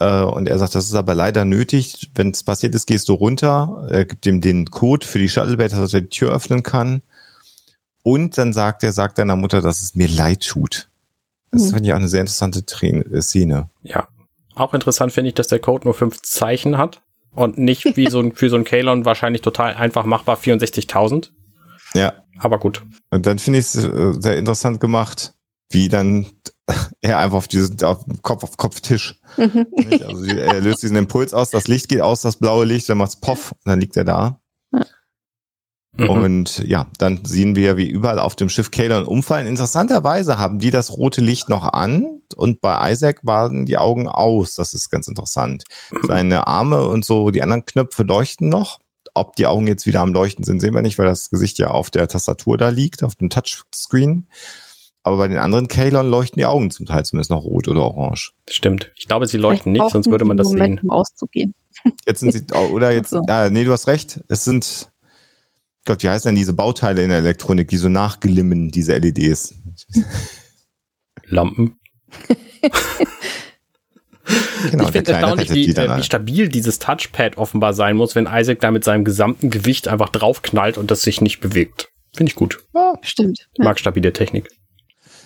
[0.00, 2.10] Äh, und er sagt, das ist aber leider nötig.
[2.14, 3.86] Wenn es passiert ist, gehst du runter.
[3.90, 7.02] Er gibt ihm den Code für die Shuttlebay, dass er die Tür öffnen kann.
[8.02, 10.88] Und dann sagt er, sagt deiner Mutter, dass es mir leid tut.
[11.52, 11.70] Das Mhm.
[11.70, 13.68] finde ich auch eine sehr interessante äh, Szene.
[13.82, 14.08] Ja.
[14.54, 17.00] Auch interessant finde ich, dass der Code nur fünf Zeichen hat
[17.34, 21.30] und nicht wie so ein, für so ein Kalon wahrscheinlich total einfach machbar 64.000.
[21.94, 22.14] Ja.
[22.38, 22.84] Aber gut.
[23.10, 25.34] Und dann finde ich es äh, sehr interessant gemacht,
[25.70, 26.26] wie dann
[27.00, 29.18] er einfach auf diesen auf Kopf auf Kopftisch.
[29.36, 29.66] Mhm.
[30.06, 33.16] Also er löst diesen Impuls aus, das Licht geht aus, das blaue Licht, dann macht's
[33.16, 34.40] Poff, und dann liegt er da.
[35.94, 36.08] Mhm.
[36.08, 39.46] Und ja, dann sehen wir, wie überall auf dem Schiff Kalon umfallen.
[39.46, 44.54] Interessanterweise haben die das rote Licht noch an und bei Isaac waren die Augen aus.
[44.54, 45.64] Das ist ganz interessant.
[46.06, 48.80] Seine Arme und so, die anderen Knöpfe leuchten noch.
[49.14, 51.68] Ob die Augen jetzt wieder am Leuchten sind, sehen wir nicht, weil das Gesicht ja
[51.68, 54.26] auf der Tastatur da liegt, auf dem Touchscreen.
[55.04, 58.32] Aber bei den anderen Kalon leuchten die Augen zum Teil zumindest noch rot oder orange.
[58.48, 58.92] Stimmt.
[58.96, 60.60] Ich glaube, sie leuchten nicht, Vielleicht sonst würde man das einen sehen.
[60.60, 61.54] Moment, Um auszugehen.
[62.06, 63.22] Jetzt sind sie, oh, oder jetzt, so.
[63.26, 64.20] ah, nee, du hast recht.
[64.28, 64.92] Es sind,
[65.84, 69.54] Gott, wie heißen denn diese Bauteile in der Elektronik, die so nachglimmen, diese LEDs?
[71.24, 71.76] Lampen.
[74.70, 78.60] Genau, ich finde erstaunlich, wie, äh, wie stabil dieses Touchpad offenbar sein muss, wenn Isaac
[78.60, 81.88] da mit seinem gesamten Gewicht einfach draufknallt und das sich nicht bewegt.
[82.14, 82.58] Finde ich gut.
[82.74, 83.48] Ja, Stimmt.
[83.52, 84.48] Ich mag stabile Technik.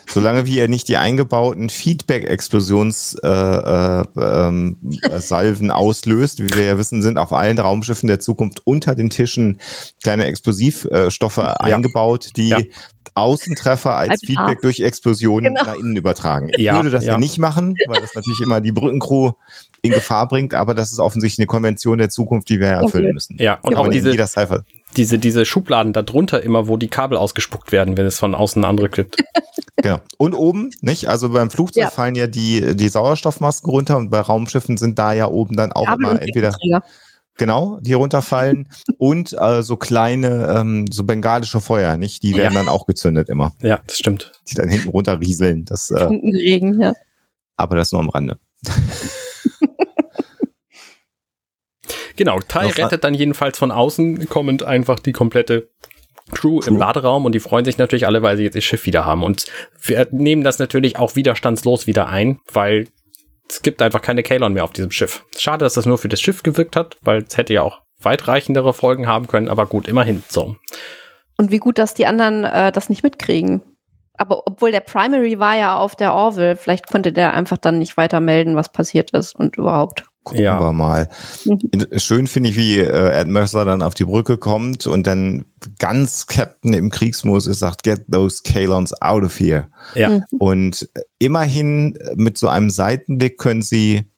[0.08, 6.78] Solange wie er nicht die eingebauten Feedback-Explosions äh, äh, ähm, äh, auslöst, wie wir ja
[6.78, 9.60] wissen, sind auf allen Raumschiffen der Zukunft unter den Tischen
[10.02, 12.58] kleine Explosivstoffe eingebaut, die Ja.
[13.14, 15.64] Außentreffer als Als Feedback durch Explosionen Genau.
[15.66, 16.50] nach innen übertragen.
[16.50, 17.12] Ich Ja, würde das ja.
[17.12, 17.18] ja.
[17.18, 19.32] nicht machen, weil das natürlich immer die Brückencrew
[19.82, 23.04] in Gefahr bringt, aber das ist offensichtlich eine Konvention der Zukunft, die wir ja erfüllen
[23.06, 23.12] Okay.
[23.14, 23.36] müssen.
[23.38, 24.64] Ja, und Ja, auch diese, jeder Cypher.
[24.96, 28.62] Diese, diese Schubladen da drunter immer, wo die Kabel ausgespuckt werden, wenn es von außen
[28.62, 29.16] eine andere klippt.
[29.82, 29.98] Genau.
[30.16, 31.08] Und oben, nicht?
[31.10, 31.90] Also beim Flugzeug Ja.
[31.90, 35.84] fallen ja die, die Sauerstoffmasken runter und bei Raumschiffen sind da ja oben dann auch
[35.84, 36.82] Kabel immer entweder, Gepäckträger.
[37.36, 38.68] genau, die runterfallen
[38.98, 42.22] und äh, so kleine, ähm, so bengalische Feuer, nicht?
[42.22, 44.32] Die werden dann auch gezündet immer, Ja, das stimmt.
[44.50, 45.66] die dann hinten runter rieseln.
[45.66, 46.94] Das, äh, Funkenregen, ja.
[47.58, 48.38] aber das nur am Rande.
[52.16, 55.68] Genau, Tai rettet dann jedenfalls von außen kommend einfach die komplette
[56.32, 56.76] Crew, im Crew.
[56.76, 59.22] Laderaum und die freuen sich natürlich alle, weil sie jetzt ihr Schiff wieder haben.
[59.22, 59.46] Und
[59.80, 62.88] wir nehmen das natürlich auch widerstandslos wieder ein, weil
[63.48, 65.24] es gibt einfach keine Kalon mehr auf diesem Schiff.
[65.36, 68.74] Schade, dass das nur für das Schiff gewirkt hat, weil es hätte ja auch weitreichendere
[68.74, 70.56] Folgen haben können, aber gut, immerhin so.
[71.38, 73.62] Und wie gut, dass die anderen äh, das nicht mitkriegen.
[74.18, 77.96] Aber obwohl der Primary war ja auf der Orville, vielleicht konnte der einfach dann nicht
[77.96, 80.04] weiter melden, was passiert ist und überhaupt.
[80.26, 80.58] Gucken Ja.
[80.58, 81.08] wir mal.
[81.44, 81.60] Mhm.
[81.98, 85.44] Schön finde ich, wie äh, Ed Mercer dann auf die Brücke kommt und dann
[85.78, 89.68] ganz Captain im Kriegsmodus ist, sagt, get those Kalons out of here.
[89.94, 90.08] Ja.
[90.10, 90.24] Mhm.
[90.38, 90.88] Und
[91.20, 94.10] immerhin mit so einem Seitenblick können sie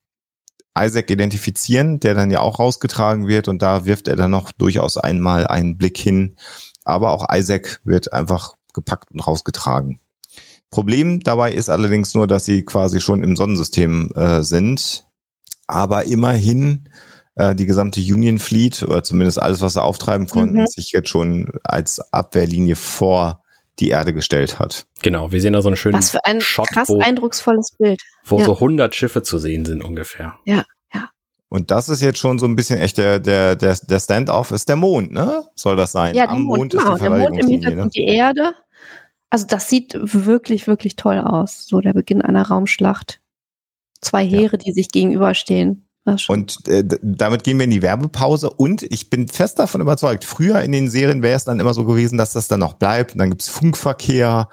[0.78, 4.96] Isaac identifizieren, der dann ja auch rausgetragen wird und da wirft er dann noch durchaus
[4.96, 6.36] einmal einen Blick hin.
[6.84, 10.00] Aber auch Isaac wird einfach gepackt und rausgetragen.
[10.70, 15.04] Problem dabei ist allerdings nur, dass sie quasi schon im Sonnensystem äh, sind.
[15.68, 16.88] Aber immerhin
[17.36, 20.66] äh, die gesamte Union Fleet oder zumindest alles, was sie auftreiben konnten, Mhm.
[20.66, 23.44] sich jetzt schon als Abwehrlinie vor
[23.78, 24.86] die Erde gestellt hat.
[25.02, 28.00] Genau, wir sehen da so einen schönen Was für ein Shot, krass wo, eindrucksvolles Bild.
[28.24, 28.44] wo ja.
[28.44, 30.34] so 100 Schiffe zu sehen sind ungefähr.
[31.50, 34.68] Und das ist jetzt schon so ein bisschen echt der, der, der, der Standoff ist
[34.68, 35.44] der Mond, ne?
[35.54, 36.14] Soll das sein?
[36.14, 37.52] Ja, die Mond, genau, der Mond im ne?
[37.52, 38.52] Hintergrund die Erde.
[39.30, 41.66] Also das sieht wirklich, wirklich toll aus.
[41.66, 43.20] So der Beginn einer Raumschlacht.
[44.00, 44.38] Zwei Ja.
[44.38, 45.88] Heere, die sich gegenüberstehen.
[46.28, 48.48] Und äh, damit gehen wir in die Werbepause.
[48.50, 51.84] Und ich bin fest davon überzeugt, früher in den Serien wäre es dann immer so
[51.84, 53.12] gewesen, dass das dann noch bleibt.
[53.12, 54.48] Und dann gibt's Funkverkehr.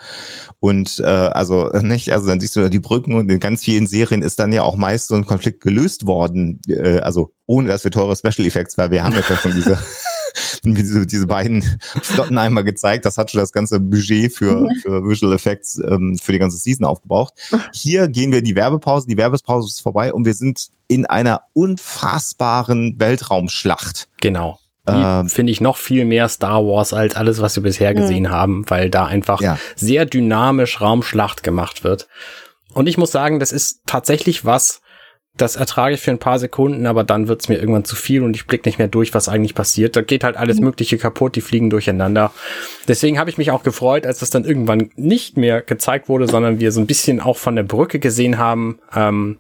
[0.59, 4.22] Und äh, also nicht, also dann siehst du die Brücken und in ganz vielen Serien
[4.22, 7.91] ist dann ja auch meist so ein Konflikt gelöst worden, äh, also ohne dass wir
[7.91, 9.77] teure Special Effects, weil wir haben ja schon diese
[10.63, 11.63] diese, diese beiden
[12.01, 13.05] Flotten einmal gezeigt.
[13.05, 16.85] Das hat schon das ganze Budget für, für Visual Effects ähm, für die ganze Season
[16.85, 17.34] aufgebraucht.
[17.73, 19.07] Hier gehen wir in die Werbepause.
[19.07, 24.07] Die Werbepause ist vorbei und wir sind in einer unfassbaren Weltraumschlacht.
[24.22, 24.59] Genau.
[24.88, 28.65] Ähm, Finde ich noch viel mehr Star Wars als alles, was wir bisher gesehen haben,
[28.67, 29.57] weil da einfach ja.
[29.76, 32.07] sehr dynamisch Raumschlacht gemacht wird.
[32.73, 34.81] Und ich muss sagen, das ist tatsächlich was,
[35.37, 38.35] das ertrage ich für ein paar Sekunden, aber dann wird's mir irgendwann zu viel und
[38.35, 39.95] ich blick nicht mehr durch, was eigentlich passiert.
[39.95, 40.65] Da geht halt alles mhm.
[40.65, 42.31] Mögliche kaputt, die fliegen durcheinander.
[42.87, 46.59] Deswegen habe ich mich auch gefreut, als das dann irgendwann nicht mehr gezeigt wurde, sondern
[46.59, 48.79] wir so ein bisschen auch von der Brücke gesehen haben.
[48.95, 49.37] Ähm,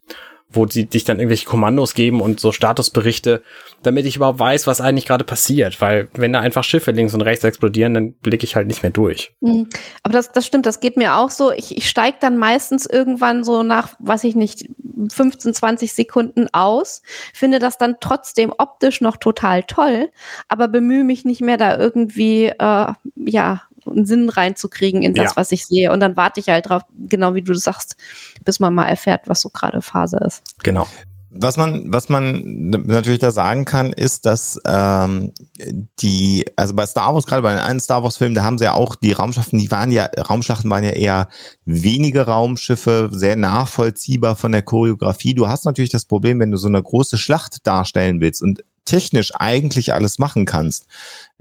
[0.55, 3.43] wo sie dich dann irgendwelche Kommandos geben und so Statusberichte,
[3.83, 5.81] damit ich überhaupt weiß, was eigentlich gerade passiert.
[5.81, 8.91] Weil wenn da einfach Schiffe links und rechts explodieren, dann blicke ich halt nicht mehr
[8.91, 9.33] durch.
[9.41, 9.67] Mhm.
[10.03, 11.51] Aber das, das stimmt, das geht mir auch so.
[11.51, 14.69] Ich, ich steige dann meistens irgendwann so nach, weiß ich nicht,
[15.11, 17.01] 15, 20 Sekunden aus,
[17.33, 20.09] finde das dann trotzdem optisch noch total toll,
[20.47, 25.35] aber bemühe mich nicht mehr da irgendwie, äh, ja, einen Sinn reinzukriegen in das, ja.
[25.35, 25.91] was ich sehe.
[25.91, 27.95] Und dann warte ich halt drauf, genau wie du sagst,
[28.43, 30.43] bis man mal erfährt, was so gerade Phase ist.
[30.63, 30.87] Genau.
[31.37, 35.33] Was man, was man natürlich da sagen kann, ist, dass ähm,
[35.99, 38.73] die, also bei Star Wars, gerade bei den einen Star Wars-Filmen, da haben sie ja
[38.73, 41.27] auch die Raumschlachten, die waren ja, Raumschlachten waren ja eher
[41.65, 45.33] wenige Raumschiffe, sehr nachvollziehbar von der Choreografie.
[45.33, 49.33] Du hast natürlich das Problem, wenn du so eine große Schlacht darstellen willst und technisch
[49.35, 50.85] eigentlich alles machen kannst,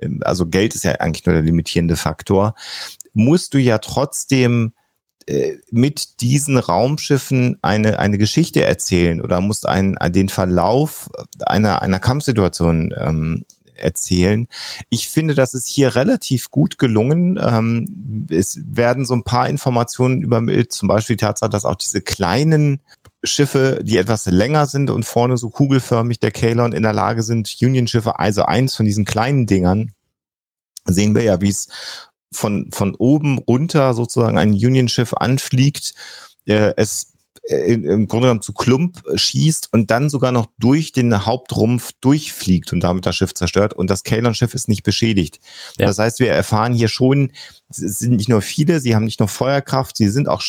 [0.01, 2.55] ähm, also Geld ist ja eigentlich nur der limitierende Faktor,
[3.13, 4.73] musst du ja trotzdem
[5.27, 11.09] äh, mit diesen Raumschiffen eine, eine Geschichte erzählen oder musst einen, den Verlauf
[11.47, 13.45] einer, einer Kampfsituation ähm,
[13.77, 14.49] erzählen.
[14.91, 17.39] Ich finde, das ist hier relativ gut gelungen.
[17.43, 22.03] Ähm, es werden so ein paar Informationen übermittelt, zum Beispiel die Tatsache, dass auch diese
[22.03, 22.81] kleinen
[23.25, 27.55] Schiffe, die etwas länger sind und vorne so kugelförmig der Kalon in der Lage sind,
[27.61, 29.93] Union-Schiffe, also eins von diesen kleinen Dingern,
[30.87, 31.69] sehen wir ja, wie es
[32.33, 35.95] von, von oben runter sozusagen ein Union-Schiff anfliegt,
[36.47, 37.13] äh, es
[37.49, 42.73] äh, im Grunde genommen zu Klump schießt und dann sogar noch durch den Hauptrumpf durchfliegt
[42.73, 45.41] und damit das Schiff zerstört und das Kalon-Schiff ist nicht beschädigt.
[45.79, 45.87] Ja.
[45.87, 47.33] Das heißt, wir erfahren hier schon,
[47.69, 50.43] es sind nicht nur viele, sie haben nicht nur Feuerkraft, sie sind auch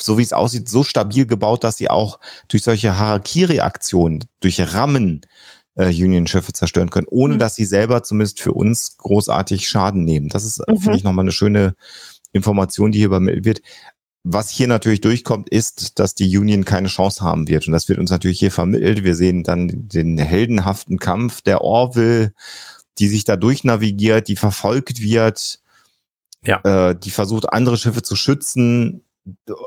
[0.00, 2.18] so wie es aussieht, so stabil gebaut, dass sie auch
[2.48, 5.22] durch solche Harakiri-Aktionen, durch Rammen
[5.78, 7.38] äh, Union-Schiffe zerstören können, ohne mhm.
[7.38, 10.28] dass sie selber zumindest für uns großartig Schaden nehmen.
[10.28, 10.78] Das ist, mhm.
[10.78, 11.74] finde ich, nochmal eine schöne
[12.32, 13.62] Information, die hier übermittelt wird.
[14.24, 17.66] Was hier natürlich durchkommt, ist, dass die Union keine Chance haben wird.
[17.66, 19.04] Und das wird uns natürlich hier vermittelt.
[19.04, 22.32] Wir sehen dann den heldenhaften Kampf der Orville,
[22.98, 25.60] die sich da durchnavigiert, die verfolgt wird,
[26.44, 26.60] ja.
[26.90, 29.04] äh, die versucht, andere Schiffe zu schützen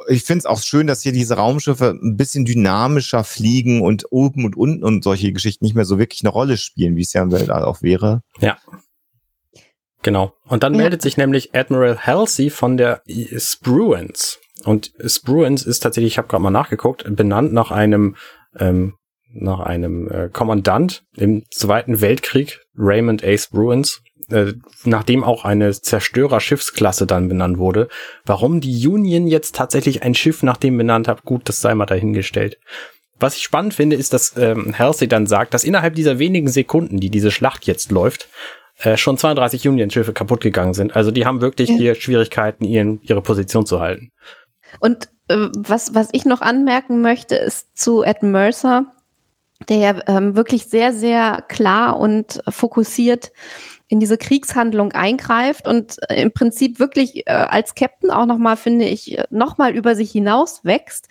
[0.07, 4.45] ich finde es auch schön, dass hier diese Raumschiffe ein bisschen dynamischer fliegen und oben
[4.45, 7.21] und unten und solche Geschichten nicht mehr so wirklich eine Rolle spielen, wie es ja
[7.21, 8.21] im Weltall auch wäre.
[8.39, 8.57] Ja.
[10.03, 10.33] Genau.
[10.47, 10.79] Und dann ja.
[10.79, 13.03] meldet sich nämlich Admiral Halsey von der
[13.37, 14.37] Spruance.
[14.63, 18.15] Und Spruance ist tatsächlich, ich habe gerade mal nachgeguckt, benannt nach einem
[18.57, 18.95] ähm,
[19.33, 23.37] nach einem äh, Kommandant im Zweiten Weltkrieg, Raymond A.
[23.37, 23.99] Spruance,
[24.31, 24.53] äh,
[24.83, 27.87] nachdem auch eine Zerstörer-Schiffsklasse dann benannt wurde.
[28.25, 31.85] Warum die Union jetzt tatsächlich ein Schiff nach dem benannt hat, gut, das sei mal
[31.85, 32.57] dahingestellt.
[33.19, 36.99] Was ich spannend finde, ist, dass ähm, Halsey dann sagt, dass innerhalb dieser wenigen Sekunden,
[36.99, 38.29] die diese Schlacht jetzt läuft,
[38.79, 40.95] äh, schon 32 Union-Schiffe kaputt gegangen sind.
[40.95, 41.75] Also die haben wirklich ja.
[41.75, 44.11] hier Schwierigkeiten, ihren, ihre Position zu halten.
[44.79, 48.85] Und äh, was, was ich noch anmerken möchte, ist zu Ed Mercer,
[49.69, 53.31] der ja ähm, wirklich sehr, sehr klar und fokussiert
[53.91, 58.85] in diese Kriegshandlung eingreift und äh, im Prinzip wirklich äh, als Captain auch nochmal, finde
[58.85, 61.09] ich, äh, nochmal über sich hinaus wächst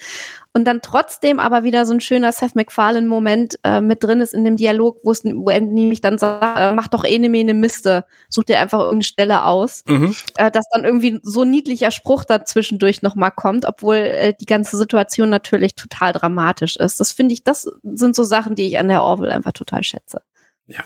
[0.54, 4.46] und dann trotzdem aber wieder so ein schöner Seth MacFarlane-Moment äh, mit drin ist in
[4.46, 8.06] dem Dialog, wo es er nämlich dann sagt, äh, mach doch eh ne Mene Miste,
[8.30, 10.16] such dir einfach irgendeine Stelle aus, mhm.
[10.38, 14.78] äh, dass dann irgendwie so ein niedlicher Spruch dazwischendurch nochmal kommt, obwohl äh, die ganze
[14.78, 16.98] Situation natürlich total dramatisch ist.
[16.98, 20.22] Das finde ich, das sind so Sachen, die ich an der Orwell einfach total schätze.
[20.66, 20.82] Ja,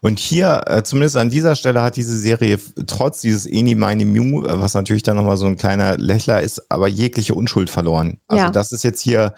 [0.00, 4.44] und hier, äh, zumindest an dieser Stelle, hat diese Serie trotz dieses Eni Mini Mew,
[4.44, 8.20] äh, was natürlich dann nochmal so ein kleiner Lächler ist, aber jegliche Unschuld verloren.
[8.26, 8.50] Also ja.
[8.50, 9.34] das ist jetzt hier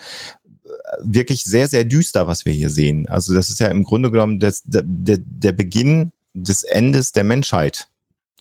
[0.64, 0.68] äh,
[1.02, 3.08] wirklich sehr, sehr düster, was wir hier sehen.
[3.08, 7.88] Also das ist ja im Grunde genommen das, der, der Beginn des Endes der Menschheit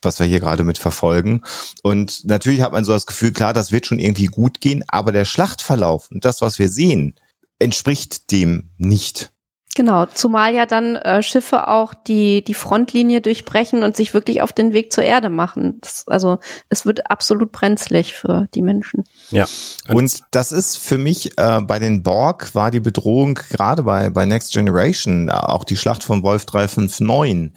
[0.06, 1.42] was wir hier gerade mit verfolgen.
[1.82, 5.12] Und natürlich hat man so das Gefühl, klar, das wird schon irgendwie gut gehen, aber
[5.12, 7.16] der Schlachtverlauf und das, was wir sehen,
[7.58, 9.32] entspricht dem nicht.
[9.76, 14.54] Genau, zumal ja dann äh, Schiffe auch die, die Frontlinie durchbrechen und sich wirklich auf
[14.54, 15.80] den Weg zur Erde machen.
[15.82, 16.40] Das, also
[16.70, 19.04] es wird absolut brenzlig für die Menschen.
[19.32, 19.46] Ja.
[19.90, 24.10] Und, und das ist für mich äh, bei den Borg war die Bedrohung gerade bei,
[24.10, 27.52] bei Next Generation, auch die Schlacht von Wolf 359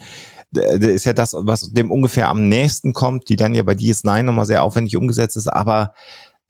[0.50, 4.46] ist ja das, was dem ungefähr am nächsten kommt, die dann ja bei DS9 nochmal
[4.46, 5.92] sehr aufwendig umgesetzt ist, aber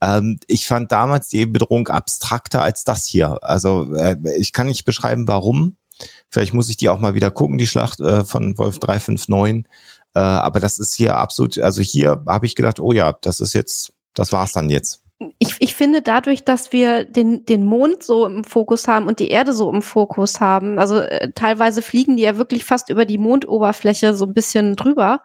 [0.01, 3.43] ähm, ich fand damals die Bedrohung abstrakter als das hier.
[3.43, 5.75] Also äh, ich kann nicht beschreiben, warum.
[6.29, 9.65] Vielleicht muss ich die auch mal wieder gucken, die Schlacht äh, von Wolf 359.
[10.15, 13.53] Äh, aber das ist hier absolut, also hier habe ich gedacht, oh ja, das ist
[13.53, 15.01] jetzt, das war's dann jetzt
[15.37, 19.29] ich, ich finde dadurch, dass wir den, den Mond so im Fokus haben und die
[19.29, 23.17] Erde so im Fokus haben, also äh, teilweise fliegen die ja wirklich fast über die
[23.17, 25.21] Mondoberfläche so ein bisschen drüber,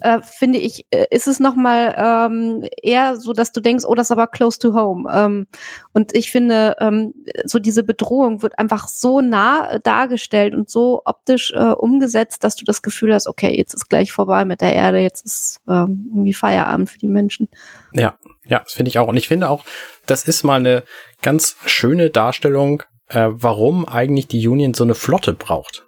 [0.00, 4.06] äh, finde ich, äh, ist es nochmal ähm, eher so, dass du denkst, oh, das
[4.06, 5.10] ist aber close to home.
[5.12, 5.46] Ähm,
[5.92, 7.12] und ich finde, ähm,
[7.44, 12.56] so diese Bedrohung wird einfach so nah äh, dargestellt und so optisch äh, umgesetzt, dass
[12.56, 16.06] du das Gefühl hast, okay, jetzt ist gleich vorbei mit der Erde, jetzt ist ähm,
[16.08, 17.48] irgendwie Feierabend für die Menschen.
[17.94, 19.08] Ja, ja, das finde ich auch.
[19.08, 19.64] Und ich finde auch,
[20.06, 20.82] das ist mal eine
[21.22, 25.84] ganz schöne Darstellung, äh, warum eigentlich die Union so eine Flotte braucht.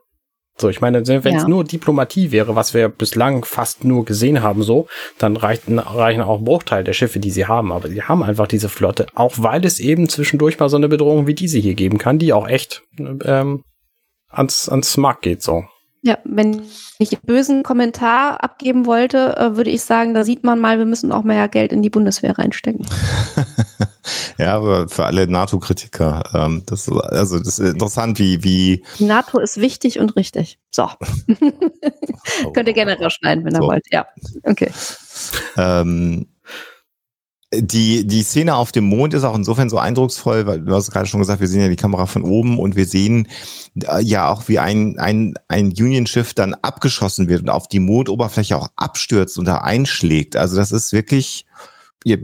[0.58, 1.48] So, ich meine, wenn es ja.
[1.48, 4.88] nur Diplomatie wäre, was wir bislang fast nur gesehen haben, so,
[5.18, 7.72] dann reichen, reichen auch Bruchteil der Schiffe, die sie haben.
[7.72, 11.26] Aber sie haben einfach diese Flotte, auch weil es eben zwischendurch mal so eine Bedrohung
[11.26, 13.64] wie diese hier geben kann, die auch echt ähm,
[14.30, 15.64] ans, ans Markt geht, so.
[16.06, 16.62] Ja, wenn
[17.00, 20.86] ich einen bösen Kommentar abgeben wollte, äh, würde ich sagen, da sieht man mal, wir
[20.86, 22.86] müssen auch mehr Geld in die Bundeswehr reinstecken.
[24.38, 28.84] ja, aber für alle NATO-Kritiker, ähm, das, also das ist interessant, wie, wie.
[29.00, 30.60] Die NATO ist wichtig und richtig.
[30.70, 30.88] So.
[32.54, 33.62] Könnt ihr gerne rausschneiden, wenn so.
[33.62, 33.86] ihr wollt.
[33.90, 34.06] Ja,
[34.44, 34.70] okay.
[35.56, 36.28] Ähm,
[37.60, 41.06] die, die Szene auf dem Mond ist auch insofern so eindrucksvoll, weil du hast gerade
[41.06, 43.28] schon gesagt, wir sehen ja die Kamera von oben und wir sehen
[43.82, 48.56] äh, ja auch, wie ein, ein, ein Union-Schiff dann abgeschossen wird und auf die Mondoberfläche
[48.56, 50.36] auch abstürzt und da einschlägt.
[50.36, 51.46] Also das ist wirklich,
[52.04, 52.18] äh,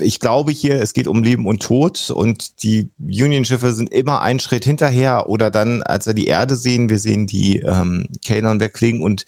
[0.00, 4.40] ich glaube hier, es geht um Leben und Tod und die Union-Schiffe sind immer einen
[4.40, 9.02] Schritt hinterher oder dann, als wir die Erde sehen, wir sehen die ähm, Kanon weglegen
[9.02, 9.24] und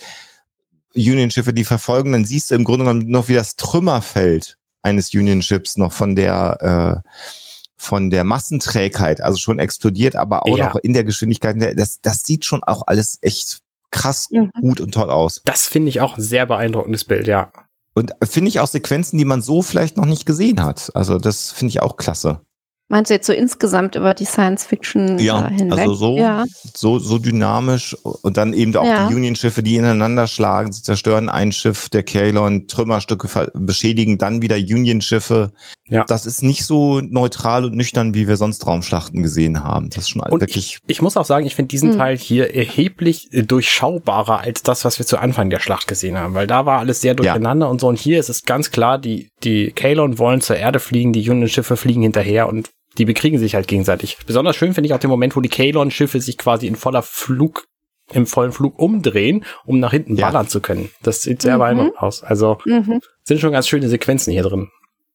[0.94, 5.76] Union-Schiffe, die verfolgen, dann siehst du im Grunde genommen noch, wie das Trümmerfeld eines Union-Chips
[5.76, 7.08] noch von der äh,
[7.76, 10.68] von der Massenträgheit, also schon explodiert, aber auch ja.
[10.68, 11.56] noch in der Geschwindigkeit.
[11.78, 14.50] Das, das sieht schon auch alles echt krass mhm.
[14.60, 15.42] gut und toll aus.
[15.44, 17.52] Das finde ich auch ein sehr beeindruckendes Bild, ja.
[17.94, 20.90] Und finde ich auch Sequenzen, die man so vielleicht noch nicht gesehen hat.
[20.94, 22.40] Also das finde ich auch klasse.
[22.88, 25.80] Meinst du jetzt so insgesamt über die Science Fiction ja, hinweg?
[25.80, 26.44] Also so, ja.
[26.74, 29.08] so, so dynamisch und dann eben auch ja.
[29.08, 34.56] die Union-Schiffe, die ineinander schlagen, sie zerstören ein Schiff, der Kalon, Trümmerstücke beschädigen, dann wieder
[34.56, 35.52] Union-Schiffe.
[35.88, 36.04] Ja.
[36.04, 39.88] Das ist nicht so neutral und nüchtern, wie wir sonst Raumschlachten gesehen haben.
[39.88, 40.78] Das ist schon und wirklich.
[40.86, 41.98] Ich, ich muss auch sagen, ich finde diesen hm.
[41.98, 46.34] Teil hier erheblich äh, durchschaubarer als das, was wir zu Anfang der Schlacht gesehen haben,
[46.34, 47.70] weil da war alles sehr durcheinander ja.
[47.70, 47.88] und so.
[47.88, 51.76] Und hier ist es ganz klar, die, die Kalon wollen zur Erde fliegen, die Union-Schiffe
[51.76, 54.18] fliegen hinterher und die bekriegen sich halt gegenseitig.
[54.26, 57.66] Besonders schön finde ich auch den Moment, wo die Kalon-Schiffe sich quasi in voller Flug,
[58.12, 60.26] im vollen Flug umdrehen, um nach hinten ja.
[60.26, 60.90] ballern zu können.
[61.02, 61.58] Das sieht sehr mhm.
[61.60, 62.22] beeindruckend aus.
[62.22, 63.00] Also mhm.
[63.22, 64.68] sind schon ganz schöne Sequenzen hier drin.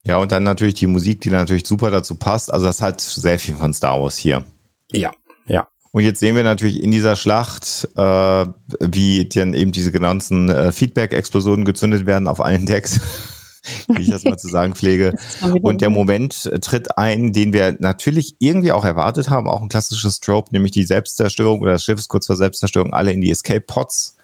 [0.04, 2.52] Ja, und dann natürlich die Musik, die natürlich super dazu passt.
[2.52, 4.46] Also das hat sehr viel von Star Wars hier.
[4.92, 5.12] Ja,
[5.46, 5.68] ja.
[5.92, 8.46] Und jetzt sehen wir natürlich in dieser Schlacht, äh,
[8.80, 13.00] wie dann eben diese genannten äh, Feedback-Explosionen gezündet werden auf allen Decks.
[13.88, 15.16] wie ich das mal zu sagen pflege.
[15.62, 20.20] Und der Moment tritt ein, den wir natürlich irgendwie auch erwartet haben, auch ein klassisches
[20.20, 23.62] Trope, nämlich die Selbstzerstörung oder das Schiff ist kurz vor Selbstzerstörung, alle in die Escape
[23.62, 24.16] Pods.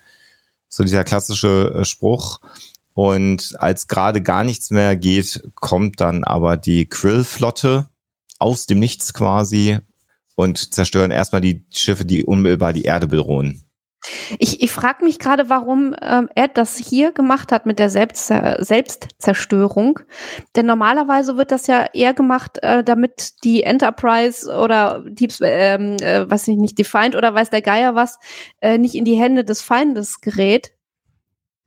[0.70, 2.40] So dieser klassische äh, Spruch.
[2.94, 7.90] Und als gerade gar nichts mehr geht, kommt dann aber die Krill-Flotte
[8.40, 9.80] aus dem Nichts quasi
[10.36, 13.65] und zerstören erstmal die Schiffe, die unmittelbar die Erde bedrohen.
[14.40, 18.28] Ich, ich frage mich gerade, warum ähm, er das hier gemacht hat mit der Selbst,
[18.28, 20.00] Selbstzerstörung.
[20.56, 26.30] Denn normalerweise wird das ja eher gemacht, äh, damit die Enterprise oder Deep, ähm, äh,
[26.30, 28.20] was ich nicht, Defined oder weiß der Geier was,
[28.62, 30.75] äh, nicht in die Hände des Feindes gerät.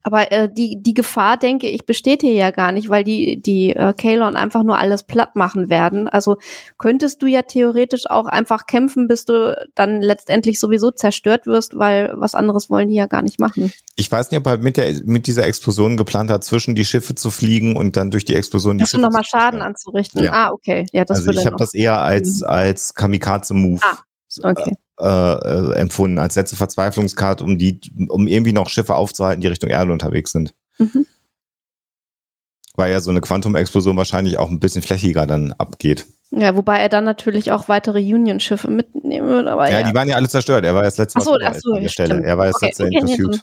[0.05, 3.71] Aber äh, die, die Gefahr, denke ich, besteht hier ja gar nicht, weil die, die
[3.71, 6.09] äh, Kalon einfach nur alles platt machen werden.
[6.09, 6.37] Also
[6.79, 12.13] könntest du ja theoretisch auch einfach kämpfen, bis du dann letztendlich sowieso zerstört wirst, weil
[12.15, 13.73] was anderes wollen die ja gar nicht machen.
[13.97, 17.15] Ich weiß nicht, ob er mit, der, mit dieser Explosion geplant hat, zwischen die Schiffe
[17.15, 20.23] zu fliegen und dann durch die Explosion die Schiffe nochmal Schaden anzurichten.
[20.23, 20.33] Ja.
[20.33, 20.87] Ah, okay.
[20.93, 23.81] Ja, das also ich habe das eher als, als Kamikaze-Move.
[23.83, 23.99] Ah,
[24.43, 24.77] okay.
[25.01, 29.71] Äh, äh, empfunden als letzte Verzweiflungskarte, um die, um irgendwie noch Schiffe aufzuhalten, die Richtung
[29.71, 30.55] Erde unterwegs sind.
[30.79, 31.07] Mhm.
[32.75, 36.07] Weil ja so eine Quantum-Explosion wahrscheinlich auch ein bisschen flächiger dann abgeht.
[36.31, 39.53] Ja, wobei er dann natürlich auch weitere Union-Schiffe mitnehmen würde.
[39.53, 40.65] Aber Ja, ja, die waren ja alle zerstört.
[40.65, 41.89] Er war das letzte Mal so, an der.
[41.89, 42.25] Stelle.
[42.25, 43.43] Er war das Okay, letzte in okay, nee, Pursuit.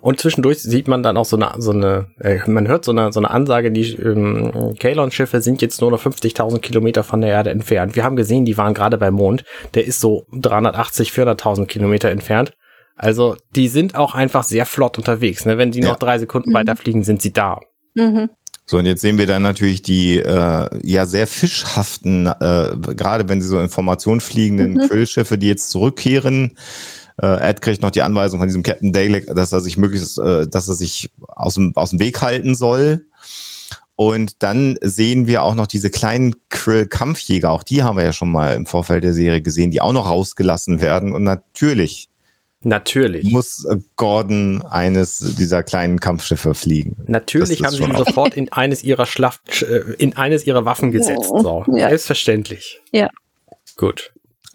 [0.00, 3.12] Und zwischendurch sieht man dann auch so eine, so eine, äh, man hört so eine,
[3.12, 7.50] so eine Ansage, die ähm, Kalon-Schiffe sind jetzt nur noch 50.000 Kilometer von der Erde
[7.50, 7.96] entfernt.
[7.96, 9.44] Wir haben gesehen, die waren gerade beim Mond.
[9.74, 12.52] Der ist so 380, 400.000 Kilometer entfernt.
[12.96, 15.44] Also die sind auch einfach sehr flott unterwegs.
[15.44, 15.58] Ne?
[15.58, 15.88] Wenn die Ja.
[15.90, 16.54] noch drei Sekunden Mhm.
[16.54, 17.60] weiterfliegen, sind sie da.
[17.94, 18.30] Mhm.
[18.68, 23.40] So, und jetzt sehen wir dann natürlich die äh, ja sehr fischhaften, äh, gerade wenn
[23.40, 24.88] sie so in Formation fliegenden Mhm.
[24.88, 26.56] Quillschiffe, die jetzt zurückkehren.
[27.20, 30.46] Äh, Ed kriegt noch die Anweisung von diesem Captain Dalek, dass er sich möglichst, äh,
[30.46, 33.06] dass er sich aus dem, aus dem Weg halten soll.
[33.94, 38.30] Und dann sehen wir auch noch diese kleinen Krill-Kampfjäger, auch die haben wir ja schon
[38.30, 41.14] mal im Vorfeld der Serie gesehen, die auch noch rausgelassen werden.
[41.14, 42.10] Und natürlich
[42.66, 43.30] Natürlich.
[43.30, 46.96] muss Gordon eines dieser kleinen Kampfschiffe fliegen.
[47.06, 51.28] Natürlich haben sie ihn sofort in eines ihrer Schlacht, äh, in eines ihrer Waffen gesetzt.
[51.28, 51.64] So.
[51.68, 51.88] Ja.
[51.90, 52.80] Selbstverständlich.
[52.90, 53.08] Ja.
[53.76, 54.12] Gut.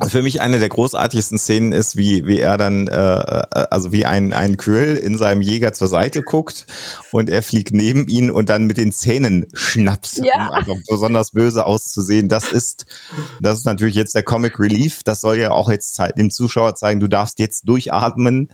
[0.07, 4.05] Für mich eine der großartigsten Szenen ist, wie, wie er dann, äh, äh, also wie
[4.05, 6.65] ein, ein Krill in seinem Jäger zur Seite guckt
[7.11, 10.47] und er fliegt neben ihn und dann mit den Zähnen schnappt, Ja.
[10.47, 12.29] um einfach besonders böse auszusehen.
[12.29, 12.85] Das ist,
[13.41, 15.03] das ist natürlich jetzt der Comic Relief.
[15.03, 18.49] Das soll ja auch jetzt dem Zuschauer zeigen, du darfst jetzt durchatmen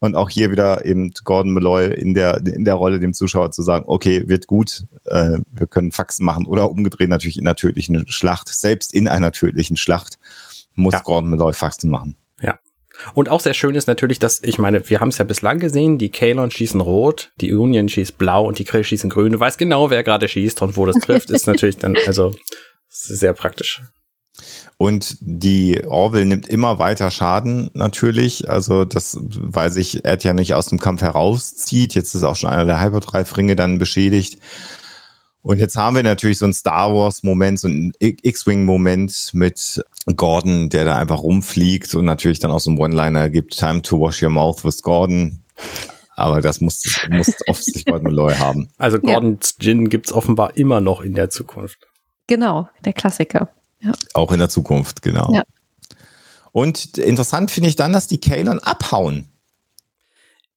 [0.00, 3.62] und auch hier wieder eben Gordon Malloy in der, in der Rolle dem Zuschauer zu
[3.62, 8.06] sagen, okay, wird gut, äh, wir können Faxen machen oder umgedreht natürlich in einer tödlichen
[8.08, 10.18] Schlacht, selbst in einer tödlichen Schlacht
[10.74, 11.00] muss Ja.
[11.00, 12.16] Gordon Malloy Faxen machen.
[13.14, 15.98] Und auch sehr schön ist natürlich, dass, ich meine, wir haben es ja bislang gesehen,
[15.98, 19.32] die Kalon schießen rot, die Union schießt blau und die Krill schießen grün.
[19.32, 22.34] Du weißt genau, wer gerade schießt und wo das trifft, ist natürlich dann, also,
[22.88, 23.82] sehr praktisch.
[24.76, 28.48] Und die Orville nimmt immer weiter Schaden natürlich.
[28.48, 31.94] Also das, weil sich Ed ja nicht aus dem Kampf herauszieht.
[31.94, 34.38] Jetzt ist auch schon einer der Hyperdrive-Ringe dann beschädigt.
[35.42, 39.84] Und jetzt haben wir natürlich so einen Star Wars-Moment, so einen X-Wing-Moment mit
[40.16, 44.00] Gordon, der da einfach rumfliegt und natürlich dann auch so einen One-Liner gibt, Time to
[44.00, 45.42] wash your mouth with Gordon.
[46.16, 48.70] Aber das muss, muss offensichtlich Gordon Malloy haben.
[48.78, 51.78] Also Gordons Gin gibt's offenbar immer noch in der Zukunft.
[52.26, 53.48] Genau, der Klassiker.
[54.14, 55.32] Auch in der Zukunft, genau.
[55.32, 55.42] Ja.
[56.52, 59.31] Und interessant finde ich dann, dass die Kalon abhauen.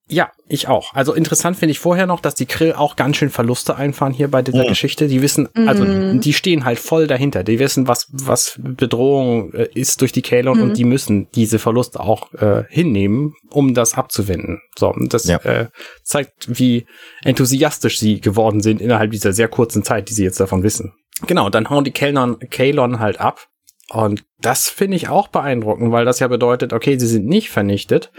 [0.08, 0.94] Ja, ich auch.
[0.94, 4.30] Also interessant finde ich vorher noch, dass die Krill auch ganz schön Verluste einfahren hier
[4.30, 4.70] bei dieser Ja.
[4.70, 5.08] Geschichte.
[5.08, 6.22] Die wissen, also Mhm.
[6.22, 7.44] die stehen halt voll dahinter.
[7.44, 10.64] Die wissen, was was Bedrohung äh, ist durch die Kalon Mhm.
[10.64, 14.62] und die müssen diese Verluste auch äh, hinnehmen, um das abzuwenden.
[14.78, 15.38] So, und das Ja.
[15.38, 15.70] äh,
[16.04, 16.86] zeigt, wie
[17.24, 20.94] enthusiastisch sie geworden sind innerhalb dieser sehr kurzen Zeit, die sie jetzt davon wissen.
[21.26, 23.48] Genau, dann hauen die Kalon, Kalon halt ab.
[23.90, 28.12] Und das finde ich auch beeindruckend, weil das ja bedeutet, okay, sie sind nicht vernichtet,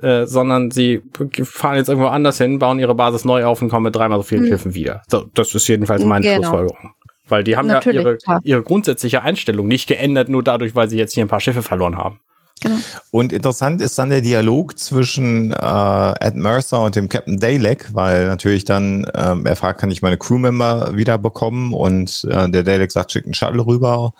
[0.00, 1.02] äh, sondern sie
[1.44, 4.22] fahren jetzt irgendwo anders hin, bauen ihre Basis neu auf und kommen mit dreimal so
[4.24, 4.48] vielen Mhm.
[4.48, 5.02] Schiffen wieder.
[5.08, 6.36] So, das ist jedenfalls meine Genau.
[6.36, 6.94] Schlussfolgerung.
[7.28, 10.98] Weil die haben Natürlich, ja ihre, ihre grundsätzliche Einstellung nicht geändert, nur dadurch, weil sie
[10.98, 12.20] jetzt hier ein paar Schiffe verloren haben.
[12.60, 12.76] Genau.
[13.10, 18.26] Und interessant ist dann der Dialog zwischen äh, Ed Mercer und dem Captain Dalek, weil
[18.26, 21.72] natürlich dann ähm, er fragt, kann ich meine Crewmember wieder bekommen?
[21.72, 24.12] Und äh, der Dalek sagt, schickt einen Shuttle rüber.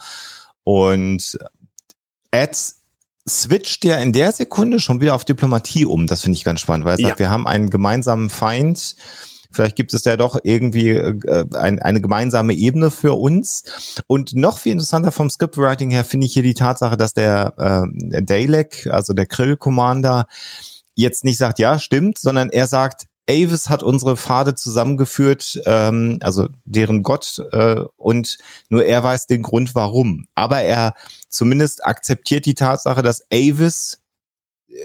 [0.64, 1.38] Und
[2.30, 2.56] Ed
[3.28, 6.06] switcht ja in der Sekunde schon wieder auf Diplomatie um.
[6.06, 7.08] Das finde ich ganz spannend, weil er Ja.
[7.08, 8.96] sagt, wir haben einen gemeinsamen Feind.
[9.50, 13.62] Vielleicht gibt es ja doch irgendwie äh, ein, eine gemeinsame Ebene für uns.
[14.08, 17.82] Und noch viel interessanter vom Scriptwriting her finde ich hier die Tatsache, dass der, äh,
[18.10, 20.26] der Dalek, also der Krill-Commander,
[20.96, 26.48] jetzt nicht sagt, ja, stimmt, sondern er sagt, Avis hat unsere Pfade zusammengeführt, ähm, also
[26.64, 28.38] deren Gott, äh, und
[28.68, 30.26] nur er weiß den Grund, warum.
[30.34, 30.94] Aber er
[31.28, 34.00] zumindest akzeptiert die Tatsache, dass Avis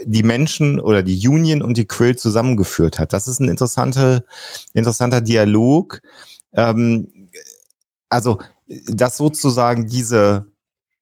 [0.06, 3.14] die Menschen oder die Union und die Krill zusammengeführt hat.
[3.14, 4.24] Das ist ein interessanter,
[4.74, 6.02] interessanter Dialog.
[6.54, 7.30] Ähm,
[8.10, 10.46] also, dass sozusagen diese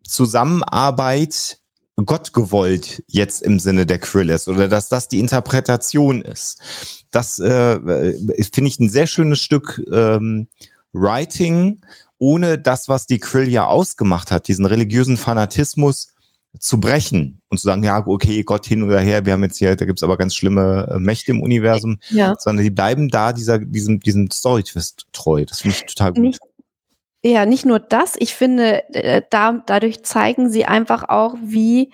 [0.03, 1.59] Zusammenarbeit
[2.05, 6.61] Gott gewollt jetzt im Sinne der Krill ist oder dass das die Interpretation ist.
[7.11, 7.79] Das äh,
[8.53, 10.47] finde ich ein sehr schönes Stück ähm,
[10.93, 11.81] Writing,
[12.19, 16.13] ohne das, was die Krill ja ausgemacht hat, diesen religiösen Fanatismus
[16.59, 19.75] zu brechen und zu sagen, ja, okay, Gott hin oder her, wir haben jetzt hier,
[19.75, 22.35] da gibt's aber ganz schlimme äh, Mächte im Universum, Ja.
[22.39, 25.45] sondern die bleiben da dieser, diesem, diesem Story-Twist treu.
[25.45, 26.21] Das finde ich total gut.
[26.23, 26.39] Nicht,
[27.31, 31.91] ja, nicht nur das, ich finde, äh, da, dadurch zeigen sie einfach auch, wie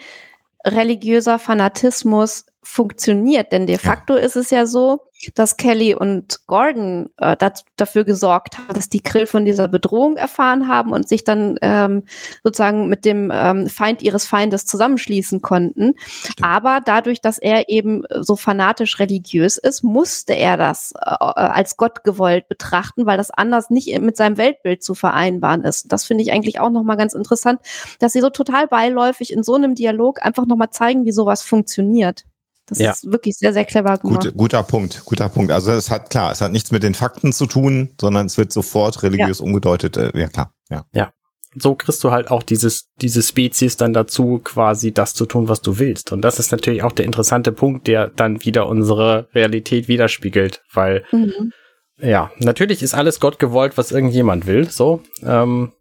[0.65, 3.51] religiöser Fanatismus funktioniert.
[3.51, 4.21] Denn de facto ja.
[4.21, 5.01] ist es ja so,
[5.35, 10.17] dass Kelly und Gordon äh, dat, dafür gesorgt haben, dass die Krill von dieser Bedrohung
[10.17, 12.03] erfahren haben und sich dann ähm,
[12.43, 15.93] sozusagen mit dem ähm, Feind ihres Feindes zusammenschließen konnten.
[15.97, 16.43] Stimmt.
[16.43, 22.03] Aber dadurch, dass er eben so fanatisch religiös ist, musste er das äh, als Gott
[22.03, 25.91] gewollt betrachten, weil das anders nicht mit seinem Weltbild zu vereinbaren ist.
[25.91, 27.61] Das finde ich eigentlich auch nochmal ganz interessant,
[27.99, 32.25] dass sie so total beiläufig in so einem Dialog einfach nochmal zeigen, wie sowas funktioniert.
[32.67, 32.91] Das ja.
[32.91, 34.23] ist wirklich sehr, sehr clever gemacht.
[34.23, 35.51] Gut, guter Punkt, guter Punkt.
[35.51, 38.53] Also es hat klar, es hat nichts mit den Fakten zu tun, sondern es wird
[38.53, 39.45] sofort religiös ja.
[39.45, 39.97] umgedeutet.
[39.97, 40.53] Äh, ja, klar.
[40.69, 40.85] Ja.
[40.93, 41.11] ja.
[41.55, 45.61] So kriegst du halt auch dieses, diese Spezies dann dazu, quasi das zu tun, was
[45.61, 46.11] du willst.
[46.11, 51.05] Und das ist natürlich auch der interessante Punkt, der dann wieder unsere Realität widerspiegelt, weil
[51.11, 51.51] mhm.
[51.99, 55.03] ja, natürlich ist alles Gott gewollt, was irgendjemand will, so.
[55.21, 55.73] Ähm,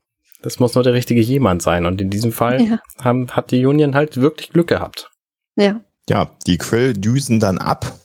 [0.43, 1.87] das muss nur der richtige jemand sein.
[1.87, 2.79] Und in diesem Fall ja.
[3.01, 5.09] haben, hat die Union halt wirklich Glück gehabt.
[5.57, 5.81] Ja.
[6.13, 7.99] Ja, die Krill düsen dann ab,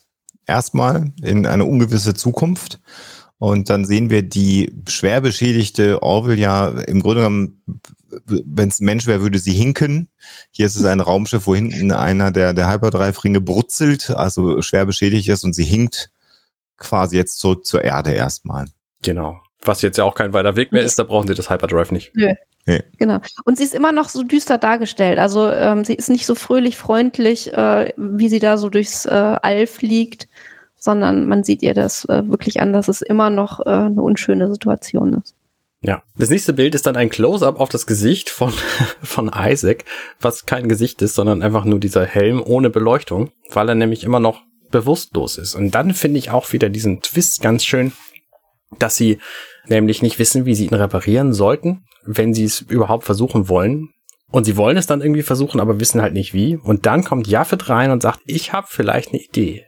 [0.45, 2.79] erstmal in eine ungewisse Zukunft.
[3.37, 7.63] Und dann sehen wir die schwer beschädigte Orville ja im Grunde genommen,
[8.25, 10.07] wenn es ein Mensch wäre, würde sie hinken.
[10.51, 15.27] Hier ist es ein Raumschiff, wo hinten einer der, der Hyperdrive-Ringe brutzelt, also schwer beschädigt
[15.27, 16.09] ist und sie hinkt
[16.77, 18.69] quasi jetzt zurück zur Erde erstmal.
[19.01, 19.41] Genau.
[19.67, 22.15] Was jetzt ja auch kein weiter Weg mehr ist, da brauchen sie das Hyperdrive nicht.
[22.15, 22.33] Nö.
[22.65, 22.83] Nee.
[22.97, 23.19] Genau.
[23.45, 25.19] Und sie ist immer noch so düster dargestellt.
[25.19, 29.09] Also ähm, sie ist nicht so fröhlich, freundlich, äh, wie sie da so durchs äh,
[29.41, 30.27] All fliegt,
[30.75, 34.51] sondern man sieht ihr das äh, wirklich an, dass es immer noch äh, eine unschöne
[34.51, 35.33] Situation ist.
[35.81, 36.03] Ja.
[36.17, 38.51] Das nächste Bild ist dann ein Close-up auf das Gesicht von,
[39.01, 39.85] von Isaac,
[40.19, 44.19] was kein Gesicht ist, sondern einfach nur dieser Helm ohne Beleuchtung, weil er nämlich immer
[44.19, 44.41] noch
[44.71, 45.55] bewusstlos ist.
[45.55, 47.93] Und dann finde ich auch wieder diesen Twist ganz schön,
[48.79, 49.19] dass sie
[49.69, 53.89] nämlich nicht wissen, wie sie ihn reparieren sollten, wenn sie es überhaupt versuchen wollen.
[54.29, 56.57] Und sie wollen es dann irgendwie versuchen, aber wissen halt nicht wie.
[56.57, 59.66] Und dann kommt Jaffet rein und sagt, ich habe vielleicht eine Idee.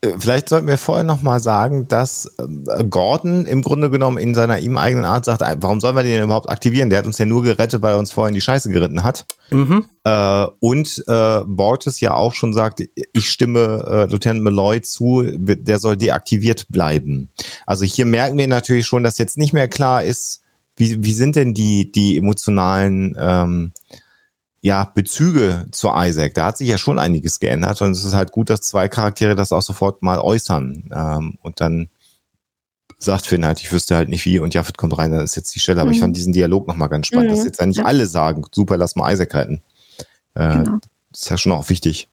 [0.00, 4.34] Äh, vielleicht sollten wir vorher noch mal sagen, dass äh, Gordon im Grunde genommen in
[4.34, 6.90] seiner ihm eigenen Art sagt, warum sollen wir den überhaupt aktivieren?
[6.90, 9.26] Der hat uns ja nur gerettet, weil er uns vorhin die Scheiße geritten hat.
[9.50, 9.86] Mhm.
[10.04, 15.78] Äh, und äh, Borges ja auch schon sagt, ich stimme äh, Lieutenant Malloy zu, der
[15.78, 17.30] soll deaktiviert bleiben.
[17.66, 20.42] Also hier merken wir natürlich schon, dass jetzt nicht mehr klar ist,
[20.76, 23.72] wie, wie sind denn die, die emotionalen ähm,
[24.66, 26.34] ja, Bezüge zu Isaac.
[26.34, 29.36] Da hat sich ja schon einiges geändert und es ist halt gut, dass zwei Charaktere
[29.36, 30.90] das auch sofort mal äußern.
[30.92, 31.88] Ähm, und dann
[32.98, 35.54] sagt Finn halt, ich wüsste halt nicht wie und Jaffet kommt rein, dann ist jetzt
[35.54, 35.80] die Stelle.
[35.80, 35.94] Aber mhm.
[35.94, 37.36] ich fand diesen Dialog nochmal ganz spannend, mhm.
[37.36, 39.62] dass jetzt ja nicht alle sagen, super, lass mal Isaac halten.
[40.34, 40.78] Äh, genau.
[41.12, 42.08] Das ist ja schon auch wichtig.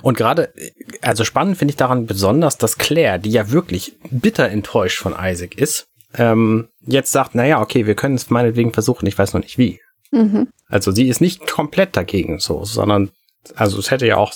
[0.00, 0.52] Und gerade,
[1.02, 5.56] also spannend finde ich daran besonders, dass Claire, die ja wirklich bitter enttäuscht von Isaac
[5.56, 9.58] ist, ähm, jetzt sagt, naja, okay, wir können es meinetwegen versuchen, ich weiß noch nicht
[9.58, 9.80] wie.
[10.12, 10.46] Mhm.
[10.70, 13.10] Also sie ist nicht komplett dagegen so, sondern,
[13.56, 14.32] also es hätte ja auch,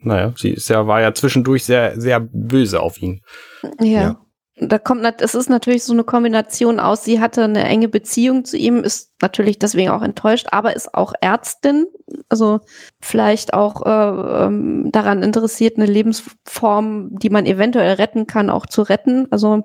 [0.00, 3.22] naja, sie ist ja, war ja zwischendurch sehr, sehr böse auf ihn.
[3.80, 4.02] Ja.
[4.02, 4.20] ja.
[4.60, 8.56] Da kommt, es ist natürlich so eine Kombination aus, sie hatte eine enge Beziehung zu
[8.56, 11.86] ihm, ist natürlich deswegen auch enttäuscht, aber ist auch Ärztin,
[12.28, 12.60] also
[13.00, 18.82] vielleicht auch äh, ähm, daran interessiert, eine Lebensform, die man eventuell retten kann, auch zu
[18.82, 19.28] retten.
[19.30, 19.62] Also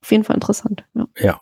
[0.00, 0.84] auf jeden Fall interessant.
[0.94, 1.06] Ja.
[1.18, 1.40] ja.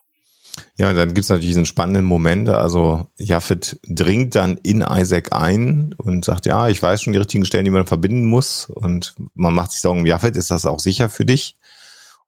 [0.77, 2.49] Ja, dann gibt's natürlich diesen spannenden Moment.
[2.49, 7.45] Also Jaffet dringt dann in Isaac ein und sagt, ja, ich weiß schon die richtigen
[7.45, 8.67] Stellen, die man verbinden muss.
[8.69, 11.57] Und man macht sich Sorgen, Jaffet, ist das auch sicher für dich?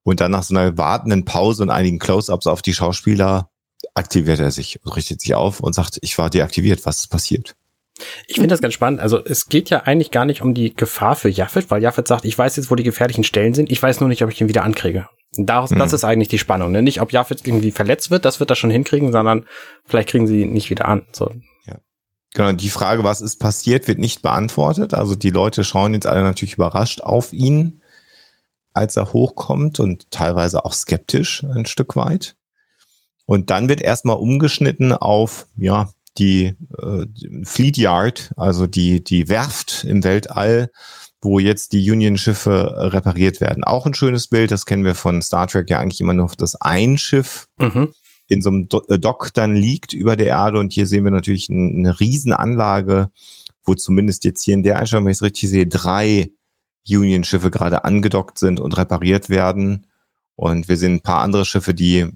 [0.02, 3.50] Und dann nach so einer wartenden Pause und einigen Close-ups auf die Schauspieler
[3.94, 7.54] aktiviert er sich, richtet sich auf und sagt, ich war deaktiviert, was ist passiert?
[8.26, 9.00] Ich finde das ganz spannend.
[9.00, 12.24] Also es geht ja eigentlich gar nicht um die Gefahr für Jaffet, weil Jaffet sagt,
[12.24, 14.48] ich weiß jetzt, wo die gefährlichen Stellen sind, ich weiß nur nicht, ob ich ihn
[14.48, 15.08] wieder ankriege.
[15.36, 15.78] Daraus, mhm.
[15.78, 16.72] Das ist eigentlich die Spannung.
[16.72, 16.82] Ne?
[16.82, 19.46] Nicht, ob Jaffet irgendwie verletzt wird, das wird er schon hinkriegen, sondern
[19.84, 21.06] vielleicht kriegen sie ihn nicht wieder an.
[21.12, 21.32] So.
[21.66, 21.76] Ja.
[22.34, 24.92] Genau, die Frage, was ist passiert, wird nicht beantwortet.
[24.92, 27.80] Also die Leute schauen jetzt alle natürlich überrascht auf ihn,
[28.72, 32.36] als er hochkommt und teilweise auch skeptisch ein Stück weit.
[33.24, 39.84] Und dann wird erstmal umgeschnitten auf, ja, die äh, Fleet Yard, also die, die Werft
[39.84, 40.70] im Weltall,
[41.22, 43.64] wo jetzt die Union-Schiffe repariert werden.
[43.64, 46.56] Auch ein schönes Bild, das kennen wir von Star Trek ja eigentlich immer nur, dass
[46.56, 47.92] ein Schiff mhm.
[48.28, 51.50] in so einem äh, Dock dann liegt über der Erde und hier sehen wir natürlich
[51.50, 53.10] eine Riesenanlage,
[53.64, 56.30] wo zumindest jetzt hier in der Einstellung, wenn ich es richtig sehe, drei
[56.88, 59.86] Union-Schiffe gerade angedockt sind und repariert werden.
[60.36, 62.06] Und wir sehen ein paar andere Schiffe, die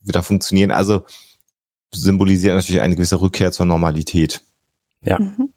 [0.00, 0.72] wieder funktionieren.
[0.72, 1.04] Also
[1.92, 4.42] symbolisiert natürlich eine gewisse Rückkehr zur Normalität.
[5.02, 5.20] Ja.
[5.20, 5.50] Mhm.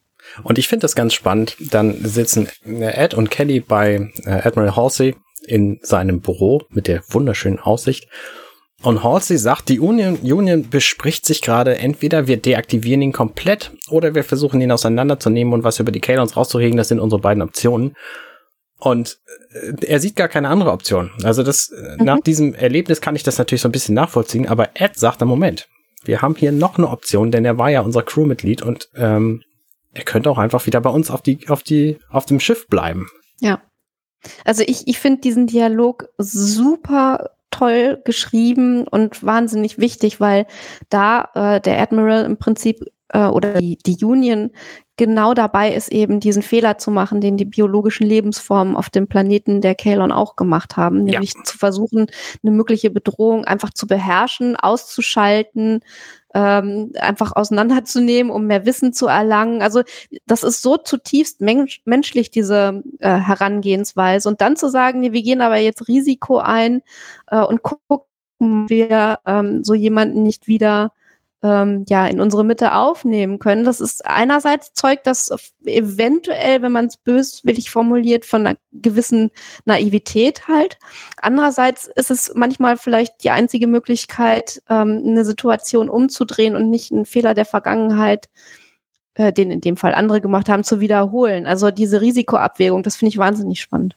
[0.43, 1.55] Und ich finde das ganz spannend.
[1.59, 7.59] Dann sitzen Ed und Kelly bei äh, Admiral Halsey in seinem Büro mit der wunderschönen
[7.59, 8.07] Aussicht.
[8.83, 14.13] Und Halsey sagt, die Union, Union bespricht sich gerade, entweder wir deaktivieren ihn komplett oder
[14.13, 16.77] wir versuchen ihn auseinanderzunehmen und was über die Kalons rauszuregen.
[16.77, 17.95] Das sind unsere beiden Optionen.
[18.79, 19.17] Und
[19.51, 21.11] äh, er sieht gar keine andere Option.
[21.23, 22.05] Also das, äh, mhm.
[22.05, 25.27] nach diesem Erlebnis kann ich das natürlich so ein bisschen nachvollziehen, aber Ed sagt im
[25.27, 25.67] Moment,
[26.03, 29.41] wir haben hier noch eine Option, denn er war ja unser Crewmitglied und ähm,
[29.93, 33.07] er könnte auch einfach wieder bei uns auf die, auf die, auf dem Schiff bleiben.
[33.39, 33.61] Ja.
[34.45, 40.45] Also ich, ich finde diesen Dialog super toll geschrieben und wahnsinnig wichtig, weil
[40.89, 44.51] da äh, der Admiral im Prinzip äh, oder die, die Union
[44.97, 49.61] genau dabei ist, eben diesen Fehler zu machen, den die biologischen Lebensformen auf dem Planeten
[49.61, 51.43] der Kalon auch gemacht haben, nämlich ja.
[51.43, 52.07] zu versuchen,
[52.43, 55.81] eine mögliche Bedrohung einfach zu beherrschen, auszuschalten,
[56.33, 59.61] ähm, einfach auseinanderzunehmen, um mehr Wissen zu erlangen.
[59.61, 59.83] Also
[60.25, 64.27] das ist so zutiefst mensch menschlich, diese äh, Herangehensweise.
[64.29, 66.81] Und dann zu sagen, nee, wir gehen aber jetzt Risiko ein
[67.27, 68.05] äh, und gucken,
[68.39, 70.91] wir ähm, so jemanden nicht wieder
[71.48, 73.64] ähm, ja in unsere Mitte aufnehmen können.
[73.64, 75.32] Das ist einerseits zeugt das
[75.65, 79.32] eventuell, wenn man es böswillig formuliert, von einer gewissen
[79.65, 80.78] Naivität halt.
[81.22, 87.06] Andererseits ist es manchmal vielleicht die einzige Möglichkeit, ähm, eine Situation umzudrehen und nicht einen
[87.06, 88.28] Fehler der Vergangenheit
[89.15, 91.45] äh, den in dem Fall andere gemacht haben, zu wiederholen.
[91.48, 93.95] Also diese Risikoabwägung, das finde ich wahnsinnig spannend.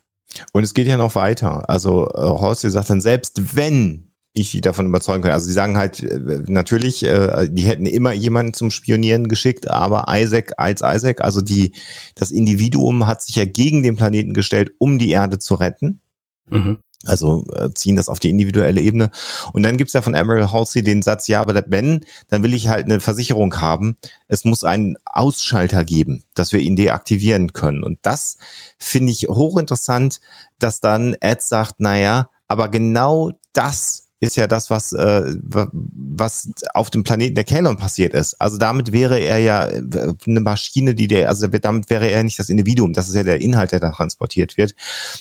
[0.53, 1.69] Und es geht ja noch weiter.
[1.69, 5.32] Also äh, Horst sagt dann, selbst wenn ich davon überzeugen kann.
[5.32, 10.07] Also sie sagen halt äh, natürlich, äh, die hätten immer jemanden zum Spionieren geschickt, aber
[10.09, 11.73] Isaac als Isaac, also die
[12.15, 16.01] das Individuum hat sich ja gegen den Planeten gestellt, um die Erde zu retten.
[16.48, 16.78] Mhm.
[17.07, 19.11] Also äh, ziehen das auf die individuelle Ebene.
[19.55, 22.69] Und dann gibt's ja von Emerald Halsey den Satz, ja, aber wenn, dann will ich
[22.69, 23.97] halt eine Versicherung haben.
[24.28, 27.85] Es muss einen Ausschalter geben, dass wir ihn deaktivieren können.
[27.85, 28.36] Und das
[28.78, 30.20] finde ich hochinteressant,
[30.59, 36.91] dass dann Ed sagt, naja, aber genau das ist ja das, was, äh, was auf
[36.91, 38.35] dem Planeten der Kanon passiert ist.
[38.39, 42.39] Also damit wäre er ja äh, eine Maschine, die der, also damit wäre er nicht
[42.39, 44.75] das Individuum, das ist ja der Inhalt, der da transportiert wird.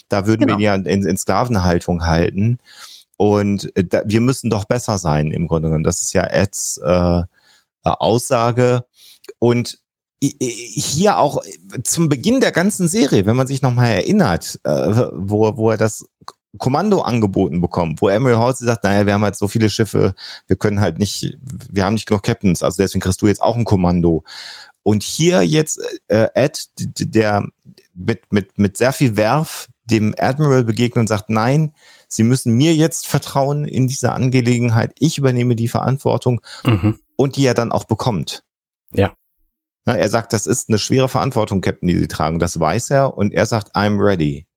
[0.09, 0.57] Da würden genau.
[0.57, 2.59] wir ihn ja in, in Sklavenhaltung halten.
[3.15, 5.85] Und äh, da, wir müssen doch besser sein, im Grunde genommen.
[5.85, 7.23] Das ist ja Eds äh,
[7.83, 8.85] Aussage.
[9.39, 9.79] Und
[10.21, 11.41] hier auch
[11.83, 16.05] zum Beginn der ganzen Serie, wenn man sich nochmal erinnert, äh, wo, wo er das
[16.57, 20.15] Kommando angeboten bekommen, wo Emery Halsey sagt, naja, wir haben halt so viele Schiffe,
[20.47, 21.37] wir können halt nicht,
[21.69, 24.23] wir haben nicht genug Captains, also deswegen kriegst du jetzt auch ein Kommando.
[24.81, 27.47] Und hier jetzt äh, Ed, der
[27.93, 31.73] mit, mit, mit sehr viel Werf dem Admiral begegnet und sagt, nein,
[32.07, 36.99] Sie müssen mir jetzt vertrauen in dieser Angelegenheit, ich übernehme die Verantwortung mhm.
[37.15, 38.43] und die er dann auch bekommt.
[38.91, 39.13] Ja.
[39.85, 43.15] Na, er sagt, das ist eine schwere Verantwortung, Captain, die Sie tragen, das weiß er
[43.15, 44.47] und er sagt, I'm ready.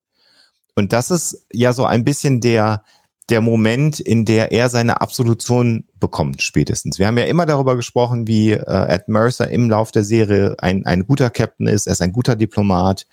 [0.74, 2.84] Und das ist ja so ein bisschen der,
[3.28, 6.98] der Moment, in der er seine Absolution bekommt, spätestens.
[6.98, 10.86] Wir haben ja immer darüber gesprochen, wie äh, Ed Mercer im Lauf der Serie ein,
[10.86, 13.06] ein guter Captain ist, er ist ein guter Diplomat,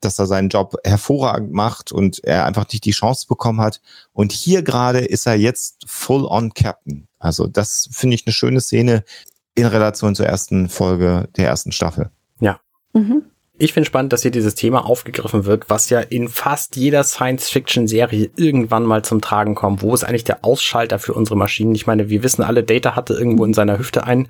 [0.00, 3.80] dass er seinen Job hervorragend macht und er einfach nicht die Chance bekommen hat.
[4.12, 7.08] Und hier gerade ist er jetzt full on Captain.
[7.18, 9.04] Also das finde ich eine schöne Szene
[9.54, 12.10] in Relation zur ersten Folge der ersten Staffel.
[12.40, 12.58] Ja.
[12.94, 13.22] Mhm.
[13.62, 18.32] Ich finde spannend, dass hier dieses Thema aufgegriffen wird, was ja in fast jeder Science-Fiction-Serie
[18.34, 19.82] irgendwann mal zum Tragen kommt.
[19.82, 21.72] Wo ist eigentlich der Ausschalter für unsere Maschinen?
[21.76, 24.26] Ich meine, wir wissen alle, Data hatte irgendwo in seiner Hüfte ein.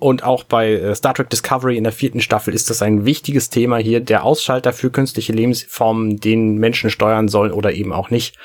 [0.00, 3.50] Und auch bei äh, Star Trek Discovery in der vierten Staffel ist das ein wichtiges
[3.50, 8.36] Thema hier, der Ausschalter für künstliche Lebensformen, den Menschen steuern sollen oder eben auch nicht.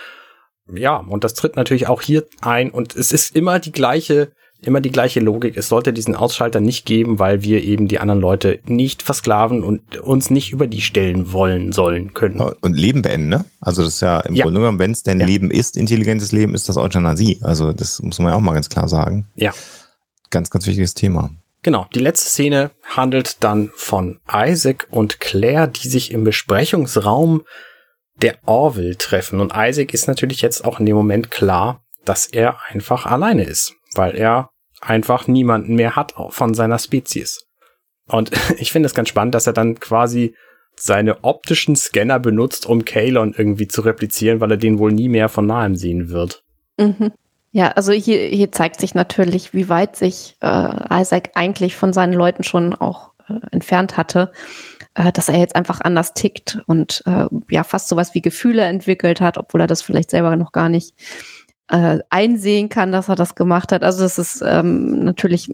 [0.72, 4.82] Ja, und das tritt natürlich auch hier ein und es ist immer die gleiche immer
[4.82, 5.58] die gleiche Logik.
[5.58, 9.98] Es sollte diesen Ausschalter nicht geben, weil wir eben die anderen Leute nicht versklaven und
[10.00, 12.40] uns nicht über die stellen wollen, sollen, können.
[12.40, 13.46] Und Leben beenden, ne?
[13.60, 14.44] Also das ist ja im ja.
[14.44, 15.26] Grunde genommen, wenn es denn ja.
[15.26, 17.40] Leben ist, intelligentes Leben, ist das Euthanasie.
[17.42, 19.28] Also das muss man ja auch mal ganz klar sagen.
[19.36, 19.54] Ja.
[20.30, 21.32] Ganz, ganz wichtiges Thema.
[21.64, 27.44] Genau, die letzte Szene handelt dann von Isaac und Claire, die sich im Besprechungsraum
[28.22, 29.40] der Orville treffen.
[29.40, 33.76] Und Isaac ist natürlich jetzt auch in dem Moment klar, dass er einfach alleine ist,
[33.96, 34.50] weil er
[34.82, 37.46] einfach niemanden mehr hat von seiner Spezies.
[38.08, 40.36] Und ich finde es ganz spannend, dass er dann quasi
[40.76, 45.30] seine optischen Scanner benutzt, um Kalon irgendwie zu replizieren, weil er den wohl nie mehr
[45.30, 46.44] von nahem sehen wird.
[46.78, 47.12] Mhm.
[47.52, 52.14] Ja, also hier, hier zeigt sich natürlich, wie weit sich äh, Isaac eigentlich von seinen
[52.14, 54.32] Leuten schon auch äh, entfernt hatte,
[54.96, 59.20] äh, dass er jetzt einfach anders tickt und äh, ja fast sowas wie Gefühle entwickelt
[59.20, 60.96] hat, obwohl er das vielleicht selber noch gar nicht
[61.72, 63.84] äh, einsehen kann, dass er das gemacht hat.
[63.84, 65.52] Also es ist ähm, natürlich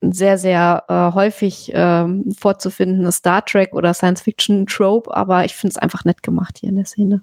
[0.00, 6.04] sehr, sehr äh, häufig ähm, vorzufindendes Star Trek oder Science-Fiction-Trope, aber ich finde es einfach
[6.04, 7.22] nett gemacht hier in der Szene.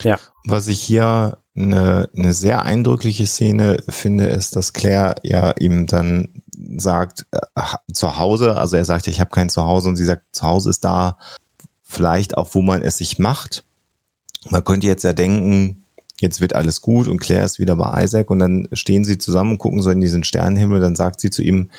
[0.00, 0.18] Ja.
[0.44, 6.42] Was ich hier eine, eine sehr eindrückliche Szene finde, ist, dass Claire ja ihm dann
[6.76, 7.40] sagt, äh,
[7.92, 10.84] zu Hause, also er sagt, ich habe kein Zuhause und sie sagt, zu Hause ist
[10.84, 11.18] da,
[11.82, 13.64] vielleicht auch, wo man es sich macht.
[14.50, 15.84] Man könnte jetzt ja denken,
[16.20, 19.52] jetzt wird alles gut und Claire ist wieder bei Isaac und dann stehen sie zusammen
[19.52, 21.70] und gucken so in diesen Sternenhimmel, dann sagt sie zu ihm,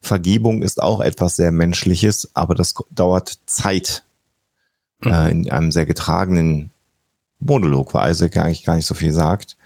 [0.00, 4.04] Vergebung ist auch etwas sehr Menschliches, aber das dauert Zeit.
[5.02, 5.12] Mhm.
[5.12, 6.70] Äh, in einem sehr getragenen
[7.40, 9.56] Monolog, weil Isaac eigentlich gar nicht so viel sagt.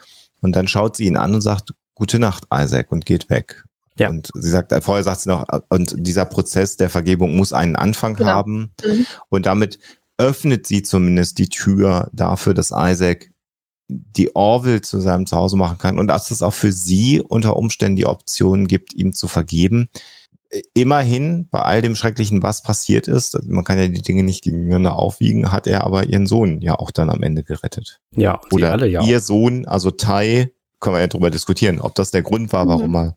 [0.41, 3.65] Und dann schaut sie ihn an und sagt, gute Nacht, Isaac, und geht weg.
[3.97, 4.09] Ja.
[4.09, 7.53] Und sie sagt, äh, vorher sagt sie noch, äh, und dieser Prozess der Vergebung muss
[7.53, 8.31] einen Anfang genau.
[8.31, 8.73] haben.
[8.85, 9.07] Mhm.
[9.29, 9.79] Und damit
[10.17, 13.31] öffnet sie zumindest die Tür dafür, dass Isaac
[13.89, 17.97] die Orville zu seinem Zuhause machen kann und dass es auch für sie unter Umständen
[17.97, 19.89] die Option gibt, ihm zu vergeben.
[20.73, 24.97] Immerhin, bei all dem Schrecklichen, was passiert ist, man kann ja die Dinge nicht gegeneinander
[24.97, 28.01] aufwiegen, hat er aber ihren Sohn ja auch dann am Ende gerettet.
[28.13, 29.03] Ja, oder alle, ja.
[29.03, 30.51] ihr Sohn, also Tai,
[30.81, 33.17] können wir ja drüber diskutieren, ob das der Grund war, warum er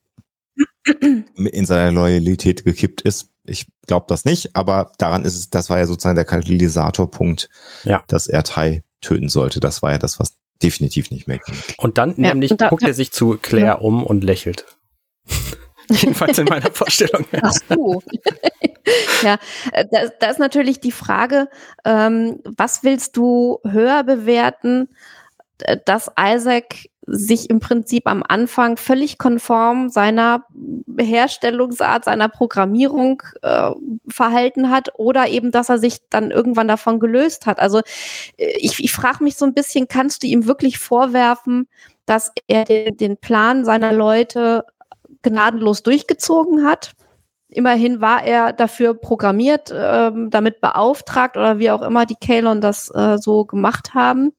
[1.36, 3.30] in seiner Loyalität gekippt ist.
[3.44, 7.50] Ich glaube das nicht, aber daran ist es, das war ja sozusagen der Katalysatorpunkt,
[7.84, 8.04] ja.
[8.08, 9.60] dass er Tai töten sollte.
[9.60, 11.40] Das war ja das, was definitiv nicht mehr.
[11.78, 13.74] Und dann ja, nämlich und da, guckt er sich zu Claire ja.
[13.76, 14.66] um und lächelt.
[15.90, 17.26] Jedenfalls in meiner Vorstellung.
[17.42, 18.02] Ach so.
[19.24, 19.38] ja,
[19.74, 21.50] äh, da, da, ist natürlich die Frage,
[21.86, 24.90] ähm, was willst du höher bewerten,
[25.86, 30.46] dass Isaac sich im Prinzip am Anfang völlig konform seiner
[31.00, 33.72] Herstellungsart, seiner Programmierung äh,
[34.08, 37.60] verhalten hat oder eben, dass er sich dann irgendwann davon gelöst hat.
[37.60, 37.80] Also
[38.38, 41.68] äh, ich, ich frage mich so ein bisschen, kannst du ihm wirklich vorwerfen,
[42.06, 44.66] dass er den, den Plan seiner Leute
[45.24, 46.92] gnadenlos durchgezogen hat?
[47.50, 52.90] Immerhin war er dafür programmiert, ähm, damit beauftragt oder wie auch immer die Kalon das
[52.94, 54.32] äh, so gemacht haben.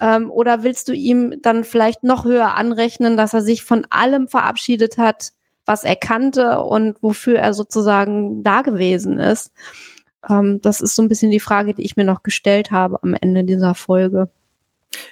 [0.00, 4.28] Ähm, oder willst du ihm dann vielleicht noch höher anrechnen, dass er sich von allem
[4.28, 5.32] verabschiedet hat,
[5.66, 9.52] was er kannte und wofür er sozusagen da gewesen ist?
[10.28, 13.14] Ähm, das ist so ein bisschen die Frage, die ich mir noch gestellt habe am
[13.14, 14.30] Ende dieser Folge.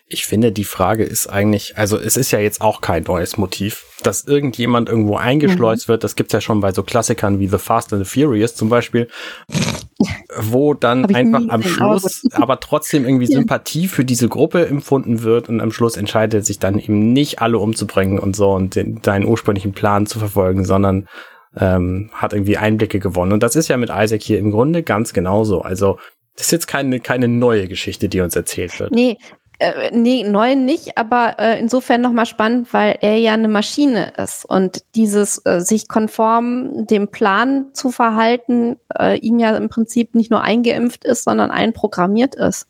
[0.06, 3.84] Ich finde, die Frage ist eigentlich, also es ist ja jetzt auch kein neues Motiv,
[4.02, 5.92] dass irgendjemand irgendwo eingeschleust mhm.
[5.92, 6.04] wird.
[6.04, 9.08] Das gibt's ja schon bei so Klassikern wie The Fast and the Furious zum Beispiel,
[10.36, 13.38] wo dann einfach am Schluss aber trotzdem irgendwie ja.
[13.38, 17.58] Sympathie für diese Gruppe empfunden wird und am Schluss entscheidet sich dann eben nicht alle
[17.58, 21.08] umzubringen und so und den, deinen ursprünglichen Plan zu verfolgen, sondern
[21.56, 23.32] ähm, hat irgendwie Einblicke gewonnen.
[23.32, 25.60] Und das ist ja mit Isaac hier im Grunde ganz genauso.
[25.60, 25.98] Also
[26.36, 28.92] das ist jetzt keine, keine neue Geschichte, die uns erzählt wird.
[28.92, 29.18] Nee,
[29.62, 34.44] äh, nee, neu nicht, aber äh, insofern nochmal spannend, weil er ja eine Maschine ist
[34.44, 40.32] und dieses äh, sich konform dem Plan zu verhalten, äh, ihm ja im Prinzip nicht
[40.32, 42.66] nur eingeimpft ist, sondern einprogrammiert ist.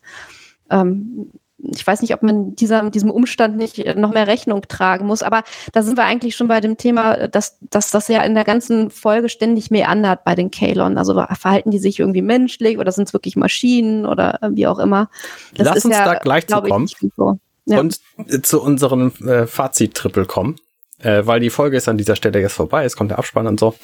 [0.69, 1.31] Ähm,
[1.71, 5.43] ich weiß nicht, ob man dieser, diesem Umstand nicht noch mehr Rechnung tragen muss, aber
[5.71, 8.89] da sind wir eigentlich schon bei dem Thema, dass, dass das ja in der ganzen
[8.89, 10.97] Folge ständig mehr andert bei den Kalon.
[10.97, 15.09] Also verhalten die sich irgendwie menschlich oder sind es wirklich Maschinen oder wie auch immer.
[15.55, 17.39] Das Lass uns ja, da gleich zu kommen so.
[17.65, 17.79] ja.
[17.79, 17.99] und
[18.43, 20.57] zu unserem äh, Fazit-Triple kommen,
[20.99, 23.59] äh, weil die Folge ist an dieser Stelle jetzt vorbei, es kommt der Abspann und
[23.59, 23.75] so.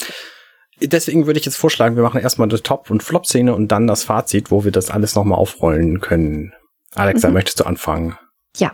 [0.81, 4.05] Deswegen würde ich jetzt vorschlagen, wir machen erstmal eine Top- und Flop-Szene und dann das
[4.05, 6.53] Fazit, wo wir das alles nochmal aufrollen können.
[6.95, 7.33] Alexa, mhm.
[7.33, 8.17] möchtest du anfangen?
[8.57, 8.73] Ja,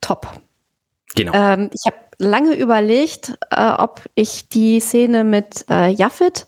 [0.00, 0.26] top.
[1.14, 1.32] Genau.
[1.34, 6.46] Ähm, ich habe lange überlegt, äh, ob ich die Szene mit äh, Jaffet,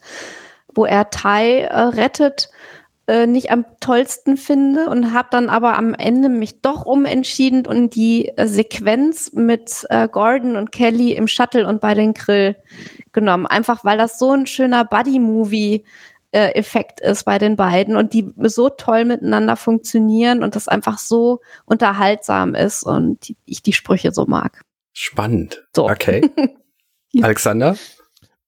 [0.75, 2.49] wo er Tai äh, rettet,
[3.07, 7.95] äh, nicht am tollsten finde und habe dann aber am Ende mich doch umentschieden und
[7.95, 12.57] die äh, Sequenz mit äh, Gordon und Kelly im Shuttle und bei den Grill
[13.13, 13.47] genommen.
[13.47, 15.85] Einfach weil das so ein schöner Buddy-Movie
[16.35, 20.99] äh, Effekt ist bei den beiden und die so toll miteinander funktionieren und das einfach
[20.99, 24.63] so unterhaltsam ist und die, ich die Sprüche so mag.
[24.93, 25.65] Spannend.
[25.75, 25.89] So.
[25.89, 26.29] Okay.
[27.23, 27.77] Alexander?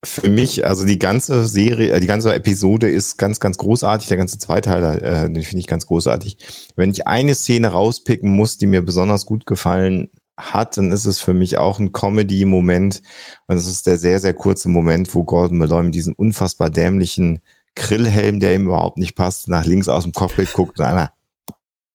[0.05, 4.09] Für mich, also die ganze Serie, äh, die ganze Episode ist ganz, ganz großartig.
[4.09, 6.39] Der ganze Zweiteiler, äh, den finde ich ganz großartig.
[6.75, 11.21] Wenn ich eine Szene rauspicken muss, die mir besonders gut gefallen hat, dann ist es
[11.21, 13.01] für mich auch ein Comedy-Moment.
[13.47, 17.41] Und es ist der sehr, sehr kurze Moment, wo Gordon Malloy mit diesem unfassbar dämlichen
[17.77, 21.11] Grillhelm, der ihm überhaupt nicht passt, nach links aus dem Cockpit guckt und einmal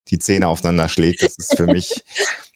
[0.08, 1.24] die Zähne aufeinander schlägt.
[1.24, 2.04] Das ist für mich,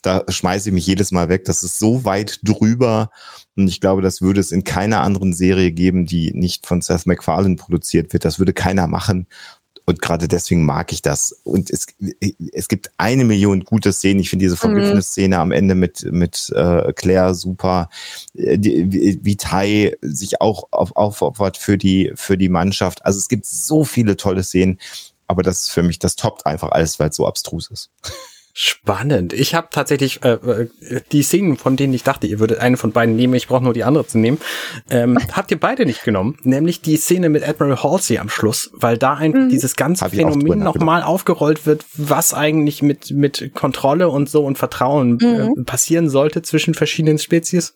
[0.02, 1.46] da schmeiße ich mich jedes Mal weg.
[1.46, 3.10] Das ist so weit drüber.
[3.56, 7.06] Und ich glaube, das würde es in keiner anderen Serie geben, die nicht von Seth
[7.06, 8.26] MacFarlane produziert wird.
[8.26, 9.28] Das würde keiner machen.
[9.86, 11.32] Und gerade deswegen mag ich das.
[11.44, 11.86] Und es,
[12.52, 14.20] es gibt eine Million gute Szenen.
[14.20, 17.90] Ich finde diese Vergiftnis-Szene am Ende mit, mit äh, Claire super.
[18.34, 23.06] Äh, die, wie, wie Tai sich auch auf, aufopfert für die, für die Mannschaft.
[23.06, 24.80] Also es gibt so viele tolle Szenen.
[25.28, 27.92] Aber das ist für mich, das toppt einfach alles, weil es so abstrus ist.
[28.58, 29.34] Spannend.
[29.34, 30.70] Ich habe tatsächlich äh, äh,
[31.12, 33.74] die Szenen, von denen ich dachte, ihr würdet eine von beiden nehmen, ich brauche nur
[33.74, 34.38] die andere zu nehmen,
[34.90, 36.38] ähm, habt ihr beide nicht genommen.
[36.44, 39.50] Nämlich die Szene mit Admiral Halsey am Schluss, weil da einfach mhm.
[39.50, 45.20] dieses ganze Phänomen nochmal aufgerollt wird, was eigentlich mit, mit Kontrolle und so und Vertrauen
[45.20, 45.60] äh, mhm.
[45.60, 47.76] äh, passieren sollte zwischen verschiedenen Spezies.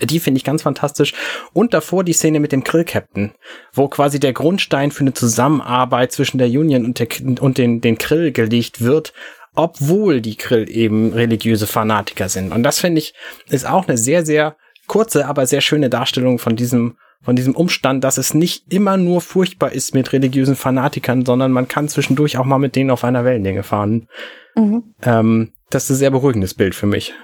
[0.00, 1.14] Die finde ich ganz fantastisch.
[1.52, 3.32] Und davor die Szene mit dem Krill-Captain,
[3.72, 7.08] wo quasi der Grundstein für eine Zusammenarbeit zwischen der Union und, der,
[7.40, 9.12] und den, den Krill gelegt wird,
[9.56, 12.52] obwohl die Krill eben religiöse Fanatiker sind.
[12.52, 13.14] Und das finde ich,
[13.48, 14.56] ist auch eine sehr, sehr
[14.86, 19.20] kurze, aber sehr schöne Darstellung von diesem, von diesem Umstand, dass es nicht immer nur
[19.20, 23.24] furchtbar ist mit religiösen Fanatikern, sondern man kann zwischendurch auch mal mit denen auf einer
[23.24, 24.08] Wellenlänge fahren.
[24.54, 24.94] Mhm.
[25.02, 27.14] Ähm, das ist ein sehr beruhigendes Bild für mich.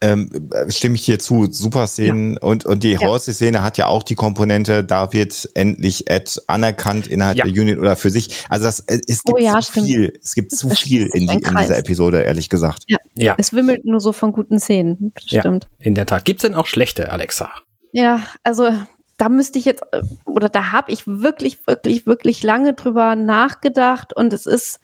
[0.00, 0.30] Ähm,
[0.68, 1.50] stimme ich hier zu.
[1.50, 2.42] Super Szenen ja.
[2.42, 3.00] und, und die ja.
[3.00, 7.44] Horse-Szene hat ja auch die Komponente, da wird endlich Ed anerkannt innerhalb ja.
[7.44, 8.44] der Unit oder für sich.
[8.48, 9.86] Also das, es gibt oh, ja, zu stimmt.
[9.86, 12.84] viel, es gibt zu viel in, die, in, dieser Episode, ehrlich gesagt.
[12.86, 12.98] Ja.
[13.14, 13.34] ja.
[13.38, 15.12] Es wimmelt nur so von guten Szenen.
[15.24, 15.68] Stimmt.
[15.78, 16.24] in der Tat.
[16.24, 17.50] Gibt's denn auch schlechte, Alexa?
[17.92, 18.70] Ja, also
[19.16, 24.14] da müsste ich jetzt, äh, oder da habe ich wirklich, wirklich, wirklich lange drüber nachgedacht
[24.14, 24.80] und es ist,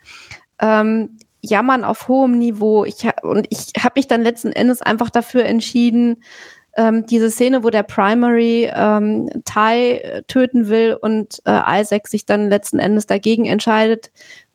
[0.59, 2.85] ähm, Jammern auf hohem Niveau.
[2.85, 6.23] Ich, und ich habe mich dann letzten Endes einfach dafür entschieden,
[6.77, 12.25] ähm, diese Szene, wo der Primary ähm, Ty äh, töten will und äh, Isaac sich
[12.25, 14.11] dann letzten Endes dagegen entscheidet,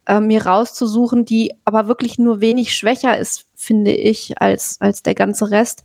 [0.08, 5.14] äh, mir rauszusuchen, die aber wirklich nur wenig schwächer ist, finde ich, als, als der
[5.14, 5.84] ganze Rest.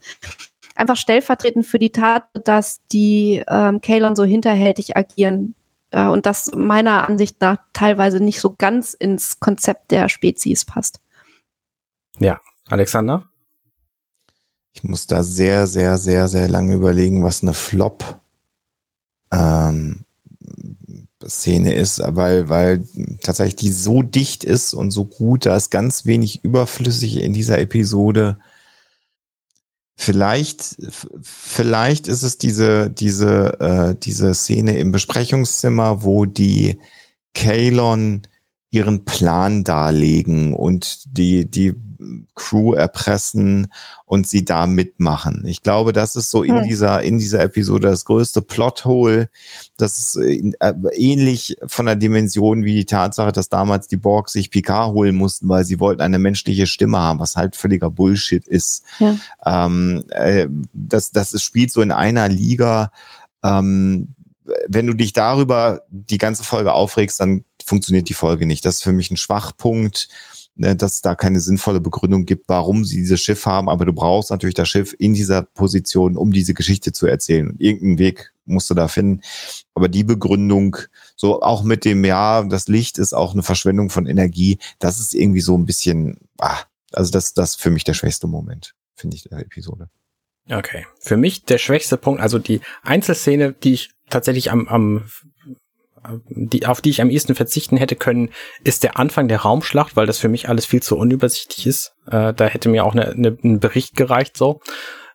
[0.75, 5.55] Einfach stellvertretend für die Tat, dass die ähm, Kalon so hinterhältig agieren
[5.93, 11.01] und das meiner Ansicht nach teilweise nicht so ganz ins Konzept der Spezies passt.
[12.19, 13.29] Ja, Alexander?
[14.73, 18.21] Ich muss da sehr, sehr, sehr, sehr lange überlegen, was eine Flop
[19.31, 20.05] ähm,
[21.29, 22.85] Szene ist, weil, weil
[23.23, 27.59] tatsächlich die so dicht ist und so gut, da ist ganz wenig überflüssig in dieser
[27.59, 28.39] Episode.
[30.05, 30.79] Vielleicht,
[31.23, 36.81] vielleicht ist es diese, diese, äh, diese Szene im Besprechungszimmer, wo die
[37.35, 38.23] Kalon
[38.73, 41.75] ihren Plan darlegen und die, die
[42.35, 43.69] Crew erpressen
[44.07, 45.45] und sie da mitmachen.
[45.47, 46.65] Ich glaube, das ist so in hm.
[46.65, 49.29] dieser, in dieser Episode das größte Plothole.
[49.77, 50.53] Das ist äh,
[50.95, 55.51] ähnlich von der Dimension wie die Tatsache, dass damals die Borg sich Picard holen mussten,
[55.51, 58.85] weil sie wollten eine menschliche Stimme haben, was halt völliger Bullshit ist.
[58.99, 59.17] Ja.
[59.45, 62.91] Ähm, äh, das, das ist, spielt so in einer Liga.
[63.45, 64.15] Ähm,
[64.67, 68.67] wenn du dich darüber die ganze Folge aufregst, dann funktioniert die Folge nicht.
[68.67, 70.09] Das ist für mich ein Schwachpunkt
[70.55, 73.69] ne, dass es da keine sinnvolle Begründung gibt, warum sie dieses Schiff haben.
[73.69, 77.55] Aber du brauchst natürlich das Schiff in dieser Position, um diese Geschichte zu erzählen.
[77.59, 79.23] Irgendeinen Weg musst du da finden.
[79.75, 80.77] Aber die Begründung,
[81.17, 85.15] so auch mit dem, ja, das Licht ist auch eine Verschwendung von Energie, das ist
[85.15, 86.59] irgendwie so ein bisschen, ah,
[86.93, 89.89] also das, das ist für mich der schwächste Moment, finde ich, der Episode.
[90.51, 90.87] Okay.
[90.99, 95.05] Für mich der schwächste Punkt, also die Einzelszene, die ich tatsächlich am, am
[96.29, 98.31] die, auf die ich am ehesten verzichten hätte können,
[98.65, 101.95] ist der Anfang der Raumschlacht, weil das für mich alles viel zu unübersichtlich ist.
[102.07, 104.61] Äh, da hätte mir auch eine, eine, ein Bericht gereicht so.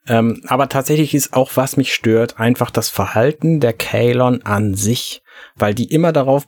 [0.08, 5.22] Ähm, aber tatsächlich ist auch, was mich stört, einfach das Verhalten der Kalon an sich,
[5.56, 6.46] weil die immer darauf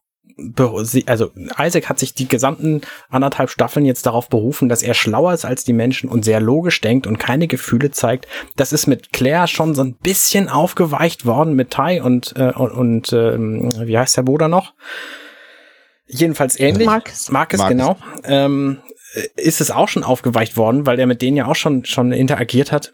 [1.06, 5.46] also Isaac hat sich die gesamten anderthalb Staffeln jetzt darauf berufen, dass er schlauer ist
[5.46, 8.28] als die Menschen und sehr logisch denkt und keine Gefühle zeigt.
[8.56, 12.72] Das ist mit Claire schon so ein bisschen aufgeweicht worden mit Ty und äh, und,
[12.72, 14.74] und äh, wie heißt der Bruder noch?
[16.08, 16.88] Jedenfalls ähnlich.
[16.88, 17.30] Marcus.
[17.30, 17.78] Marcus, Marcus.
[17.78, 17.98] genau.
[18.24, 18.80] Ähm,
[19.36, 22.72] ist es auch schon aufgeweicht worden, weil er mit denen ja auch schon schon interagiert
[22.72, 22.94] hat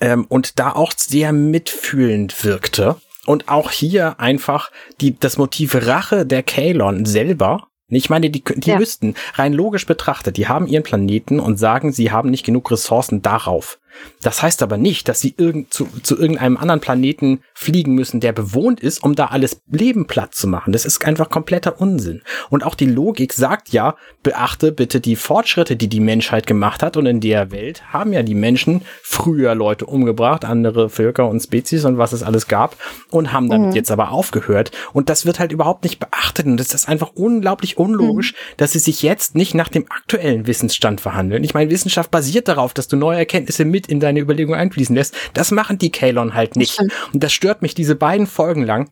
[0.00, 2.96] ähm, und da auch sehr mitfühlend wirkte.
[3.26, 4.70] Und auch hier einfach
[5.00, 7.68] die, das Motiv Rache der Kalon selber.
[7.88, 8.78] Ich meine, die, die ja.
[8.78, 13.22] müssten rein logisch betrachtet, die haben ihren Planeten und sagen, sie haben nicht genug Ressourcen
[13.22, 13.78] darauf.
[14.22, 18.32] Das heißt aber nicht, dass sie irgend, zu, zu irgendeinem anderen Planeten fliegen müssen, der
[18.32, 20.72] bewohnt ist, um da alles Leben platt zu machen.
[20.72, 22.22] Das ist einfach kompletter Unsinn.
[22.50, 26.96] Und auch die Logik sagt ja, beachte bitte die Fortschritte, die die Menschheit gemacht hat.
[26.96, 31.84] Und in der Welt haben ja die Menschen früher Leute umgebracht, andere Völker und Spezies
[31.84, 32.76] und was es alles gab,
[33.10, 33.74] und haben damit mhm.
[33.74, 34.70] jetzt aber aufgehört.
[34.92, 36.46] Und das wird halt überhaupt nicht beachtet.
[36.46, 38.54] Und das ist einfach unglaublich unlogisch, mhm.
[38.56, 41.44] dass sie sich jetzt nicht nach dem aktuellen Wissensstand verhandeln.
[41.44, 44.94] Ich meine, Wissenschaft basiert darauf, dass du neue Erkenntnisse mit mit in deine Überlegung einfließen
[44.94, 45.14] lässt.
[45.34, 46.78] Das machen die Kalon halt nicht.
[47.12, 48.90] Und das stört mich diese beiden Folgen lang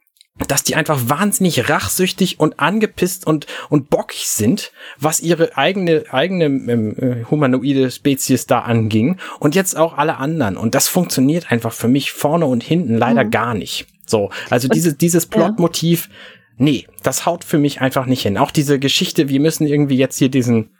[0.48, 6.46] dass die einfach wahnsinnig rachsüchtig und angepisst und und bockig sind, was ihre eigene eigene
[6.46, 11.74] ähm, äh, humanoide Spezies da anging und jetzt auch alle anderen und das funktioniert einfach
[11.74, 13.30] für mich vorne und hinten leider mhm.
[13.30, 13.86] gar nicht.
[14.06, 16.14] So, also dieses dieses Plotmotiv, ja.
[16.56, 18.38] nee, das haut für mich einfach nicht hin.
[18.38, 20.70] Auch diese Geschichte, wir müssen irgendwie jetzt hier diesen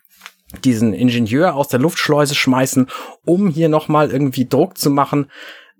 [0.64, 2.88] diesen Ingenieur aus der Luftschleuse schmeißen,
[3.24, 5.30] um hier nochmal irgendwie Druck zu machen.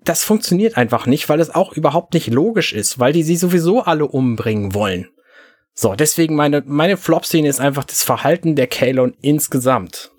[0.03, 3.81] Das funktioniert einfach nicht, weil es auch überhaupt nicht logisch ist, weil die sie sowieso
[3.83, 5.09] alle umbringen wollen.
[5.73, 10.11] So, deswegen meine, meine Flop-Szene ist einfach das Verhalten der Kalon insgesamt.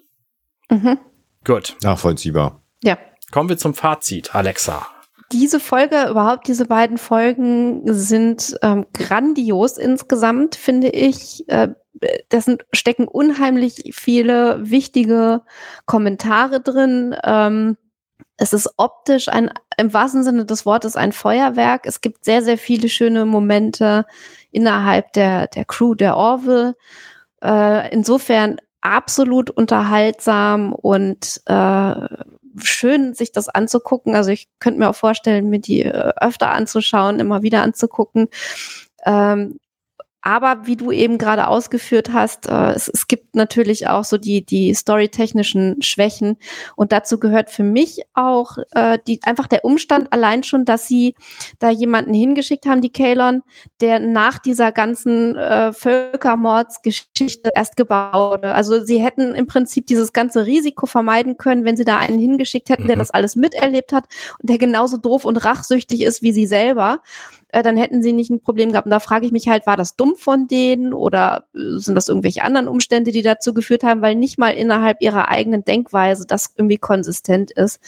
[0.71, 0.99] Mhm.
[1.45, 1.77] Gut.
[1.83, 2.63] Nachvollziehbar.
[2.83, 2.99] Ja.
[3.31, 4.87] Kommen wir zum Fazit, Alexa.
[5.33, 11.49] Diese Folge, überhaupt diese beiden Folgen sind ähm, grandios insgesamt, finde ich.
[11.49, 11.69] Äh,
[12.33, 15.43] sind, stecken unheimlich viele wichtige
[15.87, 17.17] Kommentare drin.
[17.25, 17.77] Ähm,
[18.37, 21.87] es ist optisch ein, im wahrsten Sinne des Wortes ein Feuerwerk.
[21.87, 24.07] Es gibt sehr, sehr viele schöne Momente
[24.51, 26.75] innerhalb der, der Crew der Orville.
[27.43, 31.95] Äh, insofern absolut unterhaltsam und äh,
[32.63, 34.15] schön, sich das anzugucken.
[34.15, 38.29] Also ich könnte mir auch vorstellen, mir die äh, öfter anzuschauen, immer wieder anzugucken.
[39.05, 39.59] Ähm,
[40.25, 44.45] aber wie du eben gerade ausgeführt hast, äh, es, es gibt natürlich auch so die,
[44.45, 46.39] die storytechnischen Schwächen.
[46.77, 51.15] Und dazu gehört für mich auch äh, die, einfach der Umstand allein schon, dass sie
[51.59, 53.43] da jemanden hingeschickt haben, die Kalon,
[53.81, 58.55] der nach dieser ganzen äh, Völkermordsgeschichte erst gebaut wurde.
[58.55, 62.71] Also sie hätten im Prinzip dieses ganze Risiko vermeiden können, wenn sie da einen hingeschickt
[62.71, 63.01] hätten, der mhm.
[63.01, 64.05] das alles miterlebt hat
[64.41, 67.01] und der genauso doof und rachsüchtig ist wie sie selber
[67.55, 68.87] äh, dann hätten sie nicht ein Problem gehabt.
[68.87, 72.09] Und da frage ich mich halt, war das dumm von denen oder äh, sind das
[72.09, 76.53] irgendwelche anderen Umstände, die dazu geführt haben, weil nicht mal innerhalb ihrer eigenen Denkweise das
[76.57, 77.81] irgendwie konsistent ist.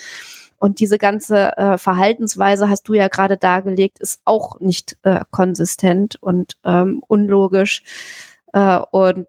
[0.58, 6.16] Und diese ganze äh, Verhaltensweise, hast du ja gerade dargelegt, ist auch nicht äh, konsistent
[6.22, 7.82] und ähm, unlogisch.
[8.52, 9.26] Äh, und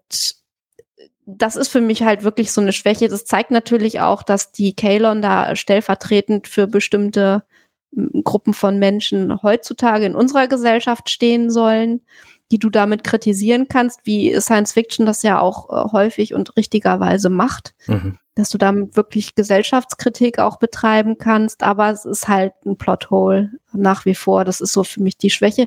[1.26, 3.08] das ist für mich halt wirklich so eine Schwäche.
[3.08, 7.42] Das zeigt natürlich auch, dass die Kalon da stellvertretend für bestimmte
[8.22, 12.02] Gruppen von Menschen heutzutage in unserer Gesellschaft stehen sollen,
[12.50, 17.28] die du damit kritisieren kannst, wie Science Fiction das ja auch äh, häufig und richtigerweise
[17.28, 18.18] macht, mhm.
[18.34, 24.06] dass du damit wirklich Gesellschaftskritik auch betreiben kannst, aber es ist halt ein Plothole nach
[24.06, 24.44] wie vor.
[24.44, 25.66] Das ist so für mich die Schwäche.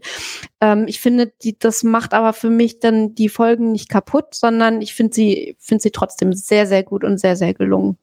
[0.59, 4.81] Ähm, ich finde, die, das macht aber für mich dann die Folgen nicht kaputt, sondern
[4.81, 7.97] ich finde sie, finde sie trotzdem sehr, sehr gut und sehr, sehr gelungen.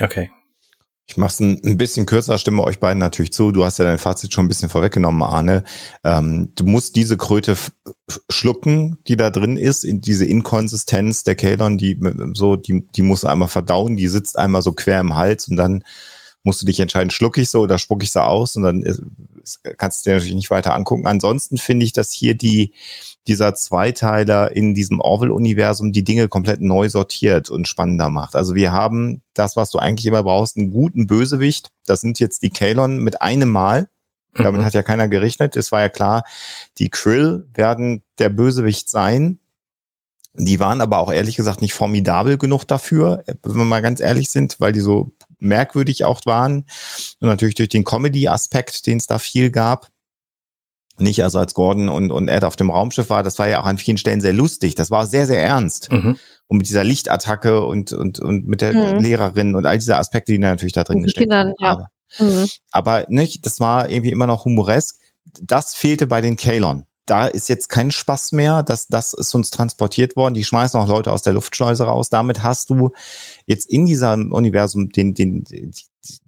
[0.00, 0.30] Okay,
[1.06, 3.52] ich mache es ein, bisschen kürzer, stimme euch beiden natürlich zu.
[3.52, 5.64] Du hast ja dein Fazit schon ein bisschen vorweggenommen, Arne.
[6.02, 7.56] Ähm, du musst diese Kröte
[8.30, 12.00] schlucken, die da drin ist, in diese Inkonsistenz der Kalon, die
[12.32, 15.56] so, die, die musst du einmal verdauen, die sitzt einmal so quer im Hals und
[15.56, 15.84] dann
[16.44, 19.02] musst du dich entscheiden, schluck ich so oder spuck ich so aus und dann ist,
[19.78, 21.06] kannst du dir natürlich nicht weiter angucken.
[21.06, 22.72] Ansonsten finde ich, dass hier die,
[23.26, 28.36] dieser Zweiteiler in diesem Orwell-Universum die Dinge komplett neu sortiert und spannender macht.
[28.36, 31.70] Also wir haben das, was du eigentlich immer brauchst, einen guten Bösewicht.
[31.86, 33.88] Das sind jetzt die Kalon mit einem Mal.
[34.34, 34.64] Damit mhm.
[34.64, 35.56] hat ja keiner gerechnet.
[35.56, 36.24] Es war ja klar,
[36.78, 39.38] die Krill werden der Bösewicht sein.
[40.34, 44.30] Die waren aber auch ehrlich gesagt nicht formidabel genug dafür, wenn wir mal ganz ehrlich
[44.30, 45.12] sind, weil die so
[45.44, 46.66] merkwürdig auch waren.
[47.20, 49.90] Und natürlich durch den Comedy-Aspekt, den es da viel gab
[50.98, 53.66] nicht, also als Gordon und, und Ed auf dem Raumschiff war, das war ja auch
[53.66, 54.74] an vielen Stellen sehr lustig.
[54.74, 55.90] Das war sehr, sehr ernst.
[55.90, 56.18] Mhm.
[56.46, 59.00] Und mit dieser Lichtattacke und, und, und mit der mhm.
[59.00, 61.88] Lehrerin und all diese Aspekte, die natürlich da drin gesteckt Kindern, ja.
[62.18, 62.48] Mhm.
[62.70, 65.00] Aber nicht, das war irgendwie immer noch humoresk.
[65.40, 66.84] Das fehlte bei den Kalon.
[67.06, 68.62] Da ist jetzt kein Spaß mehr.
[68.62, 70.34] Das, das ist uns transportiert worden.
[70.34, 72.08] Die schmeißen auch Leute aus der Luftschleuse raus.
[72.08, 72.92] Damit hast du
[73.46, 75.44] jetzt in diesem Universum den, den,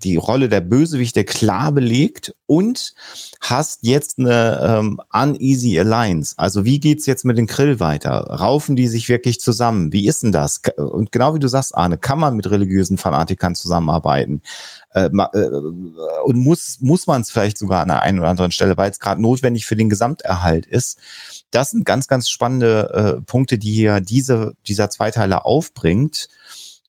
[0.02, 2.94] die Rolle der Bösewichte klar belegt und
[3.40, 6.34] hast jetzt eine ähm, uneasy Alliance.
[6.36, 8.10] Also wie geht's jetzt mit den Krill weiter?
[8.10, 9.92] Raufen die sich wirklich zusammen?
[9.92, 10.60] Wie ist denn das?
[10.76, 14.42] Und genau wie du sagst, Arne, kann man mit religiösen Fanatikern zusammenarbeiten?
[14.90, 15.50] Äh, äh,
[16.24, 19.00] und muss, muss man es vielleicht sogar an der einen oder anderen Stelle, weil es
[19.00, 20.98] gerade notwendig für den Gesamterhalt ist.
[21.50, 26.28] Das sind ganz, ganz spannende äh, Punkte, die hier diese, dieser Zweiteiler aufbringt.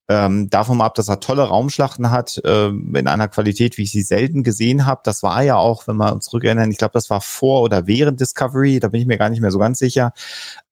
[0.09, 4.03] Ähm, davon ab, dass er tolle Raumschlachten hat, äh, in einer Qualität, wie ich sie
[4.03, 5.01] selten gesehen habe.
[5.03, 8.21] Das war ja auch, wenn wir uns zurückerinnern, ich glaube, das war vor oder während
[8.21, 10.13] Discovery, da bin ich mir gar nicht mehr so ganz sicher.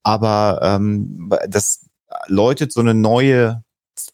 [0.03, 1.86] Aber ähm, das
[2.28, 3.64] läutet so eine neue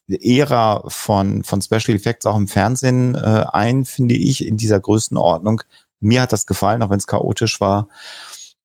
[0.10, 5.61] Ära von, von Special Effects auch im Fernsehen äh, ein, finde ich, in dieser Größenordnung.
[5.99, 7.88] Mir hat das gefallen, auch wenn es chaotisch war.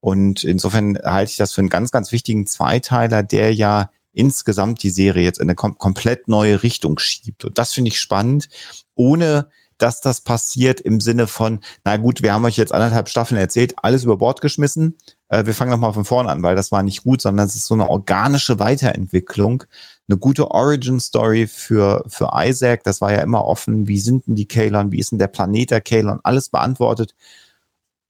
[0.01, 4.91] Und insofern halte ich das für einen ganz, ganz wichtigen Zweiteiler, der ja insgesamt die
[4.91, 7.45] Serie jetzt in eine kom komplett neue Richtung schiebt.
[7.45, 8.49] Und das finde ich spannend,
[8.95, 9.49] ohne
[9.79, 13.75] dass das passiert im Sinne von, na gut, wir haben euch jetzt anderthalb Staffeln erzählt,
[13.83, 14.97] alles über Bord geschmissen.
[15.29, 17.67] Äh, wir fangen nochmal von vorne an, weil das war nicht gut, sondern es ist
[17.67, 19.65] so eine organische Weiterentwicklung,
[20.09, 22.85] eine gute Origin-Story für, für Isaac.
[22.85, 23.87] Das war ja immer offen.
[23.87, 24.93] Wie sind denn die Kalon?
[24.93, 26.21] Wie ist denn der Planet der Kalon?
[26.23, 27.15] Alles beantwortet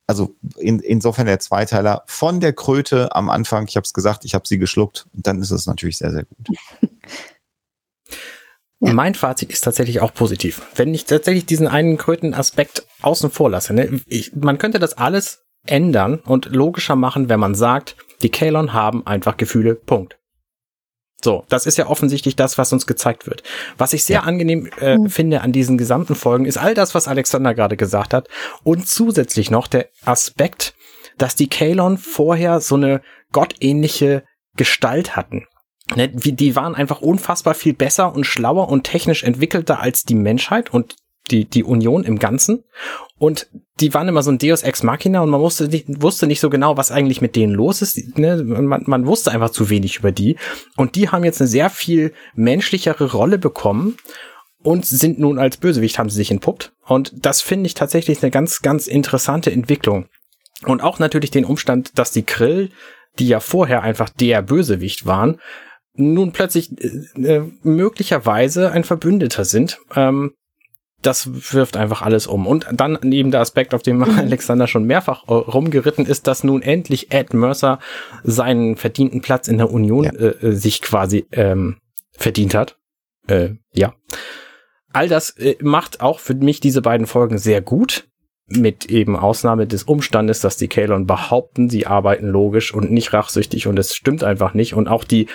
[0.07, 4.35] also in, insofern der Zweiteiler von der Kröte am Anfang, ich habe es gesagt, ich
[4.35, 6.57] habe sie geschluckt und dann ist es natürlich sehr, sehr gut.
[8.79, 8.93] Ja.
[8.93, 10.61] Mein Fazit ist tatsächlich auch positiv.
[10.75, 15.47] Wenn ich tatsächlich diesen einen Kröten-Aspekt außen vor lasse, ne, ich, man könnte das alles
[15.65, 20.19] ändern und logischer machen, wenn man sagt, die Kalon haben einfach Gefühle, Punkt.
[21.23, 23.43] So, das ist ja offensichtlich das, was uns gezeigt wird.
[23.79, 24.23] Was ich sehr ja.
[24.23, 25.09] angenehm äh, mhm.
[25.09, 28.29] finde an diesen gesamten Folgen, ist all das, was Alexander gerade gesagt hat.
[28.63, 30.75] Und zusätzlich noch der Aspekt,
[31.19, 33.01] dass die Kalon vorher so eine
[33.33, 34.25] gottähnliche
[34.57, 35.47] Gestalt hatten.
[35.95, 40.73] Ne, die waren einfach unfassbar viel besser und schlauer und technisch entwickelter als die Menschheit
[40.73, 40.97] und
[41.31, 42.65] die, die Union im Ganzen.
[43.19, 43.49] Und
[43.81, 46.51] die waren immer so ein Deus Ex Machina und man wusste nicht, wusste nicht so
[46.51, 48.19] genau, was eigentlich mit denen los ist.
[48.19, 48.43] Ne?
[48.45, 50.37] Man, man wusste einfach zu wenig über die.
[50.77, 53.97] Und die haben jetzt eine sehr viel menschlichere Rolle bekommen
[54.63, 56.73] und sind nun als Bösewicht haben sie sich entpuppt.
[56.85, 60.07] Und das finde ich tatsächlich eine ganz, ganz interessante Entwicklung.
[60.65, 62.71] Und auch natürlich den Umstand, dass die Krill,
[63.19, 65.41] die ja vorher einfach der Bösewicht waren,
[65.95, 69.79] nun plötzlich äh, äh möglicherweise ein Verbündeter sind.
[69.95, 70.33] Ähm,
[71.03, 72.47] das wirft einfach alles um.
[72.47, 74.19] Und dann eben der Aspekt, auf dem mhm.
[74.19, 77.79] Alexander schon mehrfach äh, rumgeritten ist, dass nun endlich Ed Mercer
[78.25, 80.13] seinen verdienten Platz in der Union ja.
[80.13, 81.77] äh, sich quasi ähm,
[82.13, 82.77] verdient hat.
[83.29, 83.95] Äh, ja.
[84.93, 88.09] All das äh, macht auch für mich diese beiden Folgen sehr gut.
[88.49, 93.67] Mit eben Ausnahme des Umstandes, dass die Kalon behaupten, sie arbeiten logisch und nicht rachsüchtig
[93.67, 94.75] und es stimmt einfach nicht.
[94.75, 95.27] Und auch die,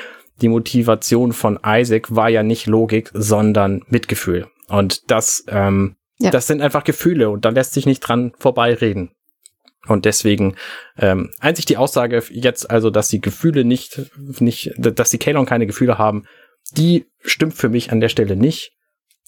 [0.41, 4.47] die Motivation von Isaac war ja nicht Logik, sondern Mitgefühl.
[4.71, 6.31] Und das, ähm, ja.
[6.31, 9.11] das sind einfach Gefühle und da lässt sich nicht dran vorbeireden.
[9.87, 10.55] Und deswegen
[10.97, 14.01] ähm, einzig die Aussage jetzt also, dass die Gefühle nicht,
[14.39, 16.25] nicht, dass die Kalon keine Gefühle haben,
[16.71, 18.73] die stimmt für mich an der Stelle nicht.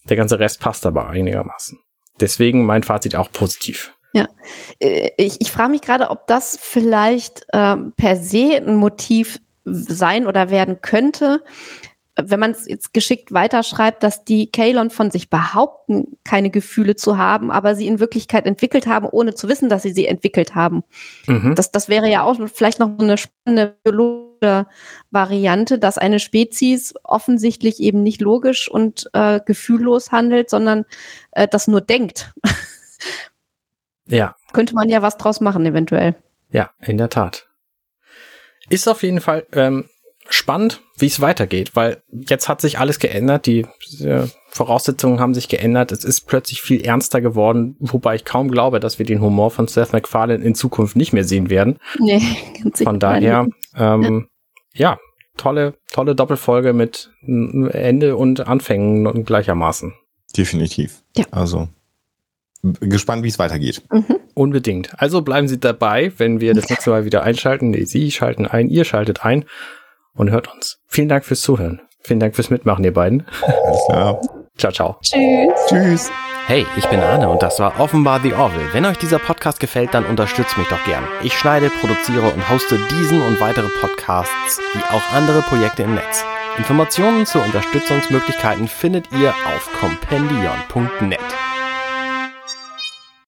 [0.08, 1.78] Der ganze Rest passt aber einigermaßen.
[2.20, 3.94] Deswegen mein Fazit auch positiv.
[4.12, 4.28] Ja,
[4.78, 10.26] äh, ich, ich frage mich gerade, ob das vielleicht ähm, per se ein Motiv sein
[10.26, 11.42] oder werden könnte,
[12.16, 17.18] wenn man es jetzt geschickt weiterschreibt, dass die Kalon von sich behaupten, keine Gefühle zu
[17.18, 20.84] haben, aber sie in Wirklichkeit entwickelt haben, ohne zu wissen, dass sie sie entwickelt haben.
[21.26, 21.54] Mhm.
[21.56, 24.66] Das, das wäre ja auch vielleicht noch eine spannende biologische
[25.10, 30.84] Variante, dass eine Spezies offensichtlich eben nicht logisch und äh, gefühllos handelt, sondern
[31.32, 32.32] äh, das nur denkt.
[34.06, 34.36] ja.
[34.52, 36.14] Könnte man ja was draus machen, eventuell.
[36.50, 37.48] Ja, in der Tat.
[38.70, 39.88] Ist auf jeden Fall ähm,
[40.28, 43.66] spannend, wie es weitergeht, weil jetzt hat sich alles geändert, die
[44.00, 48.80] äh, Voraussetzungen haben sich geändert, es ist plötzlich viel ernster geworden, wobei ich kaum glaube,
[48.80, 51.78] dass wir den Humor von Seth MacFarlane in Zukunft nicht mehr sehen werden.
[51.98, 52.22] Nee,
[52.62, 54.28] ganz Von daher, ähm,
[54.72, 54.92] ja.
[54.92, 54.98] ja,
[55.36, 59.92] tolle, tolle Doppelfolge mit Ende und Anfängen gleichermaßen.
[60.36, 61.02] Definitiv.
[61.16, 61.24] Ja.
[61.30, 61.68] Also
[62.80, 63.82] gespannt, wie es weitergeht.
[63.90, 64.16] Mhm.
[64.34, 65.00] Unbedingt.
[65.00, 67.70] Also bleiben Sie dabei, wenn wir das nächste Mal wieder einschalten.
[67.70, 69.44] Nee, Sie schalten ein, ihr schaltet ein
[70.14, 70.78] und hört uns.
[70.86, 71.80] Vielen Dank fürs Zuhören.
[72.00, 73.26] Vielen Dank fürs Mitmachen, ihr beiden.
[73.88, 74.20] Ja.
[74.56, 74.96] Ciao, ciao.
[75.02, 75.52] Tschüss.
[75.68, 76.10] Tschüss.
[76.46, 78.68] Hey, ich bin Arne und das war offenbar The Orville.
[78.72, 81.02] Wenn euch dieser Podcast gefällt, dann unterstützt mich doch gern.
[81.22, 86.24] Ich schneide, produziere und hoste diesen und weitere Podcasts, wie auch andere Projekte im Netz.
[86.58, 91.18] Informationen zu Unterstützungsmöglichkeiten findet ihr auf compendion.net.